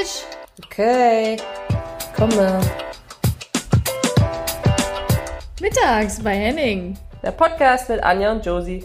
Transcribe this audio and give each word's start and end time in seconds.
Englisch! 0.00 0.22
Okay, 0.64 1.36
komme. 2.16 2.60
Mittags 5.60 6.22
bei 6.22 6.34
Henning. 6.34 6.96
Der 7.22 7.32
Podcast 7.32 7.90
mit 7.90 8.02
Anja 8.02 8.32
und 8.32 8.44
Josie. 8.46 8.82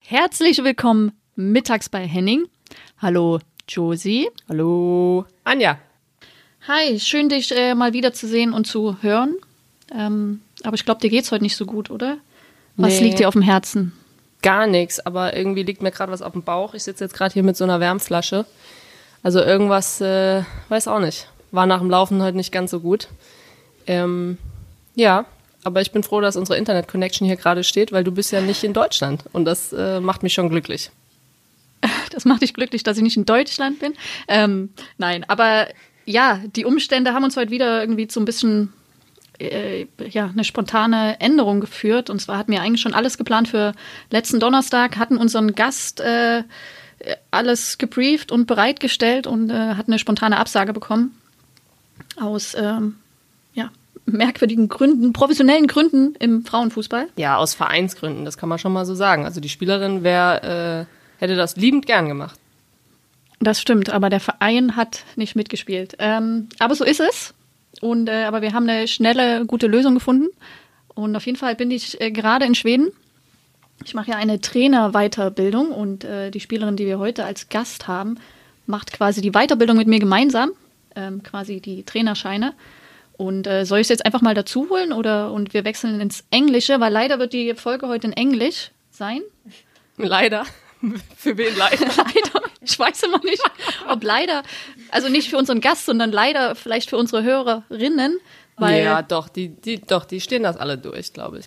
Herzlich 0.00 0.64
willkommen 0.64 1.12
mittags 1.36 1.88
bei 1.88 2.04
Henning. 2.06 2.46
Hallo 2.98 3.38
Josie. 3.68 4.28
Hallo, 4.48 5.24
Anja. 5.44 5.78
Hi, 6.66 6.98
schön 6.98 7.28
dich 7.28 7.56
äh, 7.56 7.76
mal 7.76 7.92
wieder 7.92 8.12
zu 8.12 8.26
sehen 8.26 8.52
und 8.52 8.66
zu 8.66 9.00
hören. 9.02 9.36
Ähm, 9.94 10.40
aber 10.64 10.74
ich 10.74 10.84
glaube, 10.84 11.00
dir 11.00 11.10
geht's 11.10 11.30
heute 11.30 11.44
nicht 11.44 11.56
so 11.56 11.64
gut, 11.64 11.90
oder? 11.90 12.18
Was 12.76 12.94
Nee. 12.98 13.06
liegt 13.06 13.20
dir 13.20 13.28
auf 13.28 13.34
dem 13.34 13.42
Herzen? 13.42 13.92
Gar 14.42 14.66
nichts, 14.66 14.98
aber 15.04 15.36
irgendwie 15.36 15.62
liegt 15.62 15.82
mir 15.82 15.92
gerade 15.92 16.12
was 16.12 16.22
auf 16.22 16.32
dem 16.32 16.42
Bauch. 16.42 16.74
Ich 16.74 16.82
sitze 16.82 17.04
jetzt 17.04 17.14
gerade 17.14 17.32
hier 17.32 17.44
mit 17.44 17.56
so 17.56 17.64
einer 17.64 17.80
Wärmflasche. 17.80 18.44
Also 19.22 19.40
irgendwas, 19.40 20.00
äh, 20.00 20.42
weiß 20.68 20.88
auch 20.88 20.98
nicht. 20.98 21.28
War 21.52 21.66
nach 21.66 21.78
dem 21.78 21.90
Laufen 21.90 22.22
heute 22.22 22.36
nicht 22.36 22.50
ganz 22.50 22.72
so 22.72 22.80
gut. 22.80 23.08
Ähm, 23.86 24.38
ja, 24.94 25.26
aber 25.64 25.80
ich 25.80 25.92
bin 25.92 26.02
froh, 26.02 26.20
dass 26.20 26.36
unsere 26.36 26.58
Internet-Connection 26.58 27.26
hier 27.26 27.36
gerade 27.36 27.62
steht, 27.62 27.92
weil 27.92 28.04
du 28.04 28.10
bist 28.10 28.32
ja 28.32 28.40
nicht 28.40 28.64
in 28.64 28.72
Deutschland. 28.72 29.24
Und 29.32 29.44
das 29.44 29.72
äh, 29.72 30.00
macht 30.00 30.22
mich 30.22 30.34
schon 30.34 30.48
glücklich. 30.48 30.90
Das 32.10 32.26
macht 32.26 32.42
dich 32.42 32.52
glücklich, 32.52 32.82
dass 32.82 32.98
ich 32.98 33.02
nicht 33.02 33.16
in 33.16 33.24
Deutschland 33.24 33.78
bin. 33.78 33.94
Ähm, 34.28 34.68
nein, 34.98 35.24
aber 35.28 35.66
ja, 36.04 36.40
die 36.54 36.66
Umstände 36.66 37.14
haben 37.14 37.24
uns 37.24 37.38
heute 37.38 37.50
wieder 37.50 37.80
irgendwie 37.80 38.06
zu 38.06 38.20
ein 38.20 38.26
bisschen 38.26 38.70
äh, 39.42 39.86
ja, 40.08 40.26
eine 40.26 40.44
spontane 40.44 41.20
Änderung 41.20 41.60
geführt. 41.60 42.10
Und 42.10 42.20
zwar 42.20 42.38
hatten 42.38 42.52
wir 42.52 42.62
eigentlich 42.62 42.80
schon 42.80 42.94
alles 42.94 43.18
geplant 43.18 43.48
für 43.48 43.72
letzten 44.10 44.40
Donnerstag, 44.40 44.96
hatten 44.96 45.16
unseren 45.16 45.54
Gast 45.54 46.00
äh, 46.00 46.44
alles 47.30 47.78
gebrieft 47.78 48.32
und 48.32 48.46
bereitgestellt 48.46 49.26
und 49.26 49.50
äh, 49.50 49.74
hatten 49.74 49.92
eine 49.92 49.98
spontane 49.98 50.38
Absage 50.38 50.72
bekommen. 50.72 51.16
Aus 52.20 52.54
ähm, 52.54 52.96
ja, 53.54 53.70
merkwürdigen 54.06 54.68
Gründen, 54.68 55.12
professionellen 55.12 55.66
Gründen 55.66 56.14
im 56.18 56.44
Frauenfußball. 56.44 57.08
Ja, 57.16 57.36
aus 57.36 57.54
Vereinsgründen, 57.54 58.24
das 58.24 58.38
kann 58.38 58.48
man 58.48 58.58
schon 58.58 58.72
mal 58.72 58.86
so 58.86 58.94
sagen. 58.94 59.24
Also 59.24 59.40
die 59.40 59.48
Spielerin 59.48 60.02
wär, 60.02 60.86
äh, 61.18 61.20
hätte 61.20 61.36
das 61.36 61.56
liebend 61.56 61.86
gern 61.86 62.08
gemacht. 62.08 62.38
Das 63.40 63.60
stimmt, 63.60 63.90
aber 63.90 64.08
der 64.08 64.20
Verein 64.20 64.76
hat 64.76 65.04
nicht 65.16 65.34
mitgespielt. 65.34 65.96
Ähm, 65.98 66.48
aber 66.60 66.76
so 66.76 66.84
ist 66.84 67.00
es. 67.00 67.34
Und 67.80 68.08
äh, 68.08 68.24
aber 68.24 68.42
wir 68.42 68.52
haben 68.52 68.68
eine 68.68 68.86
schnelle, 68.86 69.46
gute 69.46 69.66
Lösung 69.66 69.94
gefunden. 69.94 70.28
Und 70.94 71.16
auf 71.16 71.26
jeden 71.26 71.38
Fall 71.38 71.54
bin 71.56 71.70
ich 71.70 72.00
äh, 72.00 72.10
gerade 72.10 72.44
in 72.44 72.54
Schweden. 72.54 72.92
Ich 73.84 73.94
mache 73.94 74.10
ja 74.10 74.16
eine 74.16 74.40
Trainerweiterbildung 74.40 75.72
und 75.72 76.04
äh, 76.04 76.30
die 76.30 76.40
Spielerin, 76.40 76.76
die 76.76 76.86
wir 76.86 76.98
heute 76.98 77.24
als 77.24 77.48
Gast 77.48 77.88
haben, 77.88 78.18
macht 78.66 78.92
quasi 78.92 79.20
die 79.20 79.32
Weiterbildung 79.32 79.76
mit 79.76 79.88
mir 79.88 79.98
gemeinsam, 79.98 80.50
ähm, 80.94 81.22
quasi 81.22 81.60
die 81.60 81.82
Trainerscheine. 81.82 82.54
Und 83.16 83.46
äh, 83.46 83.64
soll 83.64 83.80
ich 83.80 83.86
es 83.86 83.88
jetzt 83.88 84.06
einfach 84.06 84.20
mal 84.20 84.34
dazu 84.34 84.68
holen 84.70 84.92
oder 84.92 85.32
und 85.32 85.54
wir 85.54 85.64
wechseln 85.64 86.00
ins 86.00 86.24
Englische, 86.30 86.80
weil 86.80 86.92
leider 86.92 87.18
wird 87.18 87.32
die 87.32 87.54
Folge 87.54 87.88
heute 87.88 88.06
in 88.06 88.12
Englisch 88.12 88.70
sein. 88.90 89.20
Leider. 89.96 90.44
Für 91.16 91.36
wen 91.36 91.54
leider? 91.58 91.86
leider. 91.86 92.41
Ich 92.64 92.78
weiß 92.78 93.02
immer 93.02 93.20
nicht, 93.24 93.42
ob 93.88 94.02
leider, 94.04 94.42
also 94.90 95.08
nicht 95.08 95.28
für 95.28 95.36
unseren 95.36 95.60
Gast, 95.60 95.86
sondern 95.86 96.12
leider 96.12 96.54
vielleicht 96.54 96.90
für 96.90 96.96
unsere 96.96 97.22
Hörerinnen, 97.22 98.18
weil 98.56 98.78
ja, 98.78 98.84
ja, 98.84 99.02
doch, 99.02 99.28
die, 99.28 99.48
die, 99.48 99.80
doch, 99.80 100.04
die 100.04 100.20
stehen 100.20 100.42
das 100.42 100.56
alle 100.56 100.78
durch, 100.78 101.12
glaube 101.12 101.40
ich. 101.40 101.46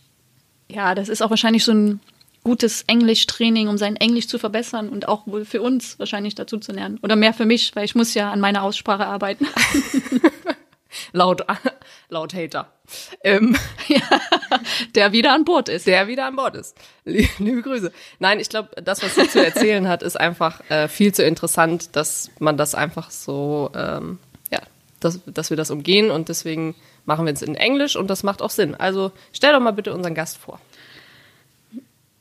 das 0.96 1.10
ist 1.10 1.22
auch 1.22 1.30
wahrscheinlich 1.30 1.64
so 1.64 1.72
ein 1.72 2.00
gutes 2.44 2.84
Englischtraining, 2.88 3.68
um 3.68 3.78
sein 3.78 3.96
Englisch 3.96 4.28
zu 4.28 4.38
verbessern 4.38 4.90
und 4.90 5.08
auch 5.08 5.26
wohl 5.26 5.46
für 5.46 5.62
uns 5.62 5.98
wahrscheinlich 6.00 6.36
dazu 6.36 6.60
zu 6.60 6.72
lernen. 6.72 7.00
Oder 7.02 7.16
mehr 7.16 7.34
für 7.34 7.46
mich, 7.46 7.76
weil 7.76 7.86
ich 7.86 7.96
muss 7.96 8.14
ja 8.14 8.32
an 8.32 8.40
meiner 8.40 8.64
Aussprache 8.64 9.06
arbeiten. 9.06 9.48
Laut, 11.12 11.46
laut 12.10 12.34
Hater. 12.34 12.72
Ähm, 13.24 13.56
Der 14.96 15.12
wieder 15.12 15.34
an 15.34 15.44
Bord 15.46 15.70
ist. 15.70 15.88
der 15.88 16.08
wieder 16.08 16.26
an 16.28 16.36
Bord 16.36 16.56
ist. 16.56 16.76
Lie- 17.04 17.30
Liebe 17.40 17.62
Grüße. 17.62 17.92
Nein, 18.20 18.40
ich 18.40 18.50
glaube, 18.50 18.70
das, 18.82 19.02
was 19.04 19.16
sie 19.16 19.28
zu 19.28 19.44
erzählen 19.44 19.88
hat, 19.88 20.04
ist 20.04 20.20
einfach 20.20 20.62
äh, 20.70 20.88
viel 20.88 21.14
zu 21.14 21.24
interessant, 21.24 21.96
dass 21.96 22.30
man 22.40 22.58
das 22.58 22.76
einfach 22.76 23.10
so, 23.12 23.72
ähm, 23.76 24.20
ja, 24.52 24.60
dass, 25.00 25.20
dass 25.26 25.50
wir 25.50 25.58
das 25.58 25.72
umgehen 25.72 26.12
und 26.12 26.30
deswegen 26.30 26.76
machen 27.06 27.26
wir 27.26 27.34
es 27.34 27.42
in 27.42 27.56
Englisch 27.56 27.96
und 27.96 28.08
das 28.08 28.24
macht 28.24 28.42
auch 28.42 28.50
Sinn. 28.52 28.76
Also 28.76 29.12
stell 29.34 29.52
doch 29.54 29.60
mal 29.60 29.72
bitte 29.74 29.94
unseren 29.94 30.14
Gast 30.16 30.38
vor. 30.38 30.60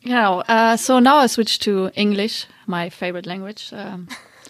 Genau. 0.02 0.42
Uh, 0.48 0.76
so 0.76 1.00
now 1.00 1.22
I 1.24 1.28
switch 1.28 1.58
to 1.60 1.88
English, 1.94 2.46
my 2.66 2.90
favorite 2.90 3.26
language. 3.28 3.72
Um, 3.72 4.08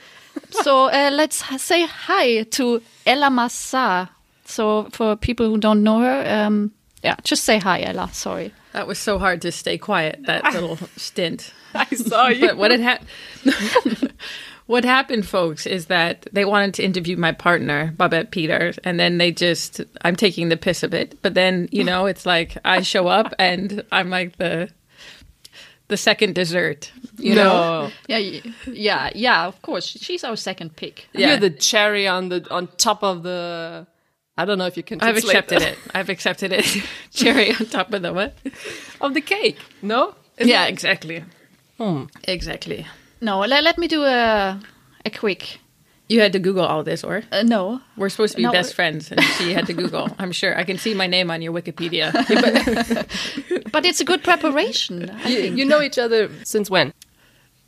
so 0.64 0.88
uh, 0.88 1.10
let's 1.12 1.44
say 1.58 1.86
hi 2.08 2.44
to 2.50 2.80
Ella 3.04 3.30
Massa. 3.30 4.10
So 4.44 4.88
for 4.92 5.16
people 5.16 5.48
who 5.48 5.58
don't 5.58 5.82
know 5.82 6.00
her, 6.00 6.24
um, 6.26 6.72
yeah, 7.02 7.16
just 7.22 7.44
say 7.44 7.58
hi, 7.58 7.82
Ella. 7.82 8.10
Sorry. 8.12 8.52
That 8.72 8.86
was 8.86 8.98
so 8.98 9.18
hard 9.18 9.42
to 9.42 9.52
stay 9.52 9.78
quiet, 9.78 10.20
that 10.26 10.44
little 10.54 10.76
stint. 10.96 11.52
I 11.74 11.86
saw 11.86 12.28
you. 12.28 12.48
But 12.48 12.56
what 12.56 12.70
had 12.70 12.80
happened? 12.80 14.12
what 14.66 14.84
happened, 14.84 15.26
folks, 15.26 15.66
is 15.66 15.86
that 15.86 16.26
they 16.32 16.44
wanted 16.44 16.74
to 16.74 16.84
interview 16.84 17.16
my 17.16 17.32
partner, 17.32 17.92
Babett 17.96 18.30
Peters, 18.30 18.78
and 18.78 18.98
then 18.98 19.18
they 19.18 19.32
just, 19.32 19.80
I'm 20.02 20.16
taking 20.16 20.48
the 20.48 20.56
piss 20.56 20.82
a 20.82 20.88
bit. 20.88 21.20
But 21.22 21.34
then, 21.34 21.68
you 21.72 21.84
know, 21.84 22.06
it's 22.06 22.26
like 22.26 22.56
I 22.64 22.80
show 22.82 23.06
up 23.06 23.34
and 23.38 23.84
I'm 23.92 24.10
like 24.10 24.36
the 24.36 24.70
the 25.88 25.96
second 25.98 26.34
dessert. 26.34 26.90
You 27.18 27.34
know, 27.34 27.88
no. 27.88 27.90
Yeah, 28.08 28.40
yeah, 28.66 29.10
yeah. 29.14 29.46
Of 29.46 29.60
course, 29.62 29.86
she's 29.86 30.24
our 30.24 30.36
second 30.36 30.76
pick. 30.76 31.08
Yeah. 31.12 31.28
You're 31.30 31.40
the 31.40 31.50
cherry 31.50 32.08
on 32.08 32.30
the 32.30 32.46
on 32.50 32.68
top 32.78 33.02
of 33.04 33.22
the. 33.22 33.86
I 34.36 34.44
don't 34.44 34.58
know 34.58 34.66
if 34.66 34.76
you 34.76 34.82
can. 34.82 35.00
I've 35.00 35.16
accepted 35.16 35.60
that. 35.60 35.72
it. 35.72 35.78
I've 35.94 36.08
accepted 36.08 36.52
it. 36.52 36.66
Cherry 37.12 37.50
on 37.50 37.66
top 37.66 37.92
of 37.94 38.02
the 38.02 38.12
what? 38.12 38.34
of 39.00 39.14
the 39.14 39.20
cake. 39.20 39.58
No. 39.82 40.14
Is 40.38 40.48
yeah, 40.48 40.64
it- 40.66 40.70
exactly. 40.70 41.24
Hmm. 41.78 42.04
Exactly. 42.26 42.86
No, 43.20 43.40
let, 43.40 43.62
let 43.64 43.78
me 43.78 43.86
do 43.88 44.02
a 44.04 44.60
a 45.04 45.10
quick. 45.10 45.58
You 46.08 46.20
had 46.20 46.32
to 46.34 46.38
Google 46.38 46.64
all 46.66 46.82
this, 46.84 47.02
or 47.02 47.22
Uh, 47.32 47.42
no, 47.42 47.80
we're 47.96 48.10
supposed 48.10 48.32
to 48.32 48.36
be 48.36 48.42
No, 48.42 48.52
best 48.52 48.72
uh, 48.72 48.74
friends, 48.74 49.10
and 49.10 49.22
she 49.38 49.54
had 49.54 49.66
to 49.66 49.72
Google. 49.72 50.08
I'm 50.18 50.32
sure 50.32 50.54
I 50.58 50.64
can 50.64 50.76
see 50.78 50.92
my 50.94 51.06
name 51.06 51.30
on 51.30 51.40
your 51.40 51.52
Wikipedia. 51.54 52.12
but 53.72 53.86
it's 53.86 54.00
a 54.00 54.04
good 54.04 54.22
preparation. 54.22 55.08
I 55.10 55.28
You, 55.28 55.40
think. 55.40 55.56
you 55.56 55.64
know 55.64 55.80
each 55.80 55.96
other 55.98 56.28
since 56.44 56.68
when? 56.68 56.92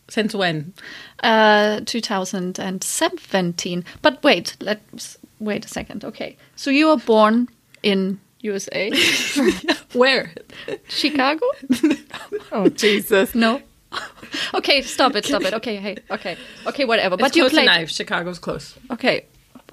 Since 0.08 0.34
when? 0.34 0.74
Uh, 1.22 1.80
2017. 1.86 3.84
But 4.02 4.22
wait, 4.22 4.56
let's 4.60 5.18
wait 5.38 5.64
a 5.64 5.68
second. 5.68 6.04
Okay, 6.04 6.36
so 6.56 6.70
you 6.70 6.88
were 6.88 6.96
born 6.96 7.48
in 7.82 8.20
USA, 8.40 8.90
Where? 9.92 10.32
Chicago? 10.88 11.46
Oh 12.52 12.68
Jesus! 12.68 13.34
No. 13.34 13.60
okay, 14.54 14.82
stop 14.82 15.16
it, 15.16 15.24
stop 15.24 15.42
it. 15.42 15.54
Okay, 15.54 15.76
hey, 15.76 15.96
okay, 16.10 16.36
okay, 16.66 16.84
whatever. 16.84 17.16
But 17.16 17.20
but 17.20 17.28
it's 17.28 17.36
you 17.36 17.48
played. 17.48 17.64
enough. 17.64 17.88
Chicago's 17.88 18.38
close. 18.38 18.76
Okay, 18.90 19.26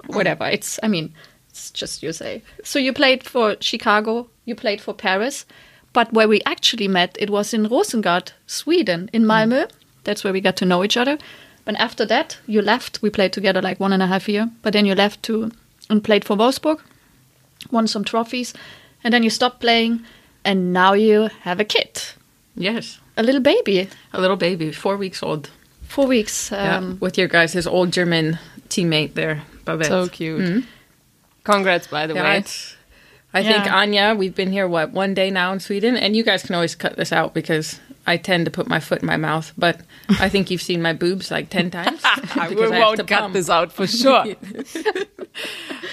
whatever. 0.06 0.46
It's. 0.46 0.80
I 0.82 0.88
mean, 0.88 1.12
it's 1.50 1.70
just 1.70 2.02
USA. 2.02 2.42
So 2.62 2.78
you 2.78 2.92
played 2.92 3.22
for 3.22 3.56
Chicago. 3.60 4.28
You 4.44 4.54
played 4.54 4.80
for 4.80 4.94
Paris. 4.94 5.46
But 5.92 6.12
where 6.12 6.26
we 6.26 6.40
actually 6.44 6.88
met, 6.88 7.16
it 7.20 7.30
was 7.30 7.54
in 7.54 7.66
Rosengard, 7.68 8.32
Sweden, 8.46 9.08
in 9.12 9.22
hmm. 9.22 9.30
Malmö. 9.30 9.70
That's 10.02 10.24
where 10.24 10.32
we 10.32 10.40
got 10.40 10.56
to 10.56 10.66
know 10.66 10.84
each 10.84 10.96
other. 10.96 11.16
But 11.64 11.76
after 11.76 12.04
that, 12.06 12.38
you 12.46 12.60
left. 12.62 13.00
We 13.02 13.10
played 13.10 13.32
together 13.32 13.62
like 13.62 13.80
one 13.80 13.92
and 13.92 14.02
a 14.02 14.06
half 14.06 14.28
year. 14.28 14.50
But 14.62 14.72
then 14.72 14.86
you 14.86 14.94
left 14.94 15.22
to 15.24 15.50
and 15.90 16.02
played 16.04 16.24
for 16.24 16.36
Wolfsburg, 16.36 16.80
won 17.70 17.86
some 17.86 18.04
trophies, 18.04 18.54
and 19.02 19.12
then 19.12 19.22
you 19.22 19.30
stopped 19.30 19.60
playing, 19.60 20.00
and 20.44 20.72
now 20.72 20.92
you 20.94 21.28
have 21.42 21.60
a 21.60 21.64
kid, 21.64 22.02
Yes, 22.56 23.00
a 23.16 23.22
little 23.22 23.40
baby, 23.42 23.88
a 24.12 24.20
little 24.20 24.36
baby, 24.36 24.72
four 24.72 24.96
weeks 24.96 25.22
old. 25.22 25.50
four 25.88 26.06
weeks. 26.06 26.50
Um, 26.52 26.58
yeah, 26.58 26.92
with 27.00 27.18
your 27.18 27.28
guys, 27.28 27.52
his 27.52 27.66
old 27.66 27.92
German 27.92 28.38
teammate 28.68 29.14
there, 29.14 29.42
Babett. 29.64 29.86
So 29.88 30.08
cute. 30.08 30.64
Congrats, 31.44 31.86
by 31.86 32.06
the 32.06 32.14
Yeah, 32.14 32.24
way. 32.24 32.38
it's- 32.38 32.76
I 33.34 33.42
think 33.42 33.70
Anya, 33.70 34.14
we've 34.16 34.34
been 34.34 34.52
here 34.52 34.68
what 34.68 34.92
one 34.92 35.12
day 35.12 35.30
now 35.30 35.52
in 35.52 35.60
Sweden, 35.60 35.96
and 35.96 36.14
you 36.16 36.22
guys 36.22 36.42
can 36.44 36.54
always 36.54 36.74
cut 36.74 36.96
this 36.96 37.12
out 37.12 37.34
because 37.34 37.80
I 38.06 38.16
tend 38.16 38.44
to 38.44 38.50
put 38.50 38.68
my 38.68 38.78
foot 38.80 39.00
in 39.00 39.06
my 39.06 39.16
mouth. 39.16 39.52
But 39.58 39.80
I 40.08 40.28
think 40.28 40.50
you've 40.50 40.62
seen 40.62 40.80
my 40.80 40.92
boobs 40.92 41.30
like 41.30 41.50
ten 41.50 41.70
times. 41.78 42.00
I 42.04 42.20
I 42.36 42.48
have 42.48 42.56
won't 42.58 42.98
to 42.98 43.04
cut 43.04 43.20
pump. 43.20 43.34
this 43.34 43.50
out 43.50 43.72
for 43.72 43.86
sure. 43.86 44.24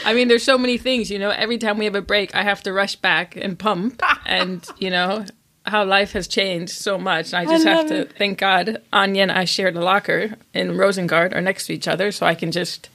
I 0.05 0.13
mean, 0.13 0.27
there's 0.27 0.43
so 0.43 0.57
many 0.57 0.77
things, 0.77 1.09
you 1.09 1.19
know. 1.19 1.29
Every 1.31 1.57
time 1.57 1.77
we 1.77 1.85
have 1.85 1.95
a 1.95 2.01
break, 2.01 2.35
I 2.35 2.43
have 2.43 2.61
to 2.63 2.73
rush 2.73 2.95
back 2.95 3.35
and 3.35 3.57
pump, 3.57 4.01
and 4.25 4.65
you 4.77 4.89
know 4.89 5.25
how 5.65 5.83
life 5.85 6.11
has 6.13 6.27
changed 6.27 6.73
so 6.73 6.97
much. 6.97 7.33
I 7.33 7.45
just 7.45 7.65
have 7.65 7.89
love 7.89 8.07
to 8.07 8.13
thank 8.17 8.39
God. 8.39 8.81
Anya 8.91 9.23
and 9.23 9.31
I 9.31 9.45
shared 9.45 9.75
a 9.75 9.81
locker 9.81 10.35
in 10.53 10.71
Rosengard, 10.71 11.35
are 11.35 11.41
next 11.41 11.67
to 11.67 11.73
each 11.73 11.87
other, 11.87 12.11
so 12.11 12.25
I 12.25 12.35
can 12.35 12.51
just 12.51 12.89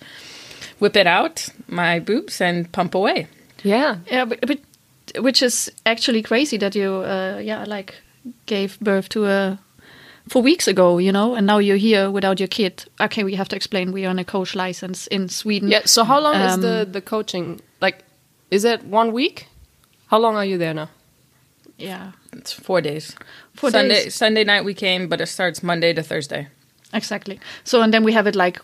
whip 0.78 0.96
it 0.96 1.06
out 1.06 1.48
my 1.68 1.98
boobs 1.98 2.40
and 2.40 2.70
pump 2.70 2.94
away. 2.94 3.28
Yeah. 3.66 3.96
Yeah, 4.10 4.24
but, 4.28 4.38
but 4.46 4.58
which 5.22 5.42
is 5.42 5.70
actually 5.84 6.22
crazy 6.22 6.58
that 6.58 6.74
you, 6.74 7.04
uh, 7.04 7.40
yeah, 7.44 7.64
like 7.76 7.94
gave 8.46 8.78
birth 8.80 9.08
to 9.08 9.24
a 9.26 9.58
four 10.28 10.42
weeks 10.42 10.68
ago, 10.68 10.98
you 10.98 11.12
know, 11.12 11.34
and 11.36 11.46
now 11.46 11.58
you're 11.58 11.76
here 11.80 12.10
without 12.10 12.40
your 12.40 12.48
kid. 12.48 12.84
Okay, 13.00 13.24
we 13.24 13.36
have 13.36 13.48
to 13.48 13.56
explain 13.56 13.92
we 13.92 14.04
are 14.06 14.10
on 14.10 14.18
a 14.18 14.24
coach 14.24 14.54
license 14.54 15.06
in 15.10 15.28
Sweden. 15.28 15.68
Yeah. 15.70 15.82
So 15.86 16.04
how 16.04 16.20
long 16.20 16.34
is 16.46 16.52
Um, 16.54 16.60
the 16.60 16.86
the 16.92 17.00
coaching? 17.00 17.60
Like, 17.80 17.96
is 18.50 18.64
it 18.64 18.80
one 18.92 19.12
week? 19.12 19.46
How 20.10 20.20
long 20.20 20.36
are 20.36 20.46
you 20.46 20.58
there 20.58 20.74
now? 20.74 20.88
Yeah, 21.78 22.12
It's 22.32 22.52
four 22.52 22.80
days. 22.80 23.14
Four 23.54 23.70
Sunday, 23.70 24.04
days. 24.04 24.14
Sunday 24.14 24.44
night 24.44 24.64
we 24.64 24.74
came, 24.74 25.08
but 25.08 25.20
it 25.20 25.26
starts 25.28 25.62
Monday 25.62 25.92
to 25.94 26.02
Thursday. 26.02 26.46
exactly. 26.94 27.38
So 27.64 27.80
and 27.82 27.92
then 27.92 28.04
we 28.04 28.12
have 28.14 28.28
it 28.28 28.34
like 28.34 28.58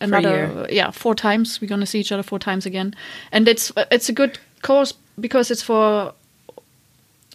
another 0.00 0.66
yeah 0.70 0.90
four 0.90 1.14
times. 1.14 1.60
We're 1.60 1.68
gonna 1.68 1.86
see 1.86 2.00
each 2.00 2.12
other 2.12 2.22
four 2.22 2.38
times 2.38 2.66
again, 2.66 2.94
and 3.32 3.48
it's 3.48 3.70
uh, 3.76 3.84
it's 3.90 4.08
a 4.08 4.12
good 4.12 4.38
course 4.62 4.94
because 5.18 5.50
it's 5.50 5.62
for 5.62 6.12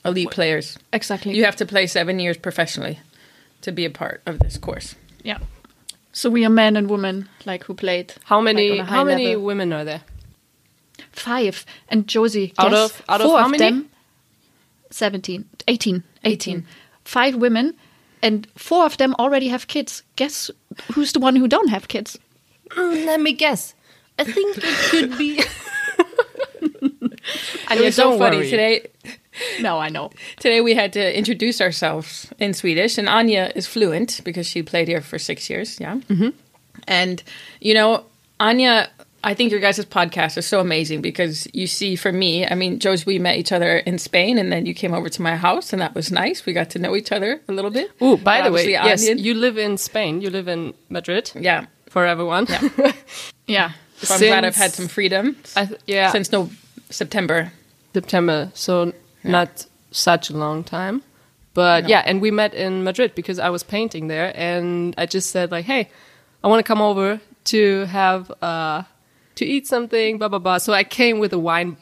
Elite 0.04 0.30
players. 0.32 0.78
exactly 0.94 1.34
You 1.36 1.46
have 1.46 1.56
to 1.58 1.66
play 1.66 1.88
seven 1.88 2.20
years 2.20 2.38
professionally 2.38 3.00
to 3.62 3.72
be 3.72 3.86
a 3.86 3.90
part 3.90 4.22
of 4.26 4.40
this 4.40 4.58
course. 4.58 4.96
yeah. 5.24 5.40
So 6.14 6.30
we 6.30 6.46
are 6.46 6.50
men 6.50 6.78
and 6.78 6.90
women 6.90 7.28
like 7.46 7.66
who 7.66 7.74
played. 7.74 8.14
How 8.24 8.40
many? 8.42 8.70
like, 8.80 8.88
how 8.88 9.04
many 9.04 9.28
level. 9.28 9.44
women 9.44 9.74
are 9.74 9.84
there? 9.84 10.02
Five. 11.12 11.66
And 11.90 12.08
Josie, 12.08 12.54
Out 12.58 12.72
guess, 12.72 12.92
of- 12.92 13.02
out 13.10 13.22
of 13.22 13.28
four 13.28 13.40
how 13.40 13.46
of 13.46 13.52
many? 13.52 13.64
them, 13.64 13.90
17, 14.92 15.44
18, 15.68 16.04
18. 16.24 16.66
Five 17.04 17.36
women, 17.36 17.74
and 18.22 18.48
four 18.56 18.86
of 18.86 18.96
them 18.98 19.14
already 19.20 19.50
have 19.50 19.68
kids. 19.68 20.04
Guess 20.16 20.52
who's 20.94 21.12
the 21.12 21.20
one 21.20 21.36
who 21.36 21.48
don't 21.48 21.70
have 21.70 21.88
kids? 21.88 22.18
Mm, 22.76 23.06
let 23.06 23.20
me 23.22 23.34
guess. 23.34 23.74
I 24.20 24.24
think 24.24 24.58
it 24.58 24.64
could 24.90 25.18
be. 25.18 25.42
And 27.70 27.80
it's 27.80 27.96
so 27.96 28.18
funny 28.18 28.38
worry. 28.38 28.50
today. 28.50 28.88
No, 29.60 29.80
I 29.80 29.90
know. 29.90 30.12
Today 30.40 30.62
we 30.62 30.76
had 30.76 30.94
to 30.94 31.18
introduce 31.18 31.60
ourselves 31.60 32.32
in 32.40 32.54
Swedish, 32.54 32.98
and 32.98 33.10
Anya 33.10 33.52
is 33.54 33.68
fluent 33.68 34.22
because 34.24 34.48
she 34.48 34.64
played 34.64 34.88
here 34.88 35.02
for 35.02 35.20
six 35.20 35.50
years. 35.50 35.78
Yeah, 35.78 35.96
mm-hmm. 35.98 36.30
and 36.88 37.22
you 37.60 37.74
know, 37.74 38.06
Anya. 38.40 38.90
I 39.26 39.34
think 39.34 39.52
your 39.52 39.60
guys' 39.60 39.84
podcast 39.84 40.38
is 40.38 40.46
so 40.46 40.62
amazing 40.62 41.02
because 41.02 41.50
you 41.52 41.68
see, 41.68 41.98
for 41.98 42.14
me, 42.14 42.48
I 42.48 42.56
mean, 42.56 42.80
Joe's, 42.80 43.06
we 43.06 43.20
met 43.20 43.36
each 43.38 43.52
other 43.52 43.80
in 43.80 43.98
Spain, 43.98 44.38
and 44.38 44.54
then 44.54 44.66
you 44.66 44.74
came 44.74 44.94
over 44.94 45.10
to 45.10 45.22
my 45.22 45.36
house, 45.36 45.74
and 45.74 45.82
that 45.82 45.96
was 45.96 46.14
nice. 46.14 46.46
We 46.46 46.54
got 46.54 46.70
to 46.70 46.80
know 46.80 46.96
each 46.96 47.12
other 47.12 47.42
a 47.50 47.52
little 47.52 47.72
bit. 47.72 47.92
Oh, 48.00 48.16
by 48.16 48.42
the 48.42 48.54
way, 48.54 48.74
Obviously, 48.78 49.10
yes, 49.10 49.20
you 49.20 49.34
live 49.34 49.58
in 49.58 49.78
Spain. 49.78 50.22
You 50.22 50.30
live 50.30 50.48
in 50.48 50.76
Madrid. 50.88 51.32
yeah. 51.36 51.66
For 51.96 52.06
everyone. 52.06 52.46
Yeah. 52.50 52.92
Yeah. 53.48 53.72
So 54.02 54.16
I'm 54.16 54.20
glad 54.20 54.44
I've 54.44 54.56
had 54.58 54.74
some 54.74 54.90
freedom 54.90 55.38
I 55.56 55.66
th- 55.68 55.80
yeah. 55.88 56.12
since 56.12 56.30
no 56.32 56.50
September. 56.90 57.52
September, 57.94 58.52
so 58.54 58.92
not 59.24 59.66
such 59.92 60.30
a 60.30 60.36
long 60.36 60.64
time. 60.66 61.02
But 61.54 61.84
No. 61.84 61.90
yeah, 61.90 62.04
and 62.06 62.20
we 62.22 62.32
met 62.32 62.54
in 62.54 62.84
Madrid 62.84 63.16
because 63.16 63.40
I 63.40 63.50
was 63.50 63.64
painting 63.64 64.10
there, 64.10 64.34
and 64.36 64.94
I 64.98 65.06
just 65.06 65.32
said 65.32 65.52
like, 65.52 65.64
"Hey, 65.66 65.88
I 66.44 66.48
want 66.50 66.60
to 66.60 66.68
come 66.74 66.82
over 66.82 67.22
to 67.54 67.86
have 67.86 68.30
uh, 68.42 68.84
to 69.36 69.46
eat 69.46 69.66
something." 69.68 70.18
Blah 70.18 70.28
blah 70.30 70.40
blah. 70.40 70.58
So 70.60 70.74
I 70.74 70.84
came 70.84 71.20
with 71.20 71.32
a 71.34 71.40
wine, 71.40 71.78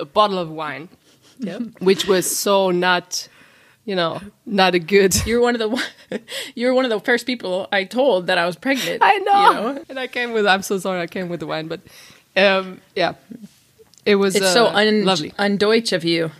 a 0.00 0.06
bottle 0.06 0.38
of 0.38 0.48
wine, 0.48 0.88
which 1.80 2.06
was 2.08 2.24
so 2.44 2.70
not, 2.70 3.28
you 3.84 3.96
know, 3.96 4.20
not 4.46 4.74
a 4.74 4.78
good. 4.78 5.14
You're 5.26 5.40
one 5.40 5.54
of 5.54 5.60
the 5.60 6.20
you're 6.54 6.74
one 6.74 6.84
of 6.84 6.90
the 6.90 7.00
first 7.00 7.26
people 7.26 7.68
I 7.72 7.84
told 7.84 8.26
that 8.28 8.38
I 8.38 8.46
was 8.46 8.56
pregnant. 8.56 8.98
I 9.02 9.18
know. 9.18 9.48
You 9.48 9.54
know? 9.74 9.84
And 9.88 9.98
I 9.98 10.06
came 10.06 10.32
with. 10.32 10.46
I'm 10.46 10.62
so 10.62 10.78
sorry. 10.78 11.00
I 11.00 11.06
came 11.06 11.28
with 11.28 11.40
the 11.40 11.46
wine, 11.46 11.68
but 11.68 11.80
um, 12.36 12.80
yeah, 12.94 13.14
it 14.06 14.16
was. 14.16 14.36
It's 14.36 14.46
uh, 14.46 14.52
so 14.52 14.66
un 14.68 15.04
lovely. 15.04 15.30
undeutsch 15.38 15.92
of 15.92 16.04
you 16.04 16.30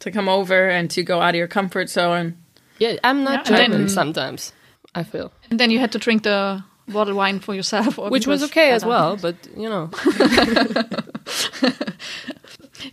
to 0.00 0.10
come 0.10 0.28
over 0.28 0.68
and 0.68 0.90
to 0.90 1.02
go 1.02 1.20
out 1.20 1.30
of 1.30 1.36
your 1.36 1.48
comfort 1.48 1.88
zone. 1.88 2.36
Yeah, 2.78 2.96
I'm 3.04 3.24
not 3.24 3.48
Yeah, 3.48 3.56
German 3.56 3.80
then- 3.82 3.88
sometimes. 3.88 4.52
I 4.94 5.02
feel. 5.04 5.30
And 5.50 5.60
then 5.60 5.70
you 5.70 5.78
had 5.78 5.92
to 5.92 5.98
drink 5.98 6.22
the 6.22 6.64
bottled 6.88 7.16
wine 7.16 7.40
for 7.40 7.54
yourself. 7.54 7.98
Or 7.98 8.08
which 8.08 8.26
was 8.26 8.42
okay 8.44 8.70
as 8.70 8.82
well. 8.82 9.16
But 9.18 9.36
you 9.54 9.68
know, 9.68 9.90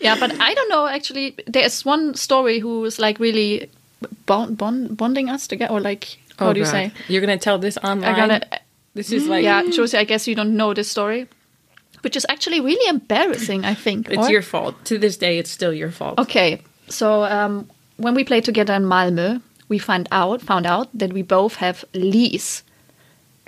Yeah, 0.03 0.15
but 0.19 0.31
I 0.39 0.53
don't 0.53 0.69
know. 0.69 0.85
Actually, 0.87 1.35
there's 1.47 1.85
one 1.85 2.13
story 2.15 2.59
who 2.59 2.83
is 2.85 2.99
like 2.99 3.19
really 3.19 3.69
bond, 4.25 4.57
bond, 4.57 4.97
bonding 4.97 5.29
us 5.29 5.47
together, 5.47 5.73
or 5.73 5.79
like 5.79 6.17
how 6.37 6.49
Oh, 6.49 6.53
do 6.53 6.59
you 6.59 6.65
God. 6.65 6.71
say? 6.71 6.91
You're 7.07 7.21
gonna 7.21 7.37
tell 7.37 7.57
this 7.57 7.77
online? 7.77 8.13
I 8.13 8.15
gotta. 8.15 8.59
This 8.95 9.11
is 9.11 9.27
like 9.27 9.43
yeah, 9.43 9.63
Josie, 9.71 9.97
I 9.97 10.03
guess 10.03 10.27
you 10.27 10.35
don't 10.35 10.55
know 10.55 10.73
this 10.73 10.89
story, 10.91 11.27
which 12.01 12.15
is 12.15 12.25
actually 12.29 12.59
really 12.61 12.87
embarrassing. 12.89 13.65
I 13.65 13.73
think 13.73 14.09
it's 14.09 14.27
or- 14.27 14.31
your 14.31 14.41
fault. 14.43 14.75
To 14.85 14.97
this 14.99 15.17
day, 15.17 15.39
it's 15.39 15.49
still 15.49 15.73
your 15.73 15.89
fault. 15.91 16.19
Okay, 16.19 16.61
so 16.89 17.23
um, 17.23 17.69
when 17.97 18.13
we 18.13 18.23
played 18.23 18.43
together 18.45 18.73
in 18.75 18.83
Malmö, 18.83 19.41
we 19.69 19.79
find 19.79 20.07
out 20.11 20.41
found 20.41 20.65
out 20.67 20.89
that 20.93 21.13
we 21.13 21.21
both 21.23 21.55
have 21.55 21.83
lice. 21.93 22.61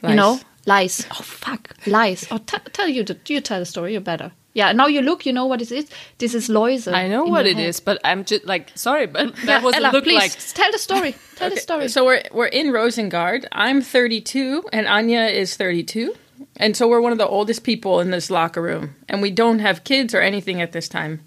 You 0.03 0.15
know, 0.15 0.39
lice. 0.65 1.05
Oh 1.11 1.21
fuck, 1.23 1.75
lice. 1.87 2.25
Oh, 2.31 2.37
t- 2.37 2.57
tell 2.73 2.87
you 2.87 3.03
the 3.03 3.17
you 3.27 3.41
tell 3.41 3.59
the 3.59 3.65
story. 3.65 3.91
You're 3.93 4.01
better. 4.01 4.31
Yeah. 4.55 4.71
Now 4.71 4.87
you 4.87 5.01
look. 5.01 5.25
You 5.27 5.33
know 5.33 5.45
what 5.45 5.61
it 5.61 5.71
is. 5.71 5.87
This 6.17 6.33
is 6.33 6.49
Loise. 6.49 6.87
I 6.87 7.07
know 7.07 7.25
what 7.25 7.45
it 7.45 7.57
head. 7.57 7.67
is, 7.69 7.79
but 7.79 7.99
I'm 8.03 8.25
just 8.25 8.45
like 8.45 8.71
sorry, 8.75 9.05
but 9.05 9.35
that 9.45 9.59
Yeah, 9.59 9.61
wasn't 9.61 9.83
Ella, 9.85 9.91
look 9.93 10.03
please 10.05 10.15
like. 10.17 10.55
tell 10.55 10.71
the 10.71 10.79
story. 10.79 11.15
Tell 11.35 11.49
the 11.49 11.57
story. 11.57 11.89
So 11.89 12.05
we're 12.05 12.23
we're 12.31 12.47
in 12.47 12.67
Rosengard. 12.67 13.45
I'm 13.51 13.81
32 13.81 14.63
and 14.73 14.87
Anya 14.87 15.25
is 15.25 15.55
32. 15.57 16.15
And 16.57 16.75
so 16.77 16.87
we're 16.87 17.01
one 17.01 17.11
of 17.11 17.17
the 17.17 17.27
oldest 17.27 17.63
people 17.63 17.99
in 17.99 18.11
this 18.11 18.29
locker 18.31 18.61
room 18.61 18.95
and 19.09 19.21
we 19.21 19.29
don't 19.31 19.59
have 19.59 19.83
kids 19.83 20.13
or 20.15 20.21
anything 20.21 20.61
at 20.61 20.71
this 20.71 20.87
time. 20.87 21.19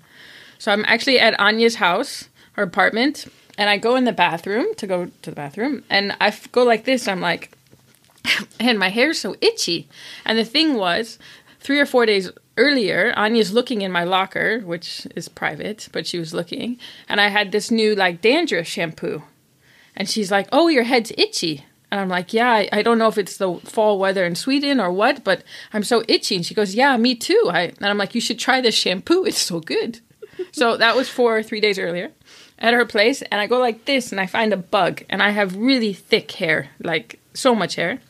So 0.58 0.72
I'm 0.72 0.84
actually 0.86 1.20
at 1.20 1.38
Anya's 1.38 1.76
house, 1.76 2.28
her 2.52 2.62
apartment, 2.62 3.26
and 3.58 3.68
I 3.68 3.76
go 3.76 3.94
in 3.96 4.04
the 4.04 4.12
bathroom 4.12 4.74
to 4.76 4.86
go 4.86 5.06
to 5.22 5.30
the 5.30 5.36
bathroom 5.36 5.84
and 5.90 6.16
I 6.20 6.32
go 6.52 6.62
like 6.64 6.84
this. 6.84 7.06
I'm 7.06 7.20
like 7.20 7.52
and 8.60 8.78
my 8.78 8.88
hair's 8.88 9.18
so 9.18 9.36
itchy. 9.42 9.86
And 10.24 10.38
the 10.38 10.44
thing 10.44 10.74
was 10.76 11.18
3 11.60 11.78
or 11.80 11.86
4 11.86 12.06
days 12.06 12.30
earlier, 12.58 13.14
Anya's 13.16 13.52
looking 13.52 13.80
in 13.80 13.90
my 13.90 14.04
locker, 14.04 14.60
which 14.60 15.06
is 15.16 15.28
private, 15.28 15.88
but 15.92 16.06
she 16.06 16.18
was 16.18 16.34
looking, 16.34 16.78
and 17.08 17.20
I 17.20 17.28
had 17.28 17.52
this 17.52 17.70
new 17.70 17.94
like 17.94 18.20
dandruff 18.20 18.66
shampoo. 18.66 19.22
And 19.96 20.08
she's 20.08 20.30
like, 20.30 20.48
"Oh, 20.52 20.68
your 20.68 20.84
head's 20.84 21.12
itchy." 21.16 21.64
And 21.90 22.00
I'm 22.00 22.08
like, 22.08 22.32
"Yeah, 22.34 22.50
I, 22.50 22.68
I 22.72 22.82
don't 22.82 22.98
know 22.98 23.08
if 23.08 23.18
it's 23.18 23.38
the 23.38 23.54
fall 23.64 23.98
weather 23.98 24.26
in 24.26 24.34
Sweden 24.34 24.78
or 24.80 24.92
what, 24.92 25.24
but 25.24 25.42
I'm 25.72 25.84
so 25.84 26.04
itchy." 26.06 26.36
And 26.36 26.44
she 26.44 26.54
goes, 26.54 26.74
"Yeah, 26.74 26.96
me 26.96 27.14
too." 27.14 27.48
I, 27.50 27.60
and 27.60 27.86
I'm 27.86 27.98
like, 27.98 28.14
"You 28.14 28.20
should 28.20 28.38
try 28.38 28.60
this 28.60 28.74
shampoo. 28.74 29.24
It's 29.24 29.40
so 29.40 29.60
good." 29.60 30.00
so 30.52 30.76
that 30.76 30.96
was 30.96 31.08
four, 31.08 31.38
or 31.38 31.42
three 31.42 31.60
days 31.60 31.78
earlier 31.78 32.10
at 32.58 32.74
her 32.74 32.84
place, 32.84 33.22
and 33.22 33.40
I 33.40 33.46
go 33.46 33.58
like 33.58 33.84
this, 33.84 34.12
and 34.12 34.20
I 34.20 34.26
find 34.26 34.52
a 34.52 34.56
bug, 34.56 35.02
and 35.08 35.22
I 35.22 35.30
have 35.30 35.56
really 35.56 35.92
thick 35.92 36.30
hair, 36.32 36.70
like 36.80 37.20
so 37.34 37.54
much 37.54 37.76
hair. 37.76 38.00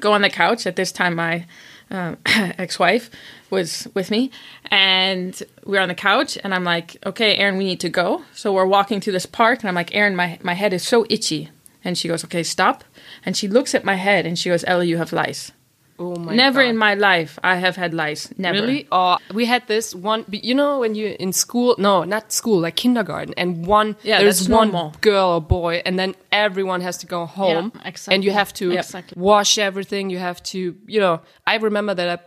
Go 0.00 0.12
on 0.12 0.22
the 0.22 0.30
couch. 0.30 0.66
At 0.66 0.76
this 0.76 0.92
time, 0.92 1.16
my 1.16 1.46
um, 1.90 2.18
ex-wife 2.26 3.10
was 3.50 3.88
with 3.94 4.10
me 4.10 4.30
and 4.70 5.42
we're 5.64 5.80
on 5.80 5.88
the 5.88 5.94
couch 5.94 6.36
and 6.42 6.54
i'm 6.54 6.64
like 6.64 6.96
okay 7.06 7.36
Erin 7.36 7.56
we 7.56 7.64
need 7.64 7.80
to 7.80 7.88
go. 7.88 8.22
So 8.34 8.52
we're 8.52 8.66
walking 8.66 9.00
through 9.00 9.12
this 9.12 9.26
park 9.26 9.60
and 9.60 9.68
i'm 9.68 9.74
like 9.74 9.94
Erin 9.94 10.16
my, 10.16 10.38
my 10.42 10.54
head 10.54 10.72
is 10.72 10.86
so 10.86 11.06
itchy. 11.08 11.50
And 11.84 11.96
she 11.96 12.08
goes 12.08 12.24
okay 12.24 12.42
stop. 12.42 12.82
And 13.24 13.36
she 13.36 13.46
looks 13.46 13.74
at 13.74 13.84
my 13.84 13.94
head 13.94 14.26
and 14.26 14.38
she 14.38 14.48
goes 14.48 14.64
Ellie, 14.66 14.88
you 14.88 14.96
have 14.98 15.12
lice 15.12 15.52
Oh 15.98 16.16
my 16.16 16.34
never 16.34 16.60
God. 16.62 16.68
in 16.70 16.76
my 16.76 16.94
life 16.94 17.38
i 17.42 17.56
have 17.56 17.76
had 17.76 17.94
lice 17.94 18.28
never 18.38 18.58
Really? 18.60 18.86
Oh, 18.92 19.16
we 19.32 19.46
had 19.46 19.66
this 19.66 19.94
one. 19.94 20.24
You 20.30 20.54
know, 20.54 20.80
when 20.80 20.94
you're 20.94 21.16
in 21.24 21.32
school, 21.32 21.74
no, 21.78 22.04
not 22.04 22.32
school, 22.32 22.60
like 22.60 22.76
kindergarten, 22.76 23.32
and 23.36 23.66
one 23.66 23.96
Yeah, 24.02 24.18
there's 24.20 24.48
one 24.48 24.70
normal. 24.70 24.92
girl 25.00 25.28
or 25.36 25.40
boy, 25.40 25.82
and 25.86 25.98
then 25.98 26.14
everyone 26.30 26.80
has 26.82 26.98
to 26.98 27.06
go 27.06 27.26
home, 27.26 27.72
Yeah, 27.74 27.88
exactly. 27.88 28.14
and 28.14 28.24
you 28.24 28.32
have 28.32 28.52
to 28.54 28.72
Exactly. 28.72 29.20
wash 29.20 29.58
everything. 29.58 30.10
You 30.10 30.18
have 30.18 30.42
to, 30.52 30.58
you 30.86 31.00
know. 31.00 31.20
I 31.46 31.56
remember 31.56 31.94
that 31.94 32.08
I, 32.08 32.18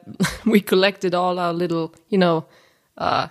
we 0.49 0.61
collected 0.61 1.13
all 1.13 1.37
our 1.39 1.53
little, 1.53 1.93
you 2.09 2.17
know, 2.17 2.45
uh, 2.97 3.27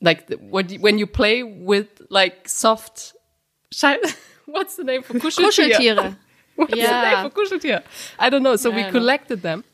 like 0.00 0.26
the, 0.28 0.36
what 0.36 0.72
when 0.80 0.98
you 0.98 1.06
play 1.06 1.42
with 1.42 1.88
like 2.10 2.48
soft. 2.48 3.14
What's 4.46 4.76
the 4.76 4.84
name 4.84 5.02
for 5.02 5.14
Kuscheltier? 5.14 5.70
Kuscheltiere. 5.76 6.16
What's 6.60 6.74
Yeah. 6.76 7.00
the 7.00 7.08
name 7.10 7.20
for 7.30 7.32
Kuscheltier? 7.36 7.80
I 8.24 8.26
don't 8.30 8.42
know. 8.42 8.56
So 8.56 8.70
I 8.70 8.76
we 8.76 8.82
don't 8.82 8.92
know. 8.92 8.98
collected 9.00 9.38
them, 9.48 9.64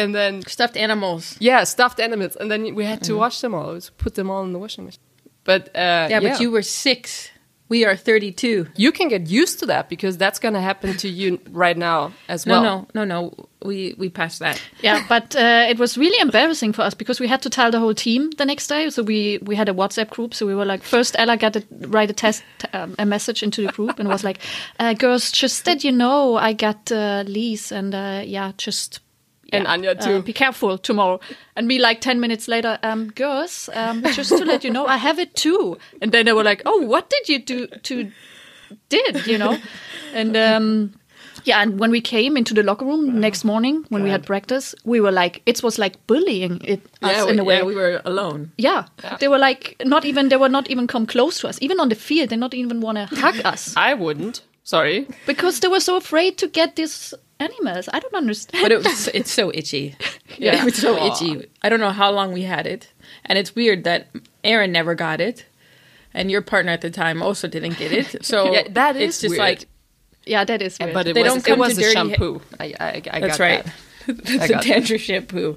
and 0.00 0.08
then 0.18 0.32
stuffed 0.56 0.76
animals 0.76 1.24
yeah, 1.48 1.64
stuffed 1.64 2.00
animals, 2.00 2.36
and 2.40 2.46
then 2.50 2.60
we 2.78 2.84
had 2.92 3.00
to 3.08 3.12
wash 3.22 3.40
them 3.44 3.52
all. 3.54 3.78
Put 4.04 4.12
them 4.14 4.28
all 4.30 4.42
in 4.46 4.52
the 4.52 4.58
washing 4.64 4.84
machine. 4.84 5.02
But 5.44 5.62
uh, 5.74 6.06
yeah, 6.10 6.20
but 6.20 6.40
you 6.42 6.50
were 6.50 6.62
six 6.86 7.30
we 7.68 7.84
are 7.84 7.96
32 7.96 8.66
you 8.76 8.92
can 8.92 9.08
get 9.08 9.26
used 9.28 9.58
to 9.58 9.66
that 9.66 9.88
because 9.88 10.16
that's 10.16 10.38
gonna 10.38 10.60
happen 10.60 10.96
to 10.96 11.08
you 11.08 11.38
right 11.50 11.76
now 11.76 12.12
as 12.28 12.46
no 12.46 12.52
well. 12.60 12.62
no 12.94 13.04
no 13.04 13.04
no 13.04 13.48
we 13.64 13.94
we 13.98 14.08
passed 14.08 14.38
that 14.38 14.60
Yeah, 14.82 15.04
but 15.08 15.34
uh, 15.34 15.66
it 15.68 15.78
was 15.78 15.98
really 15.98 16.20
embarrassing 16.20 16.72
for 16.74 16.82
us 16.82 16.94
because 16.94 17.18
we 17.20 17.26
had 17.28 17.42
to 17.42 17.50
tell 17.50 17.70
the 17.70 17.78
whole 17.80 17.94
team 17.94 18.30
the 18.38 18.44
next 18.44 18.68
day. 18.68 18.90
So 18.90 19.02
we 19.02 19.38
we 19.42 19.56
had 19.56 19.68
a 19.68 19.72
WhatsApp 19.72 20.10
group. 20.10 20.34
So 20.34 20.46
we 20.46 20.54
were 20.54 20.64
like, 20.72 20.82
first 20.84 21.16
Ella 21.18 21.36
got 21.36 21.52
to 21.54 21.62
write 21.88 22.10
a 22.10 22.12
test, 22.14 22.44
um, 22.72 22.94
a 22.98 23.04
message 23.06 23.42
into 23.42 23.62
the 23.66 23.72
group, 23.72 23.98
and 23.98 24.08
was 24.08 24.22
like, 24.22 24.38
uh, 24.78 24.94
"Girls, 24.94 25.32
just 25.32 25.64
that 25.64 25.82
you 25.84 25.90
know, 25.92 26.36
I 26.36 26.52
got 26.52 26.92
uh, 26.92 27.24
Lise, 27.26 27.72
and 27.72 27.94
uh, 27.94 28.22
yeah, 28.24 28.52
just." 28.56 29.00
And 29.52 29.64
yeah, 29.64 29.76
Anja 29.94 30.00
too. 30.00 30.16
Uh, 30.16 30.20
be 30.20 30.32
careful 30.32 30.78
tomorrow. 30.78 31.20
And 31.54 31.68
me, 31.68 31.78
like 31.78 32.00
ten 32.00 32.20
minutes 32.20 32.48
later, 32.48 32.78
um, 32.82 33.10
girls, 33.10 33.68
um, 33.74 34.02
just 34.12 34.30
to 34.30 34.44
let 34.44 34.64
you 34.64 34.70
know, 34.70 34.86
I 34.86 34.96
have 34.96 35.18
it 35.18 35.34
too. 35.34 35.78
And 36.02 36.12
then 36.12 36.26
they 36.26 36.32
were 36.32 36.44
like, 36.44 36.62
"Oh, 36.66 36.82
what 36.82 37.10
did 37.10 37.28
you 37.28 37.38
do 37.38 37.66
to 37.66 38.10
did 38.88 39.26
you 39.26 39.38
know?" 39.38 39.58
and 40.14 40.36
um, 40.36 40.94
yeah, 41.46 41.62
and 41.62 41.78
when 41.78 41.90
we 41.90 42.00
came 42.00 42.36
into 42.36 42.54
the 42.54 42.62
locker 42.62 42.84
room 42.84 43.20
next 43.20 43.44
morning 43.44 43.84
when 43.88 44.02
we 44.02 44.10
had 44.10 44.26
practice, 44.26 44.74
we 44.84 45.00
were 45.00 45.12
like, 45.12 45.42
it 45.46 45.62
was 45.62 45.78
like 45.78 46.04
bullying 46.06 46.60
it 46.64 46.80
us 47.02 47.16
yeah, 47.16 47.26
in 47.28 47.38
a 47.38 47.44
way. 47.44 47.58
yeah, 47.58 47.62
we 47.62 47.74
were 47.74 48.02
alone. 48.04 48.50
Yeah. 48.58 48.86
they 49.20 49.28
were 49.28 49.38
like 49.38 49.76
not 49.84 50.04
even 50.04 50.28
they 50.28 50.36
were 50.36 50.48
not 50.48 50.68
even 50.70 50.86
come 50.86 51.06
close 51.06 51.38
to 51.40 51.48
us. 51.48 51.58
Even 51.62 51.78
on 51.78 51.88
the 51.88 51.94
field, 51.94 52.30
they 52.30 52.36
not 52.36 52.54
even 52.54 52.80
want 52.80 52.98
to 52.98 53.06
hug 53.06 53.40
us 53.44 53.74
I 53.76 53.94
wouldn't. 53.94 54.42
Sorry. 54.64 55.06
because 55.26 55.60
they 55.60 55.68
were 55.68 55.80
so 55.80 55.96
afraid 55.96 56.36
to 56.38 56.48
get 56.48 56.74
these 56.74 57.14
animals. 57.40 57.88
I 57.92 57.98
don't 58.00 58.14
understand. 58.14 58.62
But 58.62 58.72
it 58.72 58.84
was, 58.84 59.08
it's 59.08 59.30
so 59.32 59.50
itchy. 59.54 59.96
Yeah. 60.38 60.60
It 60.60 60.64
was 60.64 60.76
so 60.76 60.98
Aw. 60.98 61.06
itchy. 61.14 61.46
I 61.62 61.70
don't 61.70 61.80
know 61.80 61.92
how 61.92 62.10
long 62.10 62.32
we 62.34 62.42
had 62.42 62.66
it. 62.66 62.92
And 63.24 63.38
it's 63.38 63.54
weird 63.56 63.84
that 63.84 64.08
Erin 64.44 64.70
never 64.70 64.94
got 64.94 65.18
it. 65.20 65.46
And 66.12 66.30
your 66.30 66.42
partner 66.42 66.72
at 66.72 66.82
the 66.82 66.90
time 66.90 67.22
also 67.22 67.48
didn't 67.48 67.78
get 67.78 67.90
it. 67.92 68.16
So 68.26 68.52
Yeah, 68.52 68.68
that 68.70 68.96
it's 68.96 69.20
just 69.22 69.30
weird. 69.30 69.38
like, 69.38 69.64
yeah, 70.26 70.44
that 70.44 70.60
is 70.60 70.78
weird. 70.78 70.92
But 70.92 71.06
it 71.06 71.14
They 71.14 71.22
was, 71.22 71.32
don't 71.32 71.38
it 71.38 71.44
come 71.46 71.58
was 71.60 71.70
to 71.70 71.74
the 71.76 71.82
dirty- 71.82 71.94
shampoo. 71.94 72.40
I, 72.60 72.74
I, 72.78 73.02
I 73.12 73.20
that's 73.20 73.38
got 73.38 73.44
right. 73.44 73.64
That. 74.06 74.24
the 74.24 74.38
got 74.38 74.48
that. 74.48 74.62
dandruff 74.64 75.00
shampoo. 75.00 75.56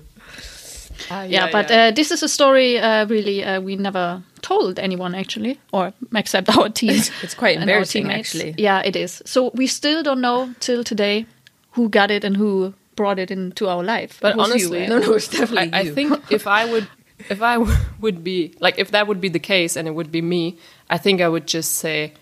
Ah, 1.12 1.24
yeah, 1.24 1.50
but 1.52 1.70
Uh, 1.72 1.92
this 1.92 2.12
is 2.12 2.24
a 2.24 2.28
story 2.30 2.78
uh, 2.80 3.06
really 3.08 3.44
uh, 3.44 3.60
we 3.62 3.76
never 3.76 4.22
told 4.42 4.80
anyone 4.80 5.14
actually, 5.16 5.60
or 5.74 5.92
except 6.16 6.50
our 6.58 6.70
team. 6.70 6.92
It's, 6.92 7.12
it's 7.24 7.36
quite 7.36 7.58
embarrassing, 7.60 8.12
actually. 8.12 8.56
Yeah, 8.58 8.82
it 8.86 8.96
is. 8.96 9.22
So 9.26 9.52
we 9.54 9.68
still 9.68 10.04
don't 10.04 10.22
know 10.22 10.54
till 10.60 10.84
today 10.84 11.26
who 11.72 11.90
got 11.90 12.12
it 12.12 12.24
and 12.24 12.38
who 12.38 12.74
brought 12.96 13.20
it 13.20 13.32
into 13.32 13.68
our 13.68 13.84
life. 13.84 14.20
But 14.22 14.36
you, 14.36 14.42
honestly, 14.42 14.80
eh? 14.84 14.88
No, 14.88 15.00
no, 15.00 15.14
it's 15.14 15.28
definitely 15.28 15.74
I, 15.74 15.80
I 15.80 15.90
think 15.92 16.32
if 16.32 16.48
I 16.48 16.66
would, 16.66 16.88
if 17.30 17.42
I 17.42 17.58
would 18.00 18.24
be 18.24 18.54
like, 18.60 18.78
if 18.78 18.92
that 18.92 19.08
would 19.08 19.22
be 19.22 19.30
the 19.30 19.40
case 19.40 19.76
and 19.76 19.88
it 19.88 19.92
would 19.92 20.12
be 20.12 20.22
me, 20.22 20.58
I 20.90 20.98
think 20.98 21.22
I 21.22 21.30
would 21.30 21.48
just 21.48 21.74
say, 21.76 22.14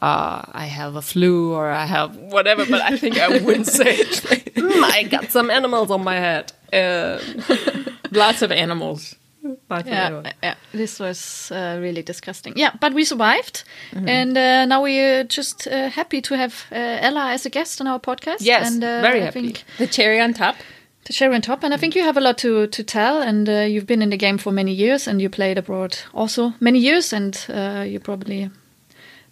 uh, 0.00 0.42
I 0.52 0.66
have 0.66 0.96
a 0.96 1.02
flu 1.02 1.52
or 1.52 1.68
I 1.70 1.84
have 1.84 2.16
whatever. 2.16 2.64
But 2.64 2.80
I 2.82 2.96
think 2.96 3.18
I 3.18 3.28
wouldn't 3.38 3.66
say, 3.80 3.96
"Mm, 3.96 4.82
I 4.84 5.02
got 5.04 5.30
some 5.30 5.50
animals 5.50 5.90
on 5.90 6.02
my 6.04 6.16
head. 6.16 6.52
Uh, 6.72 7.20
Lots 8.12 8.42
of 8.42 8.50
animals. 8.50 9.14
Lots 9.42 9.82
of 9.82 9.86
yeah, 9.86 10.06
animals. 10.06 10.26
yeah, 10.42 10.54
this 10.72 10.98
was 11.00 11.50
uh, 11.50 11.78
really 11.80 12.02
disgusting. 12.02 12.52
Yeah, 12.56 12.72
but 12.80 12.92
we 12.94 13.04
survived, 13.04 13.64
Mm-hmm. 13.92 14.08
and 14.08 14.36
uh, 14.36 14.66
now 14.66 14.82
we're 14.82 15.24
just 15.24 15.66
uh, 15.66 15.88
happy 15.88 16.20
to 16.20 16.34
have 16.36 16.52
uh, 16.72 16.76
Ella 17.06 17.32
as 17.32 17.46
a 17.46 17.50
guest 17.50 17.80
on 17.80 17.86
our 17.86 17.98
podcast. 18.00 18.40
Yes, 18.40 18.66
and, 18.72 18.84
uh, 18.84 19.00
very 19.02 19.20
I 19.20 19.24
happy. 19.24 19.40
Think 19.40 19.64
The 19.78 19.86
cherry 19.86 20.20
on 20.20 20.34
top. 20.34 20.56
to 21.04 21.12
share 21.12 21.32
on 21.34 21.40
top, 21.40 21.64
and 21.64 21.72
I 21.74 21.78
think 21.78 21.94
you 21.96 22.04
have 22.04 22.18
a 22.18 22.20
lot 22.20 22.36
to 22.38 22.66
to 22.66 22.82
tell. 22.84 23.22
And 23.22 23.48
uh, 23.48 23.52
you've 23.72 23.86
been 23.86 24.02
in 24.02 24.10
the 24.10 24.16
game 24.18 24.38
for 24.38 24.52
many 24.52 24.72
years, 24.72 25.08
and 25.08 25.20
you 25.20 25.30
played 25.30 25.58
abroad 25.58 25.96
also 26.12 26.52
many 26.60 26.78
years, 26.78 27.12
and 27.12 27.34
uh, 27.48 27.84
you 27.88 28.00
probably 28.00 28.50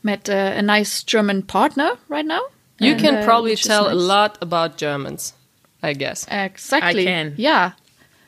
met 0.03 0.29
uh, 0.29 0.59
a 0.59 0.62
nice 0.62 1.05
German 1.05 1.43
partner 1.43 1.91
right 2.09 2.27
now. 2.27 2.41
you 2.81 2.93
And, 2.93 3.00
can 3.00 3.25
probably 3.25 3.50
which 3.50 3.61
is 3.62 3.67
tell 3.69 3.88
a 3.91 3.95
lot 3.95 4.38
about 4.41 4.79
Germans, 4.83 5.35
I 5.83 5.93
guess, 5.95 6.27
Exactly. 6.31 7.03
I 7.03 7.11
can. 7.11 7.35
Yeah. 7.37 7.73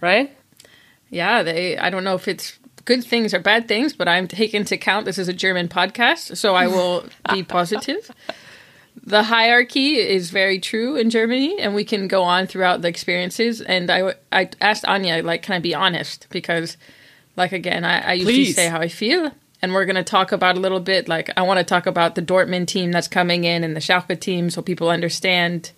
right? 0.02 0.30
Yeah, 1.10 1.42
they. 1.42 1.76
I 1.76 1.90
don't 1.90 2.04
know 2.04 2.14
if 2.14 2.28
it's 2.28 2.58
good 2.84 3.04
things 3.04 3.34
or 3.34 3.40
bad 3.40 3.68
things, 3.68 3.92
but 3.92 4.08
I'm 4.08 4.26
taking 4.26 4.64
to 4.64 4.76
count 4.76 5.04
this 5.04 5.18
is 5.18 5.28
a 5.28 5.32
German 5.32 5.68
podcast, 5.68 6.36
so 6.36 6.54
I 6.54 6.66
will 6.66 7.04
be 7.32 7.42
positive. 7.56 8.10
The 9.02 9.22
hierarchy 9.24 9.96
is 9.96 10.30
very 10.30 10.58
true 10.58 10.96
in 10.96 11.10
Germany, 11.10 11.58
and 11.60 11.74
we 11.74 11.84
can 11.84 12.08
go 12.08 12.22
on 12.22 12.46
throughout 12.46 12.82
the 12.82 12.88
experiences. 12.88 13.60
And 13.60 13.90
I, 13.90 14.14
I 14.30 14.50
asked 14.60 14.84
Anya, 14.84 15.22
like, 15.22 15.42
can 15.42 15.54
I 15.54 15.58
be 15.58 15.74
honest? 15.74 16.26
Because, 16.30 16.76
like, 17.36 17.52
again, 17.52 17.84
I, 17.84 18.00
I 18.00 18.12
usually 18.14 18.46
say 18.46 18.68
how 18.68 18.80
I 18.80 18.88
feel, 18.88 19.32
and 19.62 19.72
we're 19.72 19.84
going 19.86 19.96
to 19.96 20.04
talk 20.04 20.32
about 20.32 20.56
a 20.56 20.60
little 20.60 20.80
bit. 20.80 21.08
Like, 21.08 21.30
I 21.36 21.42
want 21.42 21.58
to 21.58 21.64
talk 21.64 21.86
about 21.86 22.14
the 22.14 22.22
Dortmund 22.22 22.66
team 22.66 22.92
that's 22.92 23.08
coming 23.08 23.44
in 23.44 23.64
and 23.64 23.74
the 23.74 23.80
Schalke 23.80 24.18
team, 24.18 24.50
so 24.50 24.62
people 24.62 24.90
understand 24.90 25.70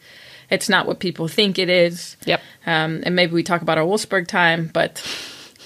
it's 0.52 0.68
not 0.68 0.86
what 0.86 0.98
people 0.98 1.28
think 1.28 1.58
it 1.58 1.70
is. 1.70 2.18
Yep. 2.26 2.42
Um, 2.66 3.02
and 3.06 3.16
maybe 3.16 3.32
we 3.32 3.42
talk 3.42 3.62
about 3.62 3.78
our 3.78 3.84
Wolfsburg 3.84 4.28
time, 4.28 4.70
but 4.72 5.02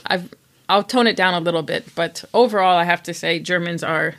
I've 0.07 0.33
I'll 0.69 0.85
tone 0.85 1.09
it 1.09 1.17
down 1.17 1.35
a 1.35 1.41
little 1.41 1.63
bit. 1.63 1.93
But 1.95 2.25
overall, 2.33 2.77
I 2.77 2.85
have 2.85 3.03
to 3.05 3.13
say 3.15 3.41
Germans 3.41 3.83
are 3.83 4.15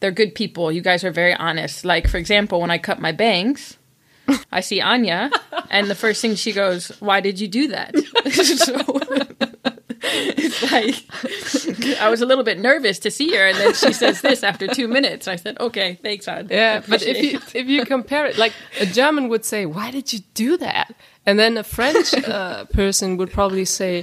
they're 0.00 0.10
good 0.10 0.34
people. 0.34 0.72
You 0.72 0.80
guys 0.80 1.04
are 1.04 1.10
very 1.10 1.34
honest. 1.34 1.84
Like 1.84 2.08
for 2.08 2.16
example, 2.16 2.62
when 2.62 2.70
I 2.70 2.78
cut 2.78 2.98
my 2.98 3.12
bangs, 3.12 3.76
I 4.50 4.60
see 4.60 4.80
Anya, 4.80 5.30
and 5.70 5.88
the 5.88 5.94
first 5.94 6.22
thing 6.22 6.34
she 6.34 6.52
goes, 6.52 6.88
"Why 7.00 7.20
did 7.20 7.38
you 7.38 7.46
do 7.46 7.68
that?" 7.68 7.94
so 8.32 9.44
it's 10.38 10.72
like 10.72 12.00
I 12.00 12.08
was 12.08 12.20
a 12.20 12.26
little 12.26 12.44
bit 12.44 12.58
nervous 12.58 12.98
to 13.00 13.10
see 13.10 13.34
her, 13.34 13.46
and 13.46 13.56
then 13.56 13.74
she 13.74 13.92
says 13.92 14.20
this 14.20 14.42
after 14.42 14.66
two 14.66 14.88
minutes. 14.88 15.28
I 15.28 15.36
said, 15.36 15.58
"Okay, 15.60 15.98
thanks, 16.02 16.26
Anya." 16.28 16.48
Yeah, 16.50 16.82
but 16.88 17.02
if 17.02 17.22
you 17.22 17.38
it. 17.38 17.54
if 17.54 17.66
you 17.68 17.84
compare 17.84 18.26
it, 18.26 18.38
like 18.38 18.52
a 18.80 18.86
German 18.86 19.28
would 19.28 19.44
say, 19.44 19.66
"Why 19.66 19.90
did 19.90 20.12
you 20.12 20.20
do 20.34 20.56
that?" 20.58 20.94
and 21.28 21.38
then 21.38 21.58
a 21.58 21.62
French 21.62 22.14
uh, 22.14 22.64
person 22.72 23.18
would 23.18 23.30
probably 23.30 23.66
say, 23.66 24.02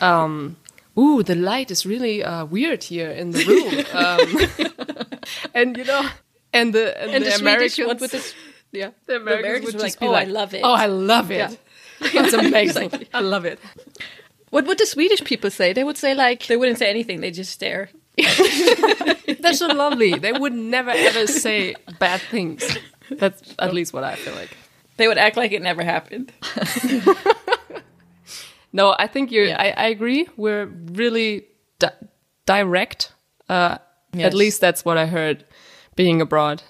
um, 0.00 0.56
"Ooh, 0.98 1.22
the 1.22 1.36
light 1.36 1.70
is 1.70 1.86
really 1.86 2.24
uh, 2.24 2.44
weird 2.46 2.82
here 2.82 3.12
in 3.12 3.30
the 3.30 3.44
room," 3.44 3.74
um, 4.02 5.18
and 5.54 5.76
you 5.76 5.84
know, 5.84 6.02
and 6.52 6.74
the 6.74 7.00
and, 7.00 7.12
And 7.12 7.24
the, 7.24 7.30
the 7.30 7.36
Americans, 7.36 8.00
with 8.00 8.10
the 8.10 8.34
yeah, 8.72 8.90
the 9.06 9.16
Americans, 9.16 9.44
Americans 9.44 9.66
would 9.66 9.72
just 9.80 9.84
like, 9.84 10.00
be 10.00 10.06
"Oh, 10.06 10.10
like, 10.10 10.26
I 10.26 10.30
love 10.30 10.54
it." 10.54 10.62
"Oh, 10.64 10.74
I 10.74 10.86
love 10.86 11.30
it. 11.30 11.36
Yeah. 11.36 11.54
It's 12.00 12.34
amazing. 12.34 12.90
I 13.14 13.20
love 13.20 13.44
it." 13.44 13.60
What 14.54 14.66
would 14.66 14.78
the 14.78 14.86
Swedish 14.86 15.22
people 15.24 15.50
say? 15.50 15.72
They 15.72 15.82
would 15.84 15.96
say 15.98 16.14
like, 16.14 16.46
they 16.46 16.56
wouldn't 16.56 16.78
say 16.78 16.88
anything; 16.88 17.20
they 17.20 17.30
just 17.32 17.52
stare. 17.52 17.88
They're 19.42 19.54
so 19.54 19.66
lovely. 19.66 20.14
They 20.14 20.32
would 20.32 20.52
never 20.54 20.90
ever 20.90 21.26
say 21.26 21.74
bad 21.98 22.20
things. 22.30 22.62
That's 23.10 23.54
at 23.58 23.74
least 23.74 23.92
what 23.92 24.04
I 24.04 24.14
feel 24.14 24.34
like. 24.34 24.56
They 24.96 25.08
would 25.08 25.18
act 25.18 25.36
like 25.36 25.50
it 25.52 25.62
never 25.62 25.82
happened. 25.82 26.32
No, 28.76 28.94
I 28.98 29.06
think 29.06 29.30
you're. 29.30 29.46
Yeah. 29.46 29.56
I, 29.60 29.84
I 29.84 29.86
agree. 29.86 30.26
We're 30.36 30.66
really 30.66 31.46
di- 31.78 32.00
direct. 32.46 33.12
Uh, 33.48 33.78
Yes. 34.16 34.26
At 34.26 34.34
least 34.34 34.60
that's 34.60 34.84
what 34.84 34.96
I 34.96 35.06
heard, 35.06 35.44
being 35.96 36.20
abroad, 36.20 36.62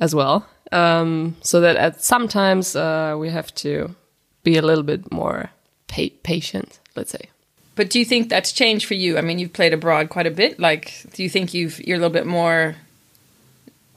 as 0.00 0.12
well. 0.12 0.44
Um, 0.72 1.36
so 1.40 1.60
that 1.60 1.76
at 1.76 2.02
sometimes 2.02 2.74
uh, 2.74 3.14
we 3.16 3.30
have 3.30 3.54
to 3.62 3.94
be 4.42 4.56
a 4.56 4.62
little 4.62 4.82
bit 4.82 5.12
more 5.12 5.50
pa- 5.90 6.14
patient. 6.22 6.78
Let's 6.96 7.10
say. 7.10 7.28
But 7.74 7.90
do 7.90 7.98
you 7.98 8.04
think 8.04 8.28
that's 8.28 8.52
changed 8.52 8.86
for 8.86 8.94
you? 8.94 9.18
I 9.18 9.20
mean, 9.22 9.38
you've 9.38 9.52
played 9.52 9.72
abroad 9.72 10.08
quite 10.10 10.26
a 10.26 10.30
bit. 10.30 10.58
Like, 10.58 11.06
do 11.14 11.22
you 11.22 11.28
think 11.28 11.54
you've 11.54 11.80
you're 11.86 11.96
a 11.96 12.00
little 12.00 12.12
bit 12.12 12.26
more 12.26 12.76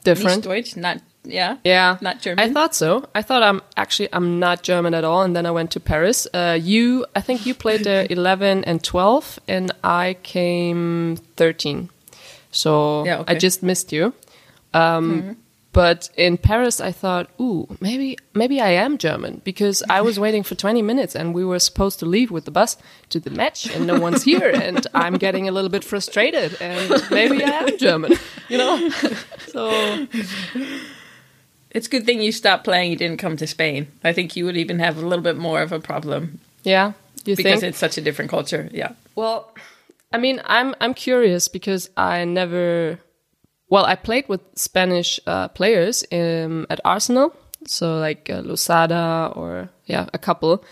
Different. 0.04 0.44
Deutsch? 0.44 0.76
Not, 0.76 1.00
yeah, 1.24 1.56
Yeah, 1.64 1.96
not 2.00 2.20
German. 2.20 2.44
I 2.44 2.52
thought 2.52 2.74
so. 2.74 3.08
I 3.14 3.22
thought 3.22 3.42
I'm 3.42 3.60
actually 3.76 4.08
I'm 4.12 4.38
not 4.38 4.62
German 4.62 4.94
at 4.94 5.04
all, 5.04 5.22
and 5.22 5.34
then 5.34 5.46
I 5.46 5.50
went 5.50 5.70
to 5.72 5.80
Paris. 5.80 6.26
Uh, 6.32 6.58
you, 6.60 7.06
I 7.16 7.20
think 7.20 7.46
you 7.46 7.54
played 7.54 7.84
there 7.84 8.06
11 8.10 8.64
and 8.64 8.82
12, 8.82 9.38
and 9.48 9.72
I 9.82 10.16
came 10.22 11.16
13. 11.36 11.88
So 12.52 13.04
Yeah, 13.04 13.24
I 13.26 13.34
just 13.34 13.62
missed 13.62 13.92
you. 13.92 14.12
Um, 14.72 15.36
But 15.74 16.08
in 16.16 16.38
Paris, 16.38 16.80
I 16.80 16.92
thought, 16.92 17.28
ooh, 17.40 17.76
maybe 17.80 18.16
maybe 18.32 18.60
I 18.60 18.70
am 18.70 18.96
German 18.96 19.42
because 19.44 19.82
I 19.90 20.00
was 20.00 20.18
waiting 20.18 20.42
for 20.44 20.54
20 20.54 20.80
minutes, 20.82 21.14
and 21.14 21.34
we 21.34 21.44
were 21.44 21.58
supposed 21.58 21.98
to 21.98 22.06
leave 22.06 22.30
with 22.30 22.46
the 22.46 22.50
bus 22.50 22.78
to 23.10 23.20
the 23.20 23.30
match, 23.30 23.66
and 23.66 23.86
no 23.86 23.98
one's 24.00 24.22
here, 24.22 24.50
and 24.54 24.86
I'm 24.94 25.14
getting 25.14 25.48
a 25.48 25.52
little 25.52 25.70
bit 25.70 25.84
frustrated, 25.84 26.56
and 26.60 26.90
maybe 27.10 27.44
I 27.44 27.50
am 27.50 27.76
German, 27.76 28.12
you 28.48 28.58
know. 28.58 28.90
So 29.54 30.08
it's 31.70 31.86
a 31.86 31.90
good 31.90 32.04
thing 32.06 32.20
you 32.20 32.32
stopped 32.32 32.64
playing. 32.64 32.90
You 32.90 32.96
didn't 32.96 33.18
come 33.18 33.36
to 33.36 33.46
Spain. 33.46 33.86
I 34.02 34.12
think 34.12 34.34
you 34.34 34.46
would 34.46 34.56
even 34.56 34.80
have 34.80 34.96
a 35.00 35.06
little 35.06 35.22
bit 35.22 35.36
more 35.36 35.62
of 35.62 35.70
a 35.70 35.78
problem 35.78 36.40
yeah, 36.64 36.92
you 37.24 37.36
because 37.36 37.60
think? 37.60 37.70
it's 37.70 37.78
such 37.78 37.96
a 37.98 38.00
different 38.00 38.30
culture. 38.30 38.68
Yeah. 38.72 38.92
Well, 39.14 39.54
I 40.12 40.18
mean, 40.18 40.40
I'm 40.44 40.74
I'm 40.80 40.94
curious 40.94 41.46
because 41.46 41.90
I 41.96 42.24
never. 42.24 42.98
Well, 43.68 43.84
I 43.84 43.94
played 43.94 44.28
with 44.28 44.40
Spanish 44.54 45.20
uh, 45.26 45.48
players 45.48 46.04
um, 46.12 46.66
at 46.70 46.80
Arsenal, 46.84 47.34
so 47.66 47.98
like 47.98 48.28
uh, 48.30 48.40
Losada 48.40 49.32
or 49.34 49.70
yeah, 49.86 50.06
a 50.12 50.18
couple. 50.18 50.64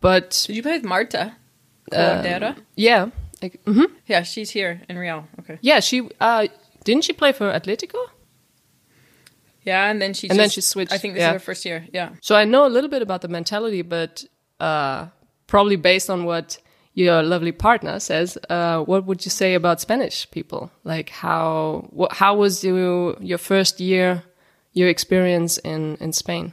But 0.00 0.44
Did 0.46 0.56
you 0.56 0.62
play 0.62 0.72
with 0.72 0.84
Marta? 0.84 1.36
Um, 1.92 2.54
yeah, 2.76 3.10
like, 3.42 3.64
mhm. 3.64 3.86
yeah, 4.06 4.22
she's 4.22 4.50
here 4.50 4.82
in 4.88 4.96
Real. 4.96 5.26
Okay. 5.40 5.58
yeah, 5.60 5.80
she 5.80 6.08
uh, 6.20 6.46
didn't 6.84 7.04
she 7.04 7.12
play 7.12 7.32
for 7.32 7.52
Atletico? 7.52 7.98
Yeah, 9.62 9.90
and 9.90 10.00
then 10.00 10.14
she 10.14 10.28
And 10.28 10.38
then 10.38 10.48
she 10.48 10.60
switched, 10.60 10.92
I 10.92 10.98
think 10.98 11.14
this 11.14 11.20
yeah. 11.20 11.30
is 11.30 11.32
her 11.34 11.38
first 11.38 11.64
year. 11.64 11.86
Yeah. 11.92 12.10
So 12.22 12.34
I 12.34 12.44
know 12.44 12.66
a 12.66 12.68
little 12.68 12.88
bit 12.88 13.02
about 13.02 13.20
the 13.20 13.28
mentality, 13.28 13.82
but 13.82 14.24
uh, 14.58 15.08
probably 15.46 15.76
based 15.76 16.08
on 16.08 16.24
what 16.24 16.58
your 16.94 17.22
lovely 17.22 17.52
partner 17.52 18.00
says, 18.00 18.36
uh, 18.48 18.80
what 18.82 19.04
would 19.06 19.24
you 19.24 19.30
say 19.30 19.54
about 19.54 19.80
Spanish 19.80 20.30
people? 20.30 20.70
Like 20.84 21.10
how 21.10 21.88
how 22.10 22.36
was 22.36 22.64
you 22.64 23.16
your 23.20 23.38
first 23.38 23.80
year, 23.80 24.22
your 24.72 24.88
experience 24.88 25.58
in 25.58 25.96
in 26.00 26.12
Spain? 26.12 26.52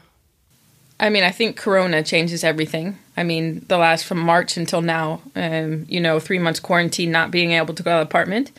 I 1.00 1.10
mean, 1.10 1.24
I 1.24 1.32
think 1.32 1.58
Corona 1.58 2.01
changes 2.01 2.44
everything. 2.44 2.98
I 3.15 3.24
mean, 3.24 3.63
the 3.67 3.77
last 3.77 4.06
from 4.06 4.17
March 4.20 4.58
until 4.58 4.82
now, 4.82 5.22
um, 5.36 5.86
you 5.88 6.00
know, 6.00 6.20
three 6.20 6.39
months 6.39 6.60
quarantine, 6.60 7.12
not 7.12 7.29
being 7.29 7.51
able 7.51 7.75
to 7.75 7.84
go 7.84 7.91
to 7.91 7.98
the 7.98 8.01
apartment. 8.01 8.51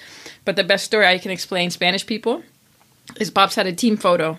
But 0.45 0.55
the 0.57 0.65
best 0.65 0.85
story 0.85 1.07
I 1.07 1.19
can 1.19 1.33
explain 1.33 1.71
Spanish 1.71 2.07
people 2.07 2.43
is 3.19 3.31
Bob's 3.31 3.57
had 3.57 3.67
a 3.67 3.73
team 3.73 3.97
photo, 3.97 4.39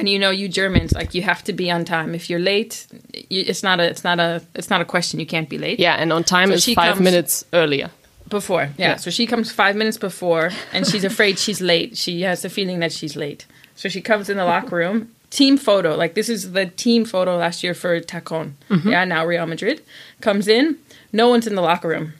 And 0.00 0.08
you 0.08 0.18
know, 0.18 0.30
you 0.30 0.48
Germans, 0.48 0.92
like 0.92 1.14
you 1.14 1.20
have 1.20 1.44
to 1.44 1.52
be 1.52 1.70
on 1.70 1.84
time. 1.84 2.14
If 2.14 2.30
you're 2.30 2.40
late, 2.40 2.86
you, 3.28 3.44
it's 3.46 3.62
not 3.62 3.80
a, 3.80 3.84
it's 3.84 4.02
not 4.02 4.18
a, 4.18 4.42
it's 4.54 4.70
not 4.70 4.80
a 4.80 4.84
question. 4.86 5.20
You 5.20 5.26
can't 5.26 5.46
be 5.46 5.58
late. 5.58 5.78
Yeah, 5.78 5.94
and 5.94 6.10
on 6.10 6.24
time 6.24 6.48
So 6.48 6.54
is 6.54 6.64
she 6.64 6.74
five 6.74 6.98
minutes 7.00 7.44
earlier. 7.52 7.90
Before, 8.26 8.62
yeah. 8.78 8.90
Yeah. 8.92 8.96
So 8.96 9.10
she 9.10 9.26
comes 9.26 9.52
five 9.52 9.76
minutes 9.76 9.98
before, 9.98 10.52
and 10.72 10.86
she's 10.86 11.04
afraid 11.04 11.38
she's 11.38 11.60
late. 11.60 11.98
She 11.98 12.22
has 12.22 12.40
the 12.40 12.48
feeling 12.48 12.78
that 12.78 12.92
she's 12.92 13.14
late. 13.14 13.44
So 13.74 13.90
she 13.90 14.00
comes 14.00 14.30
in 14.30 14.38
the 14.38 14.44
locker 14.46 14.76
room. 14.76 15.10
Team 15.28 15.58
photo, 15.58 15.94
like 15.96 16.14
this 16.14 16.30
is 16.30 16.52
the 16.52 16.66
team 16.66 17.04
photo 17.04 17.36
last 17.36 17.62
year 17.62 17.74
for 17.74 18.00
Tacon. 18.00 18.54
Mm-hmm. 18.70 18.88
Yeah, 18.88 19.04
now 19.04 19.26
Real 19.26 19.46
Madrid 19.46 19.82
comes 20.22 20.48
in. 20.48 20.78
No 21.12 21.28
one's 21.28 21.46
in 21.46 21.56
the 21.56 21.62
locker 21.62 21.88
room. 21.88 22.14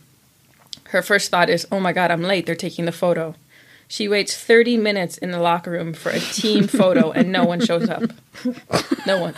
Her 0.89 1.01
first 1.01 1.31
thought 1.31 1.49
is, 1.49 1.67
"Oh 1.73 1.81
my 1.81 1.93
God, 1.93 2.11
I'm 2.11 2.23
late. 2.23 2.45
They're 2.45 2.55
taking 2.55 2.85
the 2.85 2.93
photo." 2.93 3.35
She 3.91 4.07
waits 4.07 4.37
30 4.37 4.77
minutes 4.77 5.19
in 5.19 5.33
the 5.33 5.41
locker 5.41 5.73
room 5.73 5.95
for 5.95 6.11
a 6.11 6.21
team 6.21 6.69
photo, 6.69 7.11
and 7.11 7.33
no 7.33 7.45
one 7.45 7.61
shows 7.61 7.89
up. 7.89 8.05
No 9.05 9.21
one. 9.21 9.35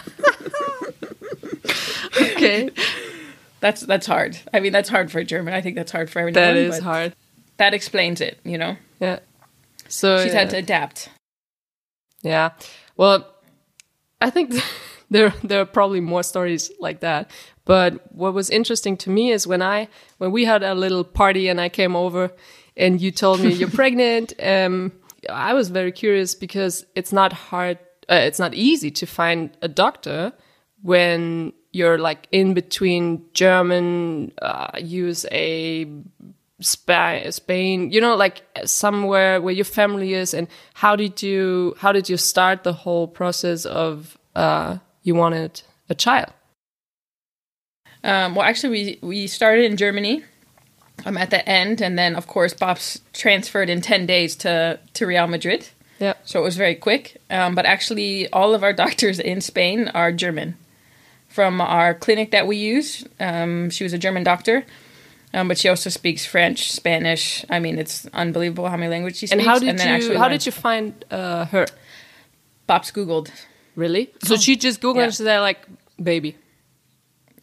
Okay. 2.20 2.68
That's 3.60 3.80
that's 3.80 4.06
hard. 4.06 4.38
I 4.52 4.60
mean, 4.60 4.72
that's 4.72 4.90
hard 4.90 5.10
for 5.10 5.20
a 5.20 5.24
German. 5.24 5.54
I 5.54 5.62
think 5.62 5.76
that's 5.76 5.90
hard 5.90 6.10
for 6.10 6.18
everyone. 6.18 6.34
That 6.34 6.56
is 6.56 6.80
hard. 6.80 7.14
That 7.56 7.72
explains 7.72 8.20
it. 8.20 8.40
You 8.44 8.58
know, 8.58 8.76
Yeah. 9.00 9.20
So 9.88 10.22
she's 10.22 10.34
yeah. 10.34 10.40
had 10.40 10.50
to 10.50 10.58
adapt. 10.58 11.08
Yeah. 12.20 12.50
Well, 12.98 13.26
I 14.20 14.28
think 14.28 14.52
there 15.10 15.32
there 15.42 15.62
are 15.62 15.66
probably 15.66 16.00
more 16.00 16.22
stories 16.22 16.70
like 16.78 17.00
that. 17.00 17.30
But 17.64 18.12
what 18.14 18.34
was 18.34 18.50
interesting 18.50 18.98
to 18.98 19.08
me 19.08 19.32
is 19.32 19.46
when 19.46 19.62
I 19.62 19.88
when 20.18 20.30
we 20.30 20.44
had 20.44 20.62
a 20.62 20.74
little 20.74 21.04
party 21.04 21.48
and 21.48 21.58
I 21.58 21.70
came 21.70 21.96
over 21.96 22.32
and 22.76 23.00
you 23.00 23.10
told 23.10 23.40
me 23.40 23.52
you're 23.52 23.70
pregnant. 23.82 24.32
Um, 24.42 24.92
I 25.28 25.54
was 25.54 25.68
very 25.68 25.92
curious 25.92 26.34
because 26.34 26.84
it's 26.94 27.12
not 27.12 27.32
hard. 27.32 27.78
Uh, 28.08 28.14
it's 28.14 28.38
not 28.38 28.54
easy 28.54 28.90
to 28.90 29.06
find 29.06 29.50
a 29.62 29.68
doctor 29.68 30.32
when 30.82 31.52
you're 31.72 31.98
like 31.98 32.28
in 32.32 32.54
between 32.54 33.24
German, 33.32 34.32
uh, 34.42 34.70
USA, 34.78 35.86
Spa- 36.60 37.30
Spain, 37.30 37.90
you 37.90 38.00
know, 38.00 38.14
like 38.14 38.42
somewhere 38.64 39.40
where 39.40 39.54
your 39.54 39.64
family 39.64 40.14
is, 40.14 40.34
and 40.34 40.48
how 40.74 40.96
did 40.96 41.22
you 41.22 41.74
how 41.78 41.92
did 41.92 42.08
you 42.08 42.16
start 42.16 42.64
the 42.64 42.72
whole 42.72 43.08
process 43.08 43.64
of 43.64 44.18
uh, 44.34 44.78
you 45.02 45.14
wanted 45.14 45.62
a 45.88 45.94
child? 45.94 46.32
Um, 48.04 48.34
well, 48.34 48.46
actually, 48.46 48.98
we 49.02 49.08
we 49.08 49.26
started 49.26 49.64
in 49.64 49.76
Germany. 49.76 50.24
I'm 51.04 51.16
at 51.18 51.30
the 51.30 51.46
end, 51.48 51.80
and 51.80 51.98
then 51.98 52.14
of 52.16 52.26
course 52.26 52.54
Bob's 52.54 53.00
transferred 53.12 53.68
in 53.70 53.80
ten 53.80 54.06
days 54.06 54.36
to 54.36 54.78
to 54.94 55.06
Real 55.06 55.26
Madrid. 55.26 55.68
Yeah, 55.98 56.14
So 56.24 56.40
it 56.40 56.42
was 56.42 56.56
very 56.56 56.74
quick. 56.74 57.20
Um, 57.30 57.54
but 57.54 57.64
actually, 57.64 58.28
all 58.32 58.54
of 58.54 58.62
our 58.64 58.72
doctors 58.72 59.20
in 59.20 59.40
Spain 59.40 59.88
are 59.94 60.10
German. 60.10 60.56
From 61.28 61.60
our 61.60 61.94
clinic 61.94 62.30
that 62.32 62.46
we 62.46 62.56
use, 62.56 63.04
um, 63.20 63.70
she 63.70 63.84
was 63.84 63.92
a 63.92 63.98
German 63.98 64.22
doctor, 64.24 64.64
um, 65.32 65.48
but 65.48 65.56
she 65.58 65.68
also 65.68 65.90
speaks 65.90 66.26
French, 66.26 66.70
Spanish. 66.72 67.44
I 67.48 67.58
mean, 67.60 67.78
it's 67.78 68.04
unbelievable 68.12 68.68
how 68.68 68.76
many 68.76 68.90
languages 68.90 69.18
she 69.20 69.26
speaks. 69.28 69.40
and 69.40 69.48
how 69.48 69.58
did 69.58 69.78
then 69.78 70.02
you 70.02 70.14
how 70.18 70.22
learned- 70.24 70.32
did 70.40 70.46
you 70.46 70.52
find 70.52 71.04
uh, 71.10 71.44
her? 71.46 71.66
Bob's 72.66 72.90
Googled. 72.92 73.30
Really? 73.76 74.10
So 74.24 74.36
she 74.36 74.56
just 74.56 74.80
googled 74.82 74.96
Yeah. 74.96 75.04
and 75.04 75.14
she's 75.14 75.20
like 75.26 75.60
baby. 76.02 76.36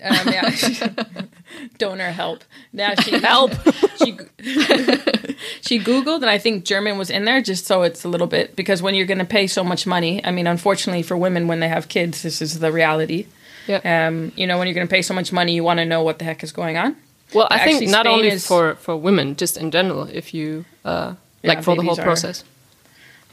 Um, 0.01 0.27
yeah, 0.27 0.50
donor 1.77 2.12
help. 2.12 2.44
Now 2.74 2.96
she 2.96 3.20
Help. 3.20 3.51
She 3.98 4.18
she 5.62 5.79
googled, 5.79 6.18
and 6.22 6.29
I 6.29 6.38
think 6.38 6.65
German 6.65 6.98
was 6.98 7.10
in 7.10 7.25
there 7.25 7.41
just 7.41 7.65
so 7.65 7.84
it's 7.84 8.03
a 8.06 8.10
little 8.10 8.27
bit 8.27 8.56
because 8.56 8.82
when 8.82 8.96
you're 8.96 9.06
going 9.06 9.20
to 9.20 9.25
pay 9.25 9.48
so 9.48 9.63
much 9.63 9.86
money, 9.86 10.24
I 10.24 10.32
mean, 10.32 10.48
unfortunately 10.48 11.03
for 11.03 11.18
women 11.18 11.48
when 11.48 11.60
they 11.60 11.68
have 11.68 11.88
kids, 11.89 12.22
this 12.22 12.41
is 12.41 12.60
the 12.60 12.72
reality. 12.72 13.27
Yeah. 13.68 14.08
Um, 14.08 14.32
you 14.36 14.47
know, 14.47 14.58
when 14.58 14.67
you're 14.67 14.74
going 14.76 14.88
to 14.88 14.91
pay 14.91 15.02
so 15.02 15.13
much 15.13 15.32
money, 15.32 15.54
you 15.54 15.63
want 15.63 15.80
to 15.80 15.86
know 15.86 16.02
what 16.02 16.17
the 16.19 16.26
heck 16.26 16.43
is 16.43 16.52
going 16.52 16.78
on. 16.78 16.95
Well, 17.34 17.47
I 17.52 17.60
think 17.63 17.88
not 17.89 18.06
Spain 18.06 18.15
only 18.15 18.28
is- 18.30 18.47
for 18.47 18.76
for 18.76 18.95
women, 18.97 19.36
just 19.36 19.58
in 19.58 19.69
general, 19.71 20.04
if 20.04 20.34
you 20.34 20.65
uh, 20.86 21.13
Yeah, 21.43 21.50
like 21.50 21.63
for 21.63 21.76
the 21.76 21.84
whole 21.84 22.00
are- 22.00 22.04
process. 22.04 22.43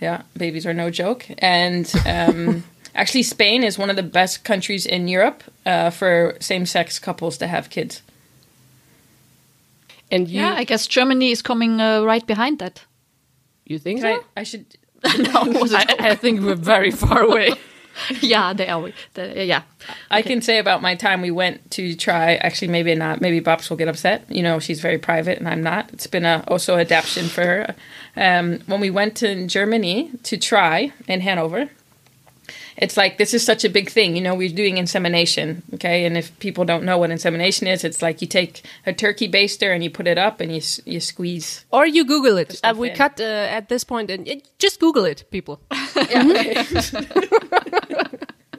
Yeah, 0.00 0.22
babies 0.36 0.66
are 0.66 0.74
no 0.74 0.90
joke. 0.90 1.24
And 1.38 1.90
um, 2.04 2.64
actually, 2.96 3.22
Spain 3.22 3.62
is 3.62 3.78
one 3.78 3.90
of 3.90 3.96
the 3.96 4.02
best 4.02 4.44
countries 4.44 4.86
in 4.86 5.08
Europe 5.08 5.42
uh, 5.64 5.90
for 5.90 6.36
same-sex 6.40 6.98
couples 6.98 7.38
to 7.38 7.46
have 7.46 7.70
kids. 7.70 8.02
And 10.10 10.28
you 10.28 10.40
Yeah, 10.40 10.54
I 10.54 10.64
guess 10.64 10.86
Germany 10.86 11.30
is 11.30 11.42
coming 11.42 11.80
uh, 11.80 12.02
right 12.02 12.26
behind 12.26 12.58
that. 12.58 12.84
you 13.64 13.78
think 13.78 14.00
so? 14.00 14.08
I, 14.08 14.20
I 14.40 14.42
should. 14.44 14.66
I, 15.04 15.96
I 16.00 16.14
think 16.14 16.40
we're 16.40 16.54
very 16.54 16.90
far 16.90 17.22
away. 17.22 17.52
yeah, 18.20 18.52
they 18.52 18.68
are. 18.68 18.90
They, 19.14 19.44
yeah. 19.44 19.62
I 20.10 20.22
can 20.22 20.42
say 20.42 20.58
about 20.58 20.82
my 20.82 20.94
time 20.94 21.22
we 21.22 21.30
went 21.30 21.70
to 21.72 21.94
try. 21.94 22.34
Actually, 22.36 22.68
maybe 22.68 22.94
not. 22.94 23.20
Maybe 23.20 23.40
Bobs 23.40 23.70
will 23.70 23.76
get 23.76 23.88
upset. 23.88 24.24
You 24.28 24.42
know, 24.42 24.58
she's 24.58 24.80
very 24.80 24.98
private, 24.98 25.38
and 25.38 25.48
I'm 25.48 25.62
not. 25.62 25.92
It's 25.92 26.06
been 26.06 26.24
a 26.24 26.44
also 26.48 26.76
adaptation 26.76 27.28
for 27.28 27.44
her. 27.44 27.74
Um, 28.16 28.60
when 28.66 28.80
we 28.80 28.90
went 28.90 29.16
to 29.18 29.46
Germany 29.46 30.10
to 30.24 30.36
try 30.36 30.92
in 31.06 31.20
Hanover, 31.20 31.70
it's 32.76 32.96
like 32.96 33.18
this 33.18 33.34
is 33.34 33.44
such 33.44 33.64
a 33.64 33.68
big 33.68 33.90
thing. 33.90 34.16
You 34.16 34.22
know, 34.22 34.34
we're 34.34 34.48
doing 34.54 34.78
insemination, 34.78 35.62
okay? 35.74 36.04
And 36.04 36.16
if 36.16 36.36
people 36.38 36.64
don't 36.64 36.84
know 36.84 36.98
what 36.98 37.10
insemination 37.10 37.66
is, 37.66 37.84
it's 37.84 38.02
like 38.02 38.20
you 38.20 38.26
take 38.26 38.62
a 38.84 38.92
turkey 38.92 39.28
baster 39.28 39.74
and 39.74 39.82
you 39.82 39.90
put 39.90 40.06
it 40.06 40.18
up 40.18 40.40
and 40.40 40.54
you 40.54 40.60
you 40.84 41.00
squeeze. 41.00 41.64
Or 41.70 41.86
you 41.86 42.04
Google 42.04 42.36
it. 42.36 42.60
Uh, 42.62 42.74
we 42.76 42.90
in. 42.90 42.96
cut 42.96 43.20
uh, 43.20 43.24
at 43.24 43.68
this 43.68 43.84
point, 43.84 44.10
and 44.10 44.28
uh, 44.28 44.34
just 44.58 44.80
Google 44.80 45.04
it, 45.04 45.24
people. 45.30 45.60
Yeah. 46.10 46.64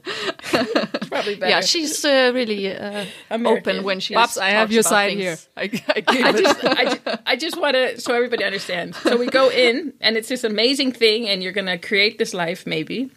Probably 1.08 1.36
better. 1.36 1.50
Yeah, 1.50 1.62
she's 1.62 2.04
uh, 2.06 2.32
really 2.34 2.74
uh, 2.74 3.06
open 3.32 3.84
when 3.84 4.00
she 4.00 4.14
Babs, 4.14 4.38
I 4.38 4.50
have 4.50 4.72
your 4.72 4.84
side 4.84 5.18
things. 5.18 5.22
here. 5.22 5.38
I, 5.58 5.62
I 5.90 6.04
I 6.30 6.32
just, 6.32 6.64
I 6.64 6.84
just, 6.84 7.02
I 7.26 7.36
just 7.36 7.62
want 7.62 7.74
to, 7.76 8.00
so 8.00 8.14
everybody 8.14 8.44
understands. 8.44 8.98
So 8.98 9.18
we 9.18 9.28
go 9.28 9.50
in, 9.50 9.94
and 10.00 10.16
it's 10.18 10.30
this 10.30 10.44
amazing 10.44 10.94
thing, 10.94 11.28
and 11.28 11.44
you're 11.44 11.52
going 11.52 11.68
to 11.68 11.78
create 11.78 12.18
this 12.18 12.34
life, 12.34 12.66
maybe. 12.66 13.12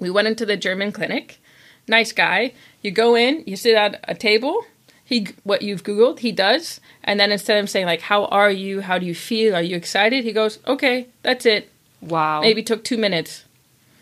We 0.00 0.10
went 0.10 0.28
into 0.28 0.46
the 0.46 0.56
German 0.56 0.92
clinic. 0.92 1.40
Nice 1.86 2.12
guy. 2.12 2.52
You 2.82 2.90
go 2.90 3.14
in, 3.14 3.44
you 3.46 3.56
sit 3.56 3.74
at 3.74 4.04
a 4.04 4.14
table. 4.14 4.64
He, 5.04 5.28
what 5.42 5.62
you've 5.62 5.82
Googled, 5.84 6.20
he 6.20 6.32
does. 6.32 6.80
And 7.02 7.20
then 7.20 7.30
instead 7.30 7.62
of 7.62 7.68
saying, 7.68 7.86
like, 7.86 8.00
how 8.00 8.24
are 8.26 8.50
you? 8.50 8.80
How 8.80 8.98
do 8.98 9.04
you 9.04 9.14
feel? 9.14 9.54
Are 9.54 9.62
you 9.62 9.76
excited? 9.76 10.24
He 10.24 10.32
goes, 10.32 10.58
okay, 10.66 11.08
that's 11.22 11.44
it. 11.44 11.70
wow, 12.00 12.40
Maybe 12.40 12.62
took 12.62 12.84
two 12.84 12.96
minutes. 12.96 13.44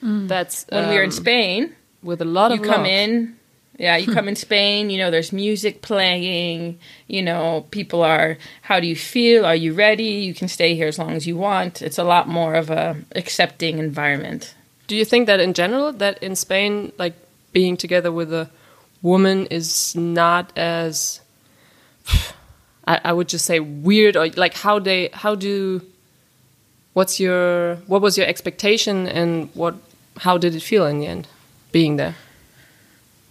that's 0.01 0.67
When 0.69 0.89
we 0.89 0.95
were 0.95 1.03
in 1.03 1.09
um, 1.09 1.13
Spain, 1.13 1.75
with 2.03 2.21
a 2.21 2.25
lot 2.25 2.53
of 2.53 2.59
you 2.59 2.65
of 2.65 2.71
come 2.71 2.87
in 2.87 3.37
yeah 3.79 3.97
you 3.97 4.13
come 4.13 4.29
in 4.29 4.37
spain 4.37 4.91
you 4.91 4.99
know 4.99 5.11
there's 5.11 5.33
music 5.33 5.83
playing 5.83 6.79
you 7.07 7.23
know 7.23 7.67
people 7.71 8.03
are 8.03 8.37
how 8.63 8.79
do 8.79 8.87
you 8.87 8.97
feel 8.97 9.45
are 9.45 9.57
you 9.57 9.73
ready 9.73 10.05
you 10.05 10.35
can 10.35 10.49
stay 10.49 10.75
here 10.75 10.89
as 10.89 10.99
long 10.99 11.13
as 11.13 11.27
you 11.27 11.37
want 11.37 11.83
it's 11.83 11.99
a 11.99 12.05
lot 12.05 12.29
more 12.29 12.55
of 12.55 12.71
a 12.71 12.97
accepting 13.17 13.79
environment 13.79 14.55
Do 14.87 14.97
you 14.97 15.05
think 15.05 15.27
that 15.27 15.41
in 15.41 15.55
general, 15.55 15.93
that 15.93 16.23
in 16.23 16.37
Spain, 16.37 16.93
like 16.99 17.15
being 17.53 17.77
together 17.77 18.13
with 18.13 18.33
a 18.33 18.51
woman 19.01 19.47
is 19.47 19.95
not 19.97 20.57
as, 20.57 21.21
I, 22.87 23.01
I 23.05 23.13
would 23.13 23.29
just 23.29 23.45
say 23.45 23.61
weird, 23.61 24.17
or 24.17 24.29
like 24.31 24.55
how 24.55 24.79
they, 24.79 25.09
how 25.13 25.35
do, 25.35 25.83
what's 26.93 27.19
your, 27.21 27.77
what 27.87 28.03
was 28.03 28.19
your 28.19 28.27
expectation, 28.27 29.07
and 29.09 29.49
what, 29.55 29.75
how 30.19 30.39
did 30.39 30.55
it 30.55 30.63
feel 30.63 30.87
in 30.87 30.99
the 31.01 31.07
end, 31.07 31.29
being 31.71 31.97
there? 31.97 32.17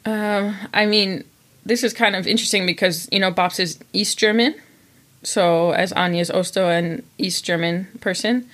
um, 0.05 0.55
i 0.73 0.85
mean 0.85 1.23
this 1.65 1.83
is 1.83 1.93
kind 1.93 2.15
of 2.15 2.25
interesting 2.27 2.65
because 2.65 3.07
you 3.11 3.19
know 3.19 3.31
Bobs 3.31 3.59
is 3.59 3.79
east 3.93 4.17
german 4.17 4.55
so 5.23 5.71
as 5.71 5.93
anya 5.93 6.21
is 6.21 6.31
also 6.31 6.69
an 6.69 7.03
east 7.17 7.45
german 7.45 7.87
person 7.99 8.49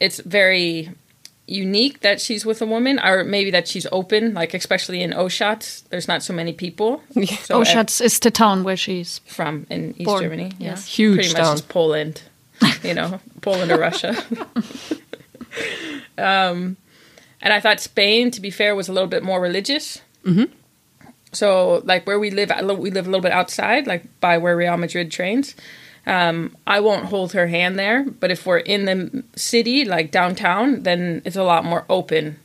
it's 0.00 0.20
very 0.20 0.90
unique 1.48 2.00
that 2.00 2.20
she's 2.20 2.44
with 2.44 2.60
a 2.60 2.66
woman 2.66 3.00
or 3.02 3.24
maybe 3.24 3.50
that 3.50 3.66
she's 3.66 3.86
open 3.90 4.34
like 4.34 4.52
especially 4.52 5.02
in 5.02 5.12
Oschatz 5.12 5.88
there's 5.88 6.06
not 6.06 6.22
so 6.22 6.34
many 6.34 6.52
people 6.52 7.02
so 7.40 7.58
Oh, 7.58 7.62
is 7.62 8.20
the 8.20 8.30
town 8.30 8.64
where 8.64 8.76
she's. 8.76 9.20
from 9.26 9.66
in 9.70 9.94
East 9.96 10.04
Born, 10.04 10.22
Germany. 10.22 10.52
Yeah. 10.58 10.70
yes. 10.70 10.86
Huge 10.86 11.14
Pretty 11.16 11.32
much 11.32 11.42
town. 11.42 11.58
Poland, 11.68 12.22
you 12.82 12.94
know, 12.94 13.18
Poland 13.40 13.72
or 13.72 13.78
Russia. 13.78 14.10
um, 16.18 16.76
and 17.40 17.52
I 17.52 17.60
thought 17.60 17.80
Spain, 17.80 18.30
to 18.32 18.40
be 18.40 18.50
fair, 18.50 18.74
was 18.74 18.88
a 18.88 18.92
little 18.92 19.08
bit 19.08 19.22
more 19.22 19.40
religious. 19.40 20.00
Mm-hmm. 20.24 20.52
So, 21.32 21.82
like 21.84 22.06
where 22.06 22.18
we 22.18 22.30
live, 22.30 22.50
we 22.78 22.90
live 22.90 23.06
a 23.06 23.10
little 23.10 23.22
bit 23.22 23.32
outside, 23.32 23.86
like 23.86 24.04
by 24.20 24.38
where 24.38 24.56
Real 24.56 24.76
Madrid 24.76 25.10
trains. 25.10 25.54
Um, 26.08 26.56
I 26.66 26.80
won't 26.80 27.06
hold 27.06 27.32
her 27.32 27.46
hand 27.48 27.78
there, 27.78 28.02
but 28.04 28.30
if 28.30 28.46
we're 28.46 28.58
in 28.58 28.86
the 28.86 29.22
city, 29.36 29.84
like 29.84 30.10
downtown, 30.10 30.82
then 30.82 31.22
it's 31.24 31.36
a 31.36 31.42
lot 31.44 31.64
more 31.64 31.84
open. 31.88 32.38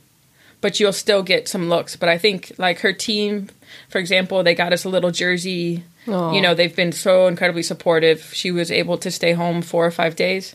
But 0.60 0.78
you'll 0.80 0.92
still 0.92 1.22
get 1.22 1.48
some 1.48 1.68
looks. 1.68 1.96
But 1.96 2.08
I 2.08 2.18
think, 2.18 2.52
like 2.58 2.80
her 2.80 2.92
team, 2.92 3.48
for 3.88 3.98
example, 3.98 4.42
they 4.42 4.54
got 4.54 4.72
us 4.72 4.84
a 4.84 4.88
little 4.88 5.10
jersey. 5.10 5.84
Aw. 6.08 6.32
You 6.32 6.40
know, 6.42 6.54
they've 6.54 6.74
been 6.76 6.92
so 6.92 7.26
incredibly 7.26 7.62
supportive. 7.62 8.32
She 8.34 8.50
was 8.50 8.70
able 8.70 8.98
to 8.98 9.10
stay 9.10 9.32
home 9.32 9.62
four 9.62 9.84
or 9.86 9.90
five 9.90 10.14
days. 10.16 10.54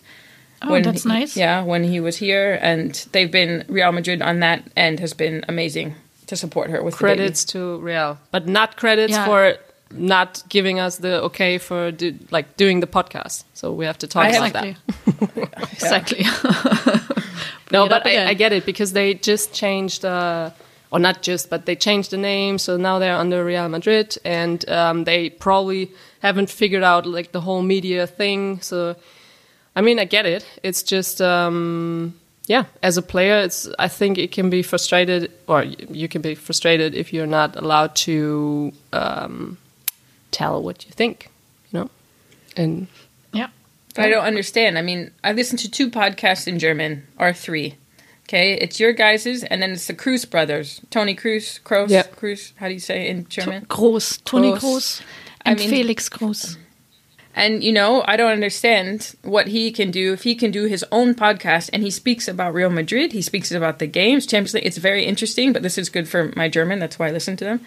Oh, 0.61 0.79
that's 0.81 1.03
he- 1.03 1.09
nice. 1.09 1.37
Yeah, 1.37 1.63
when 1.63 1.83
he 1.83 1.99
was 1.99 2.17
here, 2.17 2.59
and 2.61 2.93
they've 3.11 3.31
been 3.31 3.65
Real 3.69 3.91
Madrid 3.91 4.21
on 4.21 4.39
that 4.41 4.63
end 4.75 4.99
has 4.99 5.13
been 5.13 5.45
amazing 5.47 5.95
to 6.27 6.35
support 6.35 6.69
her 6.69 6.83
with 6.83 6.97
the 6.97 7.05
baby. 7.05 7.17
Credits 7.17 7.45
to 7.45 7.77
Real, 7.79 8.19
but 8.31 8.47
not 8.47 8.75
credits 8.77 9.13
Yeah. 9.13 9.25
for 9.25 9.55
not 9.91 10.43
giving 10.49 10.79
us 10.79 10.97
the 10.97 11.21
okay 11.23 11.57
for 11.57 11.91
do, 11.91 12.15
like 12.31 12.57
doing 12.57 12.79
the 12.79 12.87
podcast. 12.87 13.43
So 13.53 13.73
we 13.73 13.85
have 13.85 13.97
to 13.99 14.07
talk 14.07 14.29
about 14.29 14.53
that. 14.53 14.65
Exactly. 14.65 15.43
exactly. 15.71 17.15
No, 17.71 17.87
but 17.87 18.05
I. 18.05 18.29
I 18.29 18.33
get 18.33 18.51
it 18.53 18.65
because 18.65 18.93
they 18.93 19.13
just 19.13 19.53
changed, 19.53 20.03
uh, 20.03 20.51
or 20.91 20.99
not 20.99 21.21
just, 21.21 21.49
but 21.49 21.65
they 21.65 21.75
changed 21.75 22.11
the 22.11 22.17
name. 22.17 22.57
So 22.57 22.77
now 22.77 22.99
they're 22.99 23.15
under 23.15 23.45
Real 23.45 23.69
Madrid, 23.69 24.17
and 24.25 24.67
um, 24.69 25.03
they 25.03 25.29
probably 25.29 25.91
haven't 26.21 26.49
figured 26.49 26.83
out 26.83 27.05
like 27.05 27.31
the 27.31 27.41
whole 27.41 27.61
media 27.61 28.07
thing. 28.07 28.61
So, 28.61 28.95
I 29.75 29.81
mean, 29.81 29.99
I 29.99 30.05
get 30.05 30.25
it. 30.25 30.45
It's 30.63 30.81
just, 30.81 31.21
um, 31.21 32.15
yeah, 32.47 32.65
as 32.81 32.97
a 32.97 33.01
player, 33.03 33.37
it's. 33.37 33.69
I 33.77 33.87
think 33.87 34.17
it 34.17 34.31
can 34.31 34.49
be 34.49 34.63
frustrated, 34.63 35.31
or 35.47 35.63
you 35.63 36.07
can 36.07 36.21
be 36.21 36.33
frustrated 36.35 36.95
if 36.95 37.13
you're 37.13 37.27
not 37.27 37.55
allowed 37.55 37.95
to 37.97 38.73
um, 38.93 39.57
tell 40.31 40.61
what 40.61 40.85
you 40.85 40.91
think, 40.91 41.29
you 41.71 41.79
know, 41.79 41.89
and 42.55 42.87
yeah. 43.33 43.47
But 43.95 44.05
I 44.05 44.09
don't 44.09 44.23
understand. 44.25 44.77
I 44.77 44.81
mean, 44.81 45.11
I 45.23 45.33
listened 45.33 45.59
to 45.59 45.71
two 45.71 45.89
podcasts 45.89 46.47
in 46.47 46.59
German, 46.59 47.07
or 47.17 47.33
three. 47.33 47.75
Okay, 48.23 48.53
it's 48.53 48.79
your 48.79 48.93
guys's, 48.93 49.43
and 49.43 49.61
then 49.61 49.71
it's 49.71 49.87
the 49.87 49.93
Cruz 49.95 50.23
brothers, 50.25 50.81
Toni 50.91 51.15
Cruz, 51.15 51.59
Kroos, 51.65 51.89
Yeah. 51.89 52.03
Cruz. 52.03 52.53
How 52.57 52.67
do 52.67 52.73
you 52.75 52.79
say 52.79 53.07
it 53.07 53.09
in 53.09 53.27
German? 53.27 53.65
Groß, 53.65 54.23
Toni 54.23 54.51
Groß. 54.51 54.59
Groß, 54.61 55.01
I 55.45 55.49
and 55.51 55.59
mean- 55.59 55.69
Felix 55.69 56.09
Groß. 56.09 56.57
And 57.35 57.63
you 57.63 57.71
know, 57.71 58.03
I 58.05 58.17
don't 58.17 58.31
understand 58.31 59.15
what 59.23 59.47
he 59.47 59.71
can 59.71 59.91
do 59.91 60.13
if 60.13 60.23
he 60.23 60.35
can 60.35 60.51
do 60.51 60.65
his 60.65 60.83
own 60.91 61.15
podcast 61.15 61.69
and 61.71 61.83
he 61.83 61.89
speaks 61.91 62.27
about 62.27 62.53
Real 62.53 62.69
Madrid. 62.69 63.13
He 63.13 63.21
speaks 63.21 63.51
about 63.51 63.79
the 63.79 63.87
games, 63.87 64.25
Champions 64.25 64.55
League. 64.55 64.65
It's 64.65 64.77
very 64.77 65.05
interesting, 65.05 65.53
but 65.53 65.61
this 65.63 65.77
is 65.77 65.89
good 65.89 66.07
for 66.09 66.33
my 66.35 66.49
German. 66.49 66.79
That's 66.79 66.99
why 66.99 67.07
I 67.07 67.11
listen 67.11 67.37
to 67.37 67.45
them. 67.45 67.61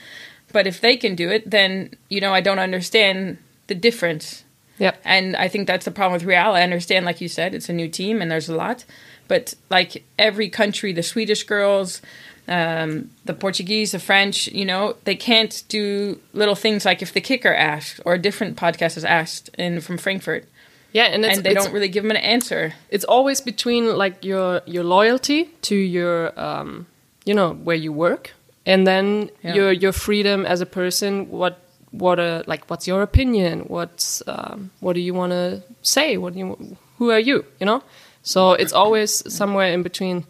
But 0.53 0.67
if 0.67 0.81
they 0.81 0.97
can 0.97 1.15
do 1.15 1.31
it, 1.31 1.51
then 1.51 1.95
you 2.09 2.21
know, 2.21 2.33
I 2.35 2.41
don't 2.41 2.59
understand 2.59 3.39
the 3.67 3.75
difference. 3.75 4.45
yeah, 4.79 4.95
And 5.05 5.37
I 5.37 5.49
think 5.49 5.67
that's 5.67 5.85
the 5.85 5.91
problem 5.91 6.15
with 6.15 6.25
Real. 6.25 6.53
I 6.53 6.63
understand, 6.63 7.07
like 7.07 7.21
you 7.21 7.29
said, 7.29 7.55
it's 7.55 7.69
a 7.69 7.73
new 7.73 7.89
team 7.89 8.21
and 8.21 8.31
there's 8.31 8.49
a 8.49 8.57
lot. 8.57 8.85
But 9.29 9.55
like 9.71 10.05
every 10.19 10.49
country, 10.51 10.93
the 10.93 11.03
Swedish 11.03 11.45
girls, 11.45 12.03
um, 12.49 13.11
the 13.25 13.35
Portuguese, 13.35 13.93
the 13.93 13.99
French, 13.99 14.49
you 14.49 14.65
know, 14.65 14.97
they 15.05 15.15
can't 15.15 15.63
do 15.69 16.19
little 16.33 16.57
things 16.57 16.85
like 16.85 17.01
if 17.01 17.13
the 17.13 17.21
kicker 17.21 17.55
asked 17.55 18.01
or 18.05 18.15
a 18.15 18.19
different 18.19 18.57
podcast 18.57 18.97
is 18.97 19.05
asked 19.05 19.49
in 19.57 19.81
from 19.81 19.97
Frankfurt, 19.97 20.49
yeah, 20.93 21.05
and 21.05 21.25
it's, 21.25 21.37
and 21.37 21.47
they 21.47 21.55
don't 21.55 21.73
really 21.73 21.89
give 21.89 22.03
them 22.03 22.11
an 22.11 22.19
answer. 22.19 22.75
it's 22.91 23.05
always 23.05 23.41
between 23.41 23.97
like 23.97 24.25
your 24.25 24.61
your 24.67 24.85
loyalty 24.85 25.45
to 25.63 25.75
your 25.75 26.39
um 26.39 26.87
you 27.25 27.33
know 27.33 27.55
where 27.55 27.77
you 27.77 27.93
work 27.93 28.33
and 28.67 28.87
then 28.87 29.31
Yeah. 29.43 29.55
your 29.55 29.73
your 29.73 29.93
freedom 29.93 30.47
as 30.47 30.61
a 30.61 30.67
person 30.67 31.29
what 31.31 31.55
what 31.91 32.19
uh 32.19 32.43
like 32.47 32.63
what's 32.71 32.87
your 32.87 33.03
opinion 33.03 33.61
what's 33.69 34.23
um 34.27 34.71
what 34.81 34.95
do 34.95 35.01
you 35.01 35.15
want 35.15 35.33
to 35.33 35.63
say 35.83 36.17
what 36.17 36.33
do 36.33 36.39
you 36.39 36.77
who 36.99 37.11
are 37.11 37.19
you 37.21 37.45
you 37.61 37.67
know 37.67 37.83
so 38.23 38.53
it's 38.53 38.73
always 38.73 39.11
somewhere 39.35 39.73
in 39.75 39.83
between 39.83 40.25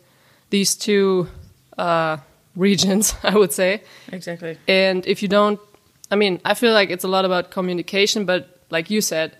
these 0.51 0.75
two 0.75 1.27
uh 1.79 2.17
regions 2.57 3.15
i 3.23 3.35
would 3.35 3.53
say 3.53 3.81
Exactly. 4.13 4.57
and 4.69 5.07
if 5.07 5.23
you 5.23 5.29
don't, 5.29 5.61
I 6.11 6.17
mean, 6.17 6.41
I 6.45 6.55
feel 6.55 6.75
like 6.75 6.91
it's 6.93 7.05
a 7.05 7.09
lot 7.09 7.25
about 7.25 7.51
communication, 7.51 8.27
but 8.27 8.43
like 8.69 8.91
you 8.91 9.01
said, 9.01 9.33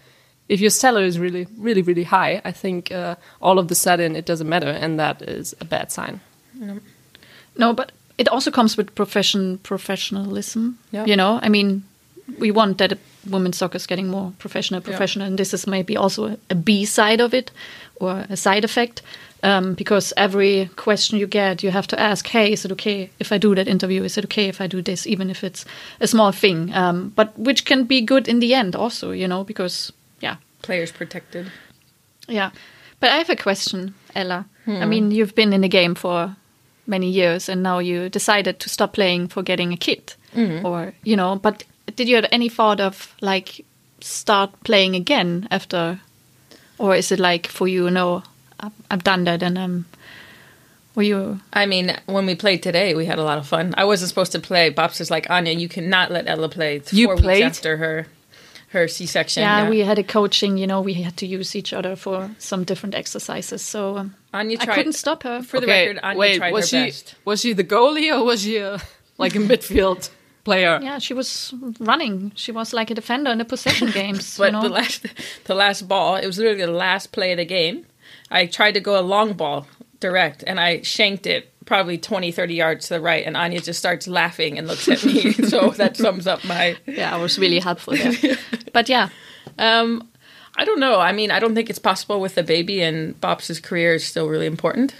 if 0.49 0.59
your 0.61 0.71
salary 0.71 1.07
is 1.07 1.19
really, 1.19 1.47
really, 1.59 1.83
really 1.83 2.05
high, 2.05 2.41
I 2.47 2.53
think 2.53 2.91
uh, 2.91 3.17
all 3.43 3.59
of 3.59 3.67
the 3.69 3.75
sudden 3.75 4.17
it 4.17 4.25
doesn't 4.25 4.49
matter, 4.49 4.71
and 4.71 4.99
that 4.99 5.21
is 5.21 5.55
a 5.61 5.65
bad 5.67 5.93
sign. 5.93 6.21
no, 6.55 6.79
No, 7.59 7.75
but 7.75 7.93
it 8.19 8.29
also 8.29 8.51
comes 8.51 8.77
with 8.77 8.95
profession 8.95 9.59
professionalism. 9.59 10.79
Yeah. 10.91 11.07
You 11.07 11.17
know, 11.17 11.39
I 11.43 11.49
mean, 11.49 11.83
we 12.39 12.51
want 12.51 12.79
that 12.79 12.99
women's 13.31 13.57
soccer 13.57 13.77
is 13.77 13.87
getting 13.87 14.09
more 14.09 14.33
professional, 14.39 14.81
professional, 14.81 15.27
and 15.27 15.39
this 15.39 15.55
is 15.55 15.67
maybe 15.67 15.97
also 15.97 16.27
a, 16.27 16.37
a 16.51 16.55
B 16.55 16.85
side 16.85 17.21
of 17.21 17.35
it 17.35 17.51
or 18.01 18.27
a 18.31 18.37
side 18.37 18.65
effect. 18.65 19.03
Um, 19.45 19.75
because 19.75 20.13
every 20.17 20.71
question 20.77 21.19
you 21.19 21.27
get, 21.27 21.65
you 21.65 21.73
have 21.73 21.87
to 21.89 21.99
ask, 21.99 22.29
"Hey, 22.29 22.53
is 22.53 22.65
it 22.65 22.73
okay 22.73 23.11
if 23.19 23.33
I 23.33 23.39
do 23.39 23.55
that 23.55 23.67
interview? 23.67 24.05
Is 24.05 24.17
it 24.17 24.25
okay 24.25 24.49
if 24.49 24.61
I 24.61 24.69
do 24.69 24.83
this, 24.83 25.05
even 25.07 25.31
if 25.31 25.43
it's 25.43 25.65
a 26.01 26.07
small 26.07 26.33
thing?" 26.33 26.73
Um, 26.75 27.13
but 27.17 27.37
which 27.37 27.65
can 27.65 27.85
be 27.85 28.01
good 28.07 28.29
in 28.29 28.41
the 28.41 28.55
end, 28.55 28.77
also, 28.77 29.11
you 29.11 29.27
know, 29.27 29.45
because 29.45 29.93
yeah, 30.21 30.37
Players 30.63 30.93
protected. 30.93 31.51
yeah. 32.29 32.51
But 33.01 33.11
I 33.11 33.17
have 33.17 33.31
a 33.31 33.43
question, 33.43 33.95
Ella. 34.15 34.45
I 34.67 34.87
mean, 34.87 35.11
you've 35.11 35.35
been 35.35 35.53
in 35.53 35.63
the 35.63 35.69
game 35.69 35.97
for 35.97 36.37
many 36.87 37.09
years 37.09 37.49
and 37.49 37.63
now 37.63 37.79
you 37.79 38.09
decided 38.09 38.59
to 38.61 38.69
stop 38.69 38.93
playing 38.93 39.29
for 39.29 39.43
getting 39.43 39.73
a 39.73 39.77
kid. 39.77 40.15
Or, 40.65 40.95
you 41.05 41.15
know, 41.15 41.37
but 41.37 41.65
did 41.95 42.09
you 42.09 42.17
have 42.17 42.27
any 42.33 42.49
thought 42.49 42.81
of 42.81 43.15
like 43.21 43.65
start 44.01 44.51
playing 44.65 44.97
again 44.97 45.47
after? 45.51 46.01
Or 46.79 46.97
is 46.97 47.13
it 47.13 47.21
like 47.21 47.47
for 47.47 47.69
you, 47.69 47.91
no, 47.91 48.23
I've, 48.91 49.05
done 49.05 49.25
that 49.25 49.43
and 49.43 49.59
um, 49.59 49.85
were 50.95 51.03
you. 51.03 51.41
I 51.53 51.67
mean, 51.67 51.97
when 52.07 52.27
we 52.27 52.35
played 52.35 52.63
today, 52.63 52.95
we 52.95 53.07
had 53.07 53.19
a 53.19 53.25
lot 53.25 53.39
of 53.39 53.47
fun. 53.47 53.75
I 53.77 53.85
wasn't 53.85 54.09
supposed 54.09 54.33
to 54.33 54.41
play. 54.41 54.71
Bob's 54.71 55.01
is 55.01 55.11
like, 55.11 55.29
Anya, 55.29 55.53
you 55.53 55.69
cannot 55.69 56.11
let 56.11 56.27
Ella 56.27 56.49
play. 56.49 56.77
It's 56.77 56.93
You 56.93 57.09
four 57.09 57.17
played? 57.17 57.45
weeks 57.45 57.59
after 57.59 57.77
her 57.77 58.07
her 58.69 58.89
C 58.89 59.05
section. 59.07 59.43
Yeah, 59.43 59.69
we 59.69 59.81
had 59.81 59.99
a 59.99 60.03
coaching, 60.03 60.57
you 60.57 60.67
know, 60.67 60.81
we 60.81 60.95
had 60.95 61.17
to 61.19 61.27
use 61.27 61.55
each 61.55 61.75
other 61.75 61.95
for 61.95 62.31
some 62.39 62.65
different 62.65 62.95
exercises. 62.95 63.61
So 63.61 63.99
um, 63.99 64.15
Anya 64.33 64.59
I 64.61 64.65
tried. 64.65 64.75
couldn't 64.75 64.93
stop 64.95 65.23
her. 65.25 65.43
For 65.43 65.61
the 65.61 65.67
record, 65.67 65.99
Anya 66.03 66.19
wait, 66.19 66.37
tried 66.39 66.53
was 66.53 66.71
her 66.71 66.79
she 66.79 66.85
best. 66.87 67.15
was 67.25 67.41
she 67.41 67.53
the 67.53 67.65
goalie 67.65 68.11
or 68.17 68.25
was 68.25 68.43
she 68.43 68.57
a, 68.57 68.81
like 69.19 69.35
a 69.35 69.39
midfield 69.51 70.11
player? 70.45 70.81
Yeah, 70.83 70.99
she 70.99 71.15
was 71.15 71.55
running. 71.79 72.33
She 72.35 72.51
was 72.53 72.73
like 72.73 72.91
a 72.91 72.95
defender 72.95 73.31
in 73.31 73.39
the 73.39 73.45
possession 73.45 73.91
games. 73.93 74.37
But 74.39 74.47
you 74.47 74.53
know? 74.53 74.63
the 74.63 74.69
last 74.69 75.07
the 75.45 75.55
last 75.55 75.87
ball, 75.89 76.17
it 76.17 76.27
was 76.27 76.39
literally 76.39 76.65
the 76.65 76.71
last 76.73 77.13
play 77.13 77.33
of 77.33 77.39
the 77.39 77.45
game. 77.45 77.87
I 78.31 78.47
tried 78.47 78.73
to 78.73 78.81
go 78.81 78.99
a 78.99 79.03
long 79.03 79.35
ball 79.35 79.67
direct 80.01 80.43
and 80.47 80.59
I 80.59 80.83
shanked 80.83 81.27
it 81.27 81.49
probably 81.65 81.97
20, 81.97 82.33
30 82.33 82.55
yards 82.55 82.89
to 82.89 82.95
the 82.95 83.01
right 83.01 83.25
and 83.25 83.37
Anya 83.37 83.61
just 83.61 83.79
starts 83.79 84.09
laughing 84.09 84.59
and 84.59 84.67
looks 84.67 84.89
at 84.89 85.05
me. 85.05 85.33
so 85.49 85.71
that 85.71 85.97
sums 85.97 86.27
up 86.27 86.43
my 86.45 86.77
yeah, 86.87 87.15
I 87.15 87.19
was 87.21 87.39
really 87.39 87.61
helpful 87.61 87.95
there. 87.95 88.37
but 88.73 88.89
yeah, 88.89 89.11
um 89.59 90.09
I 90.57 90.65
don't 90.65 90.81
know. 90.81 91.01
I 91.01 91.13
mean, 91.13 91.31
I 91.31 91.39
don't 91.41 91.55
think 91.55 91.71
it's 91.71 91.79
possible 91.79 92.21
with 92.21 92.35
the 92.35 92.43
baby 92.43 92.83
and 92.83 93.19
Bob's 93.21 93.59
career 93.61 93.95
is 93.95 94.05
still 94.05 94.29
really 94.29 94.47
important. 94.47 94.95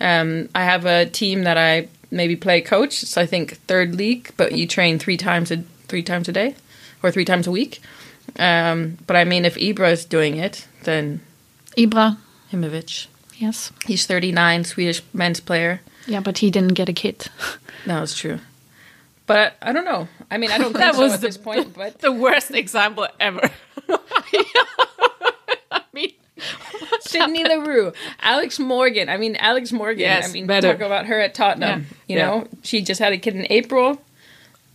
Um 0.00 0.48
I 0.54 0.64
have 0.64 0.84
a 0.86 1.06
team 1.06 1.44
that 1.44 1.56
I 1.58 1.88
maybe 2.10 2.36
play 2.36 2.60
coach. 2.60 3.02
It's 3.02 3.16
I 3.16 3.26
think 3.26 3.56
third 3.66 3.94
league, 3.94 4.32
but 4.36 4.52
you 4.52 4.66
train 4.66 4.98
three 4.98 5.16
times 5.16 5.50
a 5.50 5.58
three 5.88 6.02
times 6.02 6.28
a 6.28 6.32
day 6.32 6.54
or 7.02 7.10
three 7.10 7.24
times 7.24 7.46
a 7.46 7.50
week. 7.50 7.80
Um, 8.38 8.98
but 9.06 9.16
I 9.16 9.24
mean, 9.24 9.44
if 9.44 9.56
Ibra 9.56 9.90
is 9.90 10.04
doing 10.04 10.36
it, 10.36 10.68
then 10.84 11.20
Ibra, 11.76 12.16
Himovic. 12.52 13.06
yes. 13.38 13.72
He's 13.86 14.06
39, 14.06 14.64
Swedish 14.64 15.02
men's 15.12 15.40
player. 15.40 15.80
Yeah, 16.06 16.20
but 16.20 16.38
he 16.38 16.50
didn't 16.50 16.74
get 16.74 16.88
a 16.88 16.92
kid. 16.92 17.26
No, 17.86 18.02
it's 18.02 18.14
true. 18.14 18.38
But 19.26 19.54
I 19.62 19.72
don't 19.72 19.86
know. 19.86 20.06
I 20.30 20.36
mean, 20.38 20.50
I 20.50 20.58
don't 20.58 20.72
think 20.72 20.84
That 20.84 20.94
so 20.96 21.00
was 21.02 21.14
at 21.14 21.20
the- 21.22 21.28
this 21.28 21.38
point. 21.38 21.72
But 21.74 21.98
The 22.00 22.12
worst 22.12 22.50
example 22.50 23.08
ever. 23.18 23.48
I 25.72 25.82
mean, 25.92 26.12
Sydney 27.00 27.44
Leroux, 27.44 27.92
Alex 28.20 28.58
Morgan. 28.58 29.08
I 29.08 29.16
mean, 29.16 29.36
Alex 29.36 29.72
Morgan. 29.72 30.00
Yes, 30.00 30.28
I 30.28 30.32
mean, 30.32 30.46
better. 30.46 30.72
talk 30.72 30.80
about 30.80 31.06
her 31.06 31.18
at 31.20 31.34
Tottenham. 31.34 31.86
You 32.08 32.16
Yeah. 32.18 32.26
know, 32.26 32.48
she 32.62 32.82
just 32.82 33.00
had 33.00 33.12
a 33.12 33.18
kid 33.18 33.34
in 33.36 33.46
April. 33.50 34.00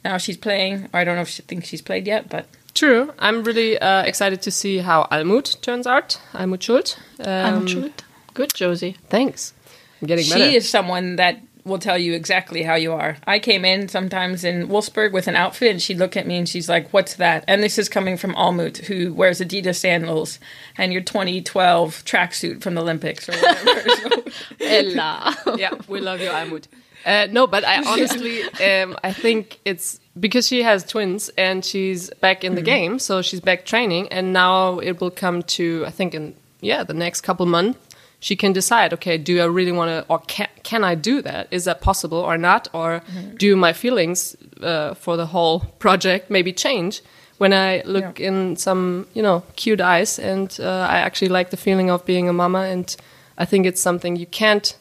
Now 0.04 0.18
she's 0.18 0.38
playing. 0.38 0.90
Or 0.94 1.00
I 1.00 1.04
don't 1.04 1.16
know 1.16 1.22
if 1.24 1.30
she 1.30 1.42
thinks 1.42 1.68
she's 1.68 1.82
played 1.82 2.06
yet, 2.08 2.30
but 2.30 2.46
true. 2.74 3.14
I'm 3.20 3.44
really 3.44 3.78
uh, 3.80 4.04
excited 4.04 4.42
to 4.44 4.52
see 4.52 4.78
how 4.80 5.08
Almuth 5.12 5.62
turns 5.62 5.88
out. 5.88 6.20
Almuth 6.34 6.60
Schult. 6.60 6.98
Um, 7.26 7.66
I'm. 7.68 7.94
Good, 8.34 8.54
Josie. 8.54 8.98
Thanks. 9.10 9.54
I'm 10.02 10.08
getting 10.08 10.26
she 10.26 10.32
better. 10.32 10.44
is 10.58 10.70
someone 10.70 11.16
that 11.16 11.40
will 11.66 11.80
tell 11.80 11.98
you 11.98 12.14
exactly 12.14 12.64
how 12.64 12.76
you 12.76 12.94
are. 12.94 13.18
I 13.26 13.40
came 13.40 13.66
in 13.66 13.88
sometimes 13.90 14.44
in 14.44 14.68
Wolfsburg 14.68 15.12
with 15.12 15.28
an 15.28 15.36
outfit, 15.36 15.72
and 15.72 15.82
she'd 15.82 15.98
look 15.98 16.16
at 16.16 16.28
me 16.28 16.38
and 16.38 16.48
she's 16.48 16.70
like, 16.70 16.90
"What's 16.94 17.16
that?" 17.16 17.44
And 17.48 17.62
this 17.64 17.78
is 17.78 17.90
coming 17.90 18.18
from 18.18 18.34
Almuth, 18.36 18.86
who 18.86 19.14
wears 19.14 19.40
Adidas 19.42 19.76
sandals 19.78 20.40
and 20.78 20.94
your 20.94 21.02
2012 21.02 22.04
tracksuit 22.06 22.62
from 22.62 22.76
the 22.76 22.82
Olympics 22.82 23.28
or 23.28 23.34
whatever. 23.34 23.82
So- 24.60 24.66
Ella. 24.66 25.36
yeah, 25.58 25.72
we 25.88 26.00
love 26.02 26.22
you, 26.22 26.30
Almuth. 26.30 26.66
Uh, 27.06 27.28
no, 27.32 27.46
but 27.46 27.64
I 27.64 27.84
honestly, 27.86 28.42
um, 28.64 28.98
I 29.04 29.14
think 29.14 29.60
it's 29.64 30.00
because 30.20 30.48
she 30.48 30.64
has 30.64 30.84
twins 30.84 31.30
and 31.38 31.64
she's 31.64 32.10
back 32.22 32.44
in 32.44 32.56
the 32.56 32.62
game, 32.64 32.98
so 33.00 33.22
she's 33.22 33.42
back 33.42 33.66
training, 33.66 34.08
and 34.10 34.34
now 34.34 34.80
it 34.80 35.00
will 35.00 35.12
come 35.12 35.44
to 35.44 35.84
I 35.86 35.92
think 35.92 36.16
in 36.16 36.36
yeah 36.62 36.84
the 36.84 36.96
next 36.96 37.22
couple 37.22 37.46
months 37.46 37.85
she 38.26 38.36
can 38.36 38.54
decide. 38.54 38.92
Okay, 38.94 39.18
do 39.20 39.34
I 39.40 39.46
really 39.46 39.72
want 39.80 39.90
to, 39.92 40.06
or 40.12 40.20
can 40.28 40.48
can 40.64 40.84
I 40.92 40.96
do 40.96 41.22
that? 41.22 41.48
Is 41.52 41.64
that 41.66 41.80
possible 41.80 42.18
or 42.18 42.38
not? 42.38 42.68
Or 42.74 43.02
do 43.38 43.56
my 43.56 43.74
feelings 43.74 44.36
uh, 44.64 44.96
for 44.96 45.16
the 45.18 45.26
whole 45.26 45.60
project 45.80 46.30
maybe 46.30 46.52
change 46.54 47.02
when 47.38 47.54
I 47.54 47.84
look 47.86 48.20
in 48.20 48.56
some, 48.56 49.06
you 49.14 49.22
know, 49.22 49.44
cute 49.56 49.82
eyes, 49.82 50.20
and 50.20 50.58
uh, 50.60 50.94
I 50.94 50.98
actually 51.06 51.30
like 51.38 51.50
the 51.50 51.58
feeling 51.58 51.92
of 51.92 52.04
being 52.06 52.30
a 52.30 52.34
mama, 52.34 52.60
and 52.74 52.96
I 53.38 53.46
think 53.46 53.66
it's 53.66 53.82
something 53.82 54.16
you 54.20 54.28
can't 54.28 54.76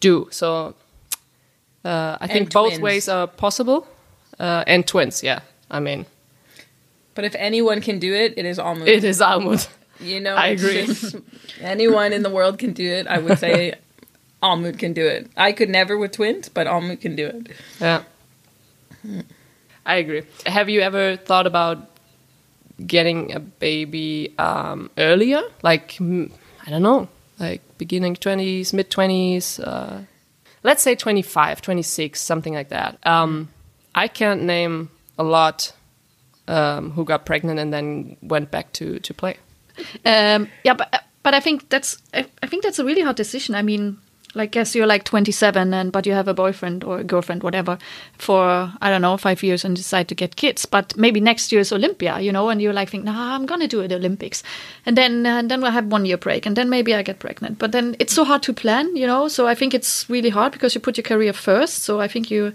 do. 0.00 0.26
So 0.30 0.74
uh, 1.84 2.16
I 2.20 2.26
think 2.26 2.40
And 2.46 2.52
both 2.52 2.68
twins. 2.72 2.82
ways 2.82 3.08
are 3.08 3.26
possible, 3.26 3.86
uh, 4.38 4.64
and 4.66 4.84
twins. 4.86 5.22
Yeah, 5.22 5.40
I 5.70 5.80
mean, 5.80 6.04
But 7.14 7.24
if 7.24 7.34
anyone 7.38 7.80
can 7.80 7.98
do 8.00 8.12
it, 8.14 8.34
it 8.36 8.44
is 8.44 8.58
Almuth. 8.58 8.86
it 8.88 9.04
is 9.04 9.20
Almuth. 9.20 9.68
You 10.00 10.20
know, 10.20 10.34
I 10.34 10.48
agree. 10.48 10.86
just- 10.86 11.16
anyone 11.60 12.12
in 12.12 12.22
the 12.22 12.30
world 12.30 12.58
can 12.58 12.72
do 12.72 12.86
it. 12.86 13.06
I 13.06 13.18
would 13.18 13.38
say 13.38 13.74
Almuth 14.42 14.78
can 14.78 14.92
do 14.92 15.06
it. 15.06 15.30
I 15.36 15.52
could 15.52 15.68
never 15.70 15.96
with 15.96 16.12
twins, 16.12 16.48
but 16.48 16.66
Almuth 16.66 17.00
can 17.00 17.16
do 17.16 17.26
it. 17.26 17.48
Yeah. 17.80 18.02
I 19.84 19.96
agree. 19.96 20.22
Have 20.46 20.68
you 20.68 20.80
ever 20.80 21.16
thought 21.16 21.46
about 21.46 21.78
getting 22.84 23.32
a 23.34 23.40
baby 23.40 24.34
um, 24.38 24.90
earlier? 24.98 25.42
Like, 25.62 25.96
I 26.00 26.70
don't 26.70 26.82
know, 26.82 27.08
like 27.38 27.62
beginning 27.78 28.16
20s, 28.16 28.72
mid 28.72 28.90
20s, 28.90 29.60
uh, 29.64 30.00
let's 30.62 30.82
say 30.82 30.94
25, 30.96 31.62
26, 31.62 32.20
something 32.20 32.52
like 32.54 32.70
that. 32.70 32.98
Um, 33.06 33.48
I 33.94 34.08
can't 34.08 34.42
name 34.42 34.90
a 35.18 35.22
lot 35.22 35.72
um, 36.48 36.90
who 36.90 37.04
got 37.04 37.24
pregnant 37.24 37.58
and 37.60 37.72
then 37.72 38.16
went 38.20 38.50
back 38.50 38.72
to, 38.74 38.98
to 38.98 39.14
play. 39.14 39.36
Um, 40.04 40.48
yeah, 40.64 40.74
but 40.74 41.04
but 41.22 41.34
I 41.34 41.40
think 41.40 41.68
that's 41.68 41.98
I, 42.14 42.26
I 42.42 42.46
think 42.46 42.62
that's 42.62 42.78
a 42.78 42.84
really 42.84 43.02
hard 43.02 43.16
decision. 43.16 43.54
I 43.54 43.62
mean, 43.62 43.98
like, 44.36 44.52
guess 44.52 44.74
you're 44.74 44.86
like 44.86 45.04
27 45.04 45.72
and 45.72 45.90
but 45.90 46.06
you 46.06 46.12
have 46.12 46.28
a 46.28 46.34
boyfriend 46.34 46.84
or 46.84 46.98
a 46.98 47.04
girlfriend, 47.04 47.42
whatever, 47.42 47.78
for 48.18 48.72
I 48.80 48.90
don't 48.90 49.02
know 49.02 49.16
five 49.16 49.42
years 49.42 49.64
and 49.64 49.74
decide 49.74 50.08
to 50.08 50.14
get 50.14 50.36
kids. 50.36 50.66
But 50.66 50.96
maybe 50.96 51.20
next 51.20 51.50
year 51.50 51.62
is 51.62 51.72
Olympia, 51.72 52.20
you 52.20 52.30
know, 52.30 52.48
and 52.50 52.60
you're 52.60 52.72
like, 52.72 52.90
think, 52.90 53.04
nah, 53.04 53.34
I'm 53.34 53.46
gonna 53.46 53.66
do 53.66 53.80
it 53.80 53.92
Olympics, 53.92 54.42
and 54.84 54.96
then 54.96 55.26
and 55.26 55.50
then 55.50 55.62
we'll 55.62 55.70
have 55.72 55.86
one 55.86 56.04
year 56.04 56.18
break, 56.18 56.46
and 56.46 56.54
then 56.54 56.68
maybe 56.68 56.94
I 56.94 57.02
get 57.02 57.18
pregnant. 57.18 57.58
But 57.58 57.72
then 57.72 57.96
it's 57.98 58.12
so 58.12 58.24
hard 58.24 58.42
to 58.44 58.52
plan, 58.52 58.94
you 58.94 59.06
know. 59.06 59.28
So 59.28 59.46
I 59.46 59.54
think 59.54 59.74
it's 59.74 60.08
really 60.08 60.30
hard 60.30 60.52
because 60.52 60.74
you 60.74 60.80
put 60.80 60.96
your 60.96 61.04
career 61.04 61.32
first. 61.32 61.84
So 61.84 62.00
I 62.00 62.08
think 62.08 62.30
you, 62.30 62.52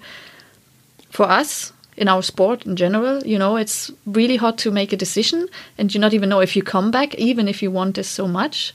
for 1.09 1.25
us 1.25 1.73
in 2.01 2.07
our 2.07 2.23
sport 2.23 2.65
in 2.65 2.75
general, 2.75 3.23
you 3.23 3.37
know, 3.37 3.55
it's 3.57 3.91
really 4.07 4.35
hard 4.35 4.57
to 4.57 4.71
make 4.71 4.91
a 4.91 4.97
decision 4.97 5.47
and 5.77 5.93
you 5.93 5.99
not 6.01 6.13
even 6.13 6.29
know 6.29 6.41
if 6.41 6.55
you 6.55 6.63
come 6.63 6.89
back, 6.89 7.13
even 7.15 7.47
if 7.47 7.61
you 7.61 7.69
want 7.69 7.95
this 7.95 8.09
so 8.09 8.27
much. 8.27 8.73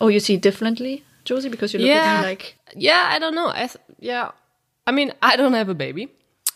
Or 0.00 0.10
you 0.10 0.20
see 0.20 0.36
differently, 0.36 1.02
Josie, 1.24 1.48
because 1.48 1.72
you 1.72 1.80
look 1.80 1.88
at 1.88 2.22
me 2.22 2.28
like, 2.28 2.54
yeah, 2.74 3.08
I 3.10 3.18
don't 3.18 3.34
know. 3.34 3.48
I 3.48 3.66
th- 3.66 3.84
yeah, 3.98 4.30
I 4.86 4.92
mean, 4.92 5.12
I 5.22 5.36
don't 5.36 5.54
have 5.54 5.70
a 5.70 5.74
baby, 5.74 6.08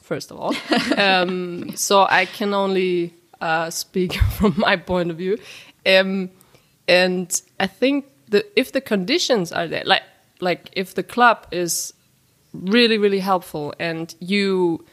first 0.02 0.30
of 0.30 0.38
all, 0.38 0.54
um, 0.98 1.74
so 1.74 2.06
I 2.08 2.26
can 2.26 2.52
only 2.52 3.14
uh, 3.40 3.70
speak 3.70 4.12
from 4.38 4.54
my 4.58 4.76
point 4.76 5.10
of 5.10 5.16
view. 5.16 5.38
Um, 5.86 6.30
and 6.86 7.40
I 7.58 7.66
think 7.66 8.04
that 8.28 8.44
if 8.56 8.72
the 8.72 8.82
conditions 8.82 9.52
are 9.52 9.66
there, 9.66 9.84
like 9.86 10.02
like 10.40 10.68
if 10.72 10.94
the 10.94 11.02
club 11.02 11.46
is 11.50 11.94
really 12.52 12.98
really 12.98 13.20
helpful 13.20 13.72
and 13.78 14.14
you 14.18 14.84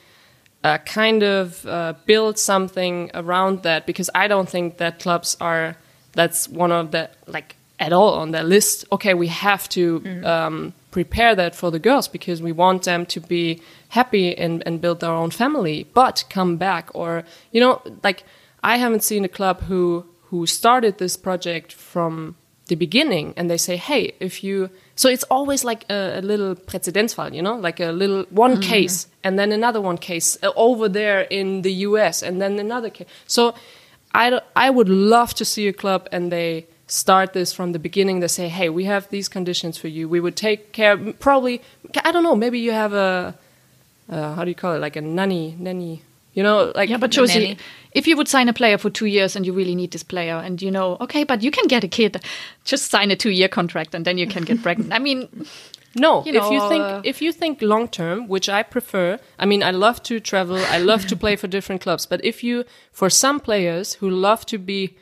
uh, 0.67 0.77
kind 0.79 1.23
of 1.23 1.65
uh, 1.65 1.93
build 2.05 2.37
something 2.37 3.09
around 3.13 3.63
that 3.63 3.85
because 3.85 4.09
I 4.13 4.27
don't 4.27 4.49
think 4.49 4.77
that 4.77 4.99
clubs 4.99 5.37
are 5.39 5.77
that's 6.13 6.49
one 6.49 6.71
of 6.71 6.91
the 6.91 7.09
like 7.25 7.55
at 7.79 7.93
all 7.93 8.13
on 8.15 8.31
their 8.31 8.43
list. 8.43 8.85
Okay, 8.91 9.13
we 9.13 9.27
have 9.27 9.69
to 9.69 9.83
um, 10.23 10.73
prepare 10.91 11.35
that 11.35 11.55
for 11.55 11.71
the 11.71 11.79
girls 11.79 12.07
because 12.07 12.41
we 12.41 12.51
want 12.51 12.83
them 12.83 13.05
to 13.05 13.19
be 13.19 13.61
happy 13.89 14.37
and, 14.37 14.63
and 14.65 14.81
build 14.81 14.99
their 14.99 15.11
own 15.11 15.31
family, 15.31 15.87
but 15.93 16.25
come 16.29 16.57
back 16.57 16.89
or 16.93 17.23
you 17.51 17.61
know 17.61 17.81
like 18.03 18.23
I 18.63 18.77
haven't 18.77 19.03
seen 19.03 19.23
a 19.23 19.29
club 19.29 19.61
who 19.69 20.05
who 20.29 20.45
started 20.45 20.97
this 20.97 21.15
project 21.17 21.71
from 21.71 22.35
the 22.67 22.75
beginning 22.75 23.33
and 23.37 23.49
they 23.49 23.57
say, 23.57 23.77
hey, 23.77 24.13
if 24.19 24.43
you. 24.43 24.69
So 24.95 25.09
it's 25.09 25.23
always 25.25 25.63
like 25.63 25.85
a, 25.89 26.19
a 26.19 26.21
little 26.21 26.55
Präzedenzfall, 26.55 27.33
you 27.33 27.41
know, 27.41 27.55
like 27.55 27.79
a 27.79 27.91
little 27.91 28.23
one 28.29 28.61
case 28.61 29.07
and 29.23 29.37
then 29.37 29.51
another 29.51 29.81
one 29.81 29.97
case 29.97 30.37
uh, 30.43 30.51
over 30.55 30.89
there 30.89 31.21
in 31.21 31.61
the 31.61 31.71
US 31.87 32.23
and 32.23 32.41
then 32.41 32.59
another 32.59 32.89
case. 32.89 33.07
So 33.27 33.53
I, 34.13 34.41
I 34.55 34.69
would 34.69 34.89
love 34.89 35.33
to 35.35 35.45
see 35.45 35.67
a 35.67 35.73
club 35.73 36.07
and 36.11 36.31
they 36.31 36.67
start 36.87 37.33
this 37.33 37.53
from 37.53 37.73
the 37.73 37.79
beginning. 37.79 38.21
They 38.21 38.27
say, 38.27 38.47
hey, 38.47 38.69
we 38.69 38.85
have 38.85 39.09
these 39.09 39.27
conditions 39.27 39.77
for 39.77 39.87
you. 39.87 40.09
We 40.09 40.19
would 40.19 40.35
take 40.35 40.71
care, 40.71 40.97
probably, 40.97 41.61
I 42.03 42.11
don't 42.11 42.23
know, 42.23 42.35
maybe 42.35 42.59
you 42.59 42.71
have 42.71 42.93
a, 42.93 43.37
uh, 44.09 44.33
how 44.35 44.43
do 44.43 44.49
you 44.49 44.55
call 44.55 44.73
it, 44.73 44.79
like 44.79 44.95
a 44.95 45.01
nanny, 45.01 45.55
nanny, 45.59 46.01
you 46.37 46.43
know, 46.43 46.71
like. 46.75 46.87
yeah, 46.87 46.97
but 46.97 47.09
The 47.09 47.15
Josie, 47.15 47.57
if 47.93 48.05
you 48.07 48.15
would 48.15 48.27
sign 48.27 48.47
a 48.47 48.53
player 48.53 48.77
for 48.77 48.91
two 48.91 49.07
years 49.07 49.35
and 49.35 49.43
you 49.43 49.53
really 49.53 49.73
need 49.73 49.91
this 49.91 50.03
player 50.03 50.35
and 50.35 50.61
you 50.61 50.69
know, 50.69 50.97
okay, 51.01 51.23
but 51.23 51.41
you 51.41 51.49
can 51.49 51.67
get 51.67 51.83
a 51.83 51.87
kid, 51.87 52.23
just 52.63 52.91
sign 52.91 53.09
a 53.09 53.15
two 53.15 53.31
year 53.31 53.47
contract 53.47 53.95
and 53.95 54.05
then 54.05 54.19
you 54.19 54.27
can 54.27 54.43
get 54.43 54.61
pregnant. 54.61 54.93
I 54.93 54.99
mean, 54.99 55.27
No, 55.95 56.23
you 56.25 56.35
if 56.39 56.51
you 56.51 56.59
think 56.69 56.83
uh, 56.83 57.01
if 57.03 57.23
you 57.23 57.31
think 57.31 57.61
long 57.61 57.87
term, 57.87 58.27
which 58.27 58.49
I 58.49 58.61
prefer, 58.61 59.17
I 59.39 59.45
mean, 59.47 59.63
I 59.63 59.71
love 59.71 60.03
to 60.03 60.19
travel, 60.19 60.57
I 60.57 60.77
love 60.77 61.07
to 61.07 61.15
play 61.15 61.35
for 61.37 61.47
different 61.47 61.81
clubs, 61.81 62.05
but 62.05 62.23
if 62.23 62.43
you, 62.43 62.65
for 62.91 63.09
some 63.09 63.39
players 63.39 63.95
who 63.99 64.07
love 64.09 64.45
to 64.45 64.59
be 64.59 64.95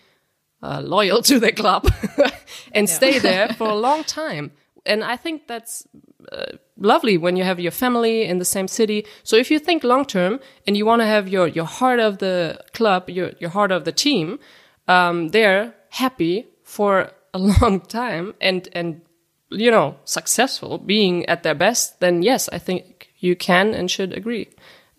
uh, 0.63 0.79
loyal 0.79 1.21
to 1.23 1.39
their 1.39 1.51
club 1.51 1.83
and 2.71 2.89
stay 2.89 3.19
there 3.19 3.49
for 3.57 3.67
a 3.67 3.75
long 3.75 4.05
time, 4.05 4.51
and 4.85 5.03
I 5.03 5.17
think 5.17 5.47
that's 5.47 5.87
uh, 6.31 6.57
lovely 6.77 7.17
when 7.17 7.35
you 7.35 7.43
have 7.43 7.59
your 7.59 7.71
family 7.71 8.23
in 8.23 8.39
the 8.39 8.45
same 8.45 8.67
city. 8.67 9.05
So 9.23 9.35
if 9.35 9.51
you 9.51 9.59
think 9.59 9.83
long 9.83 10.05
term 10.05 10.39
and 10.67 10.77
you 10.77 10.85
want 10.85 11.01
to 11.01 11.05
have 11.05 11.27
your 11.27 11.47
your 11.47 11.65
heart 11.65 11.99
of 11.99 12.17
the 12.17 12.59
club, 12.73 13.09
your 13.09 13.31
your 13.39 13.49
heart 13.49 13.71
of 13.71 13.85
the 13.85 13.91
team, 13.91 14.39
um, 14.87 15.29
there 15.29 15.73
happy 15.89 16.47
for 16.63 17.11
a 17.33 17.39
long 17.61 17.81
time 17.81 18.33
and 18.41 18.67
and 18.73 19.01
you 19.49 19.71
know 19.71 19.95
successful 20.05 20.77
being 20.77 21.25
at 21.27 21.43
their 21.43 21.55
best 21.55 21.99
then 21.99 22.21
yes 22.23 22.49
i 22.51 22.57
think 22.57 23.09
you 23.19 23.35
can 23.35 23.73
and 23.73 23.89
should 23.91 24.13
agree 24.13 24.47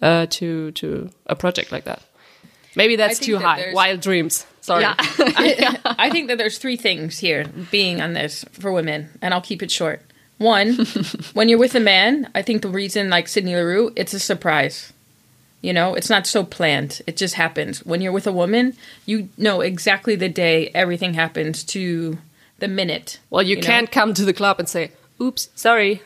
uh, 0.03 0.27
to 0.27 0.70
to 0.72 1.11
a 1.27 1.35
project 1.35 1.72
like 1.72 1.85
that 1.85 2.03
maybe 2.77 2.96
that's 2.96 3.18
too 3.18 3.33
that 3.33 3.42
high 3.42 3.72
wild 3.72 4.01
dreams 4.01 4.46
sorry 4.66 4.83
yeah. 5.38 5.76
I, 5.85 5.94
I 5.98 6.11
think 6.11 6.29
that 6.29 6.38
there's 6.38 6.59
three 6.59 6.76
things 6.76 7.18
here 7.18 7.46
being 7.70 8.00
on 8.00 8.12
this 8.12 8.44
for 8.52 8.72
women, 8.72 9.11
and 9.22 9.33
I'll 9.33 9.40
keep 9.40 9.62
it 9.62 9.70
short. 9.70 10.02
One, 10.38 10.74
when 11.33 11.48
you're 11.48 11.59
with 11.59 11.74
a 11.74 11.81
man, 11.81 12.31
I 12.35 12.42
think 12.42 12.62
the 12.62 12.68
reason, 12.68 13.09
like 13.09 13.29
Sydney 13.29 13.55
Leroux, 13.55 13.92
it's 13.96 14.12
a 14.12 14.20
surprise. 14.20 14.92
You 15.62 15.72
know, 15.72 15.94
it's 15.94 16.11
not 16.11 16.26
so 16.26 16.44
planned. 16.44 17.00
It 17.07 17.16
just 17.16 17.35
happens. 17.35 17.85
When 17.87 18.00
you're 18.00 18.12
with 18.12 18.26
a 18.26 18.33
woman, 18.33 18.76
you 19.07 19.31
know 19.38 19.62
exactly 19.62 20.14
the 20.14 20.29
day 20.29 20.70
everything 20.74 21.14
happens 21.14 21.64
to 21.64 22.18
the 22.59 22.68
minute. 22.68 23.18
well 23.31 23.42
you, 23.42 23.57
know? 23.57 23.62
can't 23.62 23.90
come 23.90 24.14
to 24.14 24.24
the 24.24 24.33
club 24.33 24.59
and 24.59 24.66
say 24.66 24.90
oops 25.20 25.50
sorry 25.55 26.00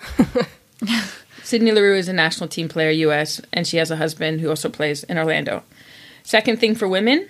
Sydney 1.44 1.72
Leroux 1.72 1.96
is 1.96 2.08
a 2.08 2.12
national 2.12 2.48
team 2.48 2.68
player, 2.68 2.90
US, 2.90 3.40
and 3.52 3.66
she 3.66 3.76
has 3.78 3.90
a 3.90 3.96
husband 3.96 4.40
who 4.40 4.48
also 4.48 4.68
plays 4.68 5.02
in 5.04 5.18
Orlando. 5.18 5.64
Second 6.22 6.60
thing 6.60 6.76
for 6.76 6.86
women, 6.86 7.28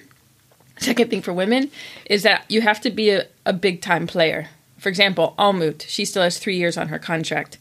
second 0.80 1.10
thing 1.10 1.22
for 1.22 1.32
women 1.32 1.70
is 2.06 2.22
that 2.22 2.44
you 2.48 2.60
have 2.62 2.80
to 2.82 2.90
be 2.90 3.10
a, 3.10 3.26
a 3.46 3.52
big 3.52 3.80
time 3.80 4.06
player. 4.06 4.48
For 4.78 4.88
example, 4.88 5.34
Almuth, 5.38 5.82
she 5.86 6.04
still 6.04 6.22
has 6.22 6.38
three 6.38 6.56
years 6.56 6.76
on 6.76 6.88
her 6.88 6.98
contract. 6.98 7.58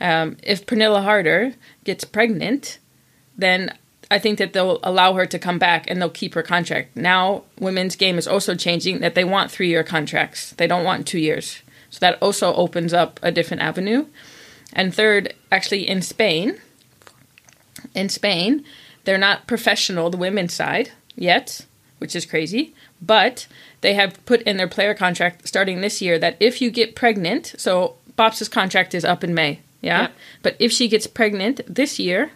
Um, 0.00 0.36
if 0.42 0.66
Pernille 0.66 1.02
Harder 1.02 1.54
gets 1.84 2.04
pregnant, 2.04 2.78
then 3.36 3.76
I 4.10 4.18
think 4.18 4.38
that 4.38 4.52
they'll 4.52 4.80
allow 4.82 5.14
her 5.14 5.26
to 5.26 5.38
come 5.38 5.58
back 5.58 5.88
and 5.88 6.00
they'll 6.00 6.10
keep 6.10 6.34
her 6.34 6.42
contract. 6.42 6.96
Now, 6.96 7.44
women's 7.58 7.96
game 7.96 8.18
is 8.18 8.26
also 8.26 8.54
changing 8.54 9.00
that 9.00 9.14
they 9.14 9.24
want 9.24 9.50
three 9.50 9.68
year 9.68 9.84
contracts. 9.84 10.52
They 10.52 10.66
don't 10.66 10.84
want 10.84 11.06
two 11.06 11.18
years. 11.18 11.62
So 11.90 11.98
that 12.00 12.18
also 12.22 12.54
opens 12.54 12.92
up 12.92 13.20
a 13.22 13.32
different 13.32 13.62
avenue. 13.62 14.06
And 14.72 14.94
third, 14.94 15.34
actually 15.50 15.88
in 15.88 16.02
Spain, 16.02 16.60
in 17.94 18.08
Spain, 18.08 18.64
they're 19.04 19.18
not 19.18 19.46
professional, 19.46 20.10
the 20.10 20.16
women's 20.16 20.54
side, 20.54 20.92
yet, 21.16 21.66
which 22.00 22.16
is 22.16 22.26
crazy. 22.26 22.74
But 23.00 23.46
they 23.80 23.94
have 23.94 24.24
put 24.26 24.42
in 24.42 24.56
their 24.56 24.68
player 24.68 24.94
contract 24.94 25.46
starting 25.46 25.80
this 25.80 26.02
year 26.02 26.18
that 26.18 26.36
if 26.40 26.60
you 26.60 26.70
get 26.70 26.96
pregnant, 26.96 27.54
so 27.56 27.96
Bob's 28.16 28.48
contract 28.48 28.94
is 28.94 29.04
up 29.04 29.22
in 29.22 29.34
May, 29.34 29.60
yeah? 29.80 30.02
Yep. 30.02 30.12
But 30.42 30.56
if 30.58 30.72
she 30.72 30.88
gets 30.88 31.06
pregnant 31.06 31.60
this 31.66 31.98
year, 31.98 32.32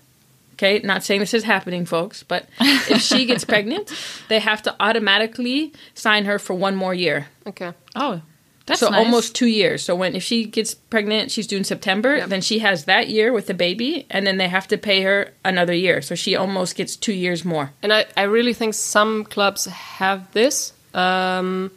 okay, 0.55 0.81
not 0.85 1.03
saying 1.03 1.20
this 1.20 1.35
is 1.35 1.44
happening, 1.44 1.85
folks, 1.85 2.22
but 2.22 2.46
if 2.61 3.03
she 3.03 3.27
gets 3.27 3.44
pregnant, 3.55 3.92
they 4.29 4.38
have 4.38 4.62
to 4.62 4.74
automatically 4.81 5.72
sign 5.94 6.24
her 6.24 6.38
for 6.38 6.55
one 6.55 6.77
more 6.77 6.94
year. 6.94 7.27
okay 7.46 7.72
oh, 7.94 8.22
that's 8.66 8.81
so 8.81 8.88
nice. 8.88 9.05
almost 9.05 9.35
two 9.35 9.46
years. 9.46 9.85
So 9.85 9.94
when 9.94 10.16
if 10.16 10.22
she 10.22 10.46
gets 10.46 10.74
pregnant, 10.74 11.31
she's 11.31 11.46
due 11.46 11.57
in 11.59 11.64
September. 11.64 12.27
Then 12.27 12.40
she 12.40 12.61
has 12.61 12.85
that 12.87 13.09
year 13.09 13.33
with 13.33 13.46
the 13.46 13.55
baby, 13.55 14.07
and 14.11 14.27
then 14.27 14.38
they 14.38 14.48
have 14.48 14.66
to 14.68 14.79
pay 14.79 15.03
her 15.03 15.33
another 15.44 15.74
year. 15.74 16.00
So 16.00 16.14
she 16.14 16.35
almost 16.35 16.74
gets 16.74 16.96
two 16.96 17.12
years 17.12 17.44
more. 17.44 17.72
and 17.83 17.92
i, 17.92 18.07
I 18.16 18.22
really 18.22 18.55
think 18.55 18.74
some 18.74 19.24
clubs 19.24 19.66
have 19.66 20.33
this 20.33 20.72
um, 20.94 21.70